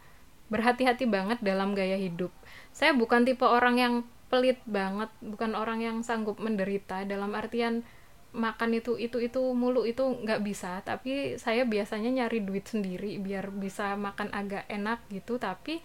berhati-hati 0.52 1.08
banget 1.08 1.40
dalam 1.40 1.72
gaya 1.72 1.96
hidup. 1.96 2.30
Saya 2.74 2.92
bukan 2.92 3.24
tipe 3.24 3.46
orang 3.46 3.76
yang 3.80 3.94
pelit 4.28 4.58
banget 4.66 5.12
bukan 5.22 5.54
orang 5.54 5.80
yang 5.80 5.96
sanggup 6.02 6.42
menderita. 6.42 7.06
Dalam 7.06 7.32
artian 7.38 7.86
makan 8.34 8.74
itu 8.74 8.98
itu 8.98 9.22
itu 9.22 9.40
mulu 9.54 9.86
itu 9.86 10.02
nggak 10.02 10.42
bisa. 10.42 10.82
Tapi 10.82 11.38
saya 11.38 11.62
biasanya 11.62 12.10
nyari 12.10 12.42
duit 12.42 12.66
sendiri 12.66 13.16
biar 13.22 13.54
bisa 13.54 13.94
makan 13.94 14.34
agak 14.34 14.66
enak 14.66 15.06
gitu. 15.08 15.38
Tapi 15.38 15.80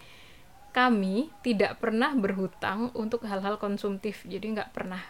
kami 0.70 1.30
tidak 1.42 1.82
pernah 1.82 2.14
berhutang 2.14 2.90
untuk 2.94 3.26
hal-hal 3.26 3.58
konsumtif. 3.58 4.26
Jadi 4.26 4.58
nggak 4.58 4.74
pernah. 4.74 5.02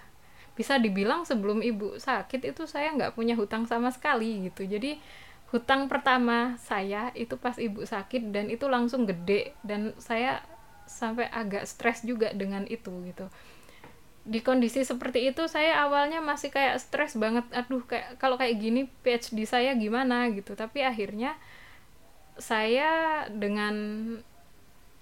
Bisa 0.53 0.77
dibilang 0.77 1.25
sebelum 1.25 1.65
ibu 1.65 1.97
sakit 1.97 2.45
itu 2.45 2.69
saya 2.69 2.93
nggak 2.93 3.17
punya 3.17 3.33
hutang 3.33 3.65
sama 3.65 3.89
sekali 3.89 4.53
gitu. 4.53 4.69
Jadi 4.69 5.01
hutang 5.51 5.91
pertama 5.91 6.55
saya 6.63 7.11
itu 7.19 7.35
pas 7.35 7.59
ibu 7.59 7.83
sakit 7.83 8.31
dan 8.31 8.47
itu 8.47 8.71
langsung 8.71 9.03
gede 9.03 9.51
dan 9.67 9.91
saya 9.99 10.43
sampai 10.87 11.27
agak 11.31 11.67
stres 11.67 12.07
juga 12.07 12.31
dengan 12.31 12.67
itu 12.71 12.91
gitu. 13.07 13.27
Di 14.23 14.39
kondisi 14.47 14.87
seperti 14.87 15.35
itu 15.35 15.51
saya 15.51 15.83
awalnya 15.87 16.23
masih 16.23 16.55
kayak 16.55 16.79
stres 16.79 17.19
banget 17.19 17.47
aduh 17.51 17.83
kayak 17.83 18.19
kalau 18.23 18.39
kayak 18.39 18.63
gini 18.63 18.87
PhD 19.03 19.43
saya 19.43 19.75
gimana? 19.75 20.31
gitu. 20.31 20.55
Tapi 20.55 20.87
akhirnya 20.87 21.35
saya 22.39 23.27
dengan 23.31 23.75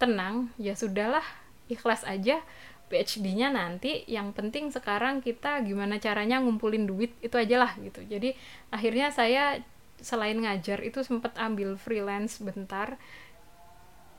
tenang 0.01 0.49
ya 0.57 0.73
sudahlah 0.73 1.25
ikhlas 1.69 2.09
aja 2.09 2.41
PhD-nya 2.89 3.53
nanti 3.53 4.09
yang 4.09 4.33
penting 4.33 4.73
sekarang 4.73 5.21
kita 5.21 5.61
gimana 5.61 6.01
caranya 6.01 6.41
ngumpulin 6.41 6.89
duit 6.89 7.13
itu 7.21 7.37
aja 7.37 7.61
lah 7.61 7.73
gitu. 7.77 8.01
Jadi 8.09 8.33
akhirnya 8.73 9.13
saya 9.13 9.61
selain 9.99 10.39
ngajar 10.39 10.83
itu 10.87 11.03
sempat 11.03 11.35
ambil 11.39 11.75
freelance 11.75 12.39
bentar 12.39 12.99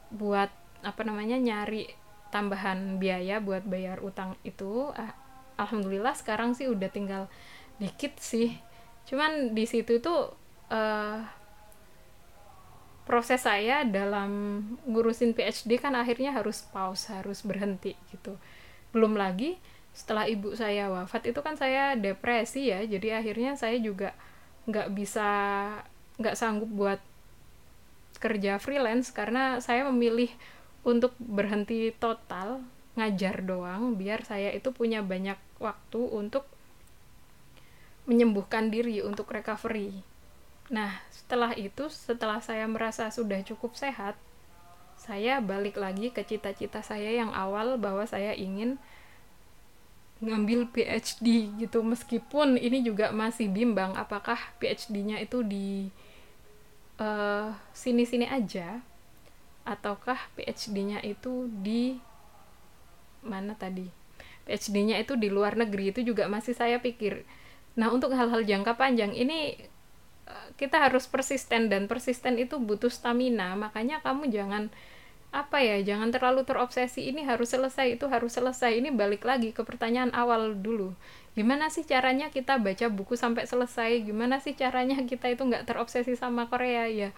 buat 0.10 0.52
apa 0.84 1.02
namanya 1.04 1.38
nyari 1.38 1.88
tambahan 2.30 3.02
biaya 3.02 3.42
buat 3.42 3.66
bayar 3.66 4.00
utang 4.02 4.38
itu. 4.46 4.90
Ah, 4.94 5.14
alhamdulillah 5.60 6.14
sekarang 6.16 6.54
sih 6.56 6.70
udah 6.70 6.90
tinggal 6.90 7.28
dikit 7.82 8.18
sih. 8.22 8.56
Cuman 9.10 9.58
di 9.58 9.66
situ 9.66 9.98
tuh 10.00 10.34
uh, 10.70 11.20
proses 13.10 13.42
saya 13.42 13.82
dalam 13.82 14.62
ngurusin 14.86 15.34
PhD 15.34 15.82
kan 15.82 15.98
akhirnya 15.98 16.30
harus 16.30 16.62
pause 16.70 17.10
harus 17.10 17.42
berhenti 17.42 17.98
gitu. 18.14 18.38
Belum 18.94 19.18
lagi 19.18 19.58
setelah 19.90 20.30
ibu 20.30 20.54
saya 20.54 20.88
wafat 20.88 21.34
itu 21.34 21.40
kan 21.42 21.58
saya 21.58 21.98
depresi 21.98 22.70
ya 22.70 22.86
jadi 22.86 23.20
akhirnya 23.20 23.58
saya 23.58 23.82
juga 23.82 24.14
nggak 24.70 24.94
bisa 24.94 25.28
nggak 26.22 26.38
sanggup 26.38 26.70
buat 26.70 27.00
kerja 28.20 28.60
freelance 28.60 29.10
karena 29.16 29.58
saya 29.64 29.88
memilih 29.88 30.30
untuk 30.84 31.16
berhenti 31.20 31.92
total 31.96 32.64
ngajar 33.00 33.42
doang 33.44 33.96
biar 33.96 34.28
saya 34.28 34.52
itu 34.52 34.76
punya 34.76 35.00
banyak 35.00 35.40
waktu 35.60 36.02
untuk 36.12 36.44
menyembuhkan 38.10 38.74
diri 38.74 39.06
untuk 39.06 39.30
recovery. 39.30 40.02
Nah, 40.74 40.98
setelah 41.14 41.54
itu, 41.54 41.86
setelah 41.94 42.42
saya 42.42 42.66
merasa 42.66 43.14
sudah 43.14 43.38
cukup 43.46 43.78
sehat, 43.78 44.18
saya 44.98 45.38
balik 45.40 45.78
lagi 45.78 46.10
ke 46.10 46.26
cita-cita 46.26 46.82
saya 46.82 47.14
yang 47.14 47.30
awal 47.32 47.78
bahwa 47.78 48.04
saya 48.10 48.34
ingin 48.34 48.82
ngambil 50.20 50.68
PhD 50.70 51.52
gitu. 51.60 51.80
Meskipun 51.84 52.60
ini 52.60 52.84
juga 52.84 53.12
masih 53.16 53.48
bimbang 53.48 53.96
apakah 53.96 54.38
PhD-nya 54.60 55.20
itu 55.24 55.44
di 55.44 55.88
eh, 57.00 57.50
sini-sini 57.72 58.28
uh, 58.28 58.36
aja 58.36 58.84
ataukah 59.64 60.20
PhD-nya 60.36 61.00
itu 61.04 61.48
di 61.64 62.00
mana 63.24 63.56
tadi? 63.56 63.88
PhD-nya 64.48 64.98
itu 65.00 65.14
di 65.14 65.30
luar 65.30 65.56
negeri 65.56 65.94
itu 65.94 66.02
juga 66.04 66.28
masih 66.28 66.58
saya 66.58 66.82
pikir. 66.82 67.24
Nah 67.78 67.88
untuk 67.94 68.12
hal-hal 68.12 68.44
jangka 68.44 68.76
panjang 68.76 69.16
ini 69.16 69.56
eh, 70.28 70.48
kita 70.60 70.90
harus 70.90 71.08
persisten 71.08 71.72
dan 71.72 71.88
persisten 71.88 72.36
itu 72.36 72.60
butuh 72.60 72.92
stamina. 72.92 73.56
Makanya 73.56 74.04
kamu 74.04 74.28
jangan 74.34 74.68
apa 75.30 75.62
ya 75.62 75.78
jangan 75.86 76.10
terlalu 76.10 76.42
terobsesi 76.42 77.06
ini 77.06 77.22
harus 77.22 77.54
selesai 77.54 77.98
itu 77.98 78.06
harus 78.10 78.34
selesai. 78.34 78.74
Ini 78.82 78.90
balik 78.90 79.26
lagi 79.26 79.54
ke 79.54 79.62
pertanyaan 79.62 80.10
awal 80.14 80.58
dulu. 80.58 80.98
Gimana 81.38 81.70
sih 81.70 81.86
caranya 81.86 82.34
kita 82.34 82.58
baca 82.58 82.90
buku 82.90 83.14
sampai 83.14 83.46
selesai? 83.46 84.02
Gimana 84.02 84.42
sih 84.42 84.58
caranya 84.58 84.98
kita 85.10 85.30
itu 85.30 85.46
nggak 85.46 85.70
terobsesi 85.70 86.18
sama 86.18 86.50
Korea? 86.50 86.90
Ya 86.90 87.10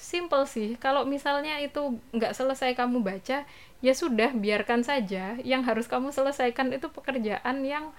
simple 0.00 0.48
sih. 0.48 0.80
Kalau 0.80 1.04
misalnya 1.04 1.60
itu 1.60 2.00
nggak 2.16 2.32
selesai 2.32 2.72
kamu 2.72 3.04
baca 3.04 3.44
ya 3.84 3.92
sudah 3.92 4.32
biarkan 4.32 4.80
saja. 4.80 5.36
Yang 5.44 5.62
harus 5.68 5.86
kamu 5.86 6.16
selesaikan 6.16 6.72
itu 6.72 6.88
pekerjaan 6.88 7.60
yang 7.68 7.92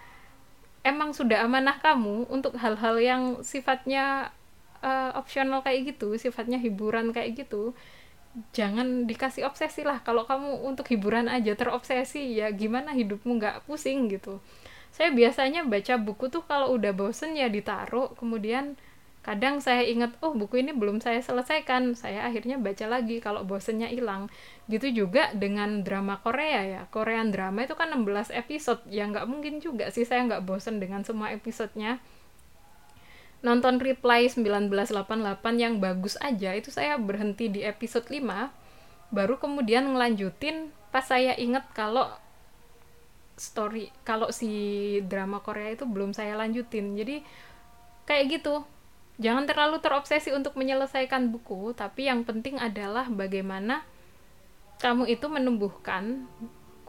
emang 0.82 1.14
sudah 1.14 1.46
amanah 1.46 1.78
kamu 1.78 2.26
untuk 2.34 2.58
hal-hal 2.58 2.98
yang 2.98 3.24
sifatnya 3.46 4.34
uh, 4.82 5.14
opsional 5.14 5.62
kayak 5.62 5.96
gitu 5.96 6.18
sifatnya 6.18 6.58
hiburan 6.58 7.14
kayak 7.14 7.46
gitu 7.46 7.78
jangan 8.56 9.08
dikasih 9.08 9.44
obsesi 9.48 9.84
lah. 9.84 10.00
Kalau 10.04 10.24
kamu 10.24 10.64
untuk 10.64 10.88
hiburan 10.88 11.28
aja 11.28 11.56
terobsesi 11.56 12.40
ya 12.40 12.52
gimana 12.52 12.96
hidupmu 12.96 13.40
nggak 13.40 13.68
pusing 13.68 14.08
gitu. 14.08 14.40
Saya 14.92 15.12
biasanya 15.16 15.64
baca 15.64 15.96
buku 16.00 16.28
tuh 16.28 16.44
kalau 16.44 16.76
udah 16.76 16.92
bosen 16.92 17.36
ya 17.36 17.48
ditaruh. 17.48 18.12
Kemudian 18.16 18.76
kadang 19.22 19.62
saya 19.62 19.86
ingat 19.86 20.18
oh 20.26 20.34
buku 20.36 20.64
ini 20.64 20.76
belum 20.76 21.00
saya 21.00 21.20
selesaikan. 21.24 21.96
Saya 21.96 22.28
akhirnya 22.28 22.60
baca 22.60 22.88
lagi 22.88 23.24
kalau 23.24 23.44
bosennya 23.48 23.88
hilang. 23.88 24.28
Gitu 24.68 24.92
juga 24.92 25.32
dengan 25.36 25.84
drama 25.84 26.20
Korea 26.20 26.64
ya. 26.68 26.82
Korean 26.92 27.32
drama 27.32 27.64
itu 27.64 27.76
kan 27.76 27.92
16 27.92 28.32
episode. 28.36 28.84
Ya 28.92 29.08
nggak 29.08 29.28
mungkin 29.28 29.64
juga 29.64 29.92
sih 29.92 30.04
saya 30.04 30.28
nggak 30.28 30.44
bosen 30.44 30.80
dengan 30.80 31.04
semua 31.08 31.32
episodenya 31.32 32.04
nonton 33.42 33.82
Reply 33.82 34.30
1988 34.30 35.18
yang 35.58 35.82
bagus 35.82 36.18
aja 36.22 36.54
itu 36.54 36.70
saya 36.70 36.98
berhenti 37.02 37.50
di 37.50 37.66
episode 37.66 38.06
5 38.06 39.14
baru 39.14 39.42
kemudian 39.42 39.90
ngelanjutin 39.92 40.70
pas 40.94 41.04
saya 41.04 41.34
inget 41.36 41.66
kalau 41.74 42.08
story 43.36 43.90
kalau 44.06 44.30
si 44.30 45.02
drama 45.10 45.42
Korea 45.42 45.74
itu 45.74 45.90
belum 45.90 46.14
saya 46.14 46.38
lanjutin 46.38 46.94
jadi 46.94 47.26
kayak 48.06 48.26
gitu 48.40 48.62
jangan 49.22 49.46
terlalu 49.46 49.78
terobsesi 49.78 50.34
untuk 50.34 50.58
menyelesaikan 50.58 51.30
buku, 51.30 51.78
tapi 51.78 52.10
yang 52.10 52.26
penting 52.26 52.58
adalah 52.58 53.06
bagaimana 53.06 53.86
kamu 54.82 55.14
itu 55.14 55.30
menumbuhkan 55.30 56.26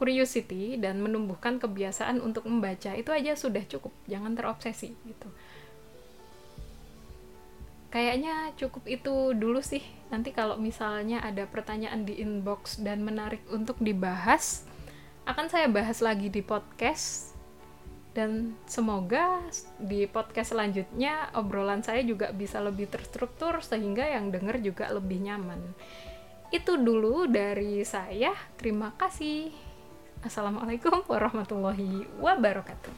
curiosity 0.01 0.81
dan 0.81 1.05
menumbuhkan 1.05 1.61
kebiasaan 1.61 2.25
untuk 2.25 2.49
membaca. 2.49 2.97
Itu 2.97 3.13
aja 3.13 3.37
sudah 3.37 3.63
cukup, 3.69 3.93
jangan 4.09 4.33
terobsesi 4.33 4.97
gitu. 5.05 5.29
Kayaknya 7.93 8.57
cukup 8.57 8.89
itu 8.89 9.37
dulu 9.37 9.61
sih. 9.61 9.85
Nanti 10.09 10.33
kalau 10.33 10.57
misalnya 10.57 11.21
ada 11.21 11.45
pertanyaan 11.45 12.09
di 12.09 12.17
inbox 12.25 12.81
dan 12.81 13.05
menarik 13.05 13.45
untuk 13.53 13.77
dibahas, 13.85 14.65
akan 15.29 15.53
saya 15.53 15.69
bahas 15.69 16.01
lagi 16.01 16.33
di 16.33 16.41
podcast 16.41 17.37
dan 18.13 18.57
semoga 18.69 19.41
di 19.81 20.05
podcast 20.05 20.53
selanjutnya 20.53 21.33
obrolan 21.33 21.81
saya 21.81 22.05
juga 22.05 22.29
bisa 22.33 22.61
lebih 22.61 22.89
terstruktur 22.89 23.61
sehingga 23.65 24.05
yang 24.05 24.33
denger 24.33 24.61
juga 24.65 24.89
lebih 24.93 25.29
nyaman. 25.29 25.61
Itu 26.53 26.81
dulu 26.81 27.29
dari 27.29 27.85
saya. 27.85 28.33
Terima 28.61 28.93
kasih. 28.97 29.53
Assalamualaikum 30.25 31.05
warahmatullahi 31.09 32.09
wabarakatuh. 32.21 32.95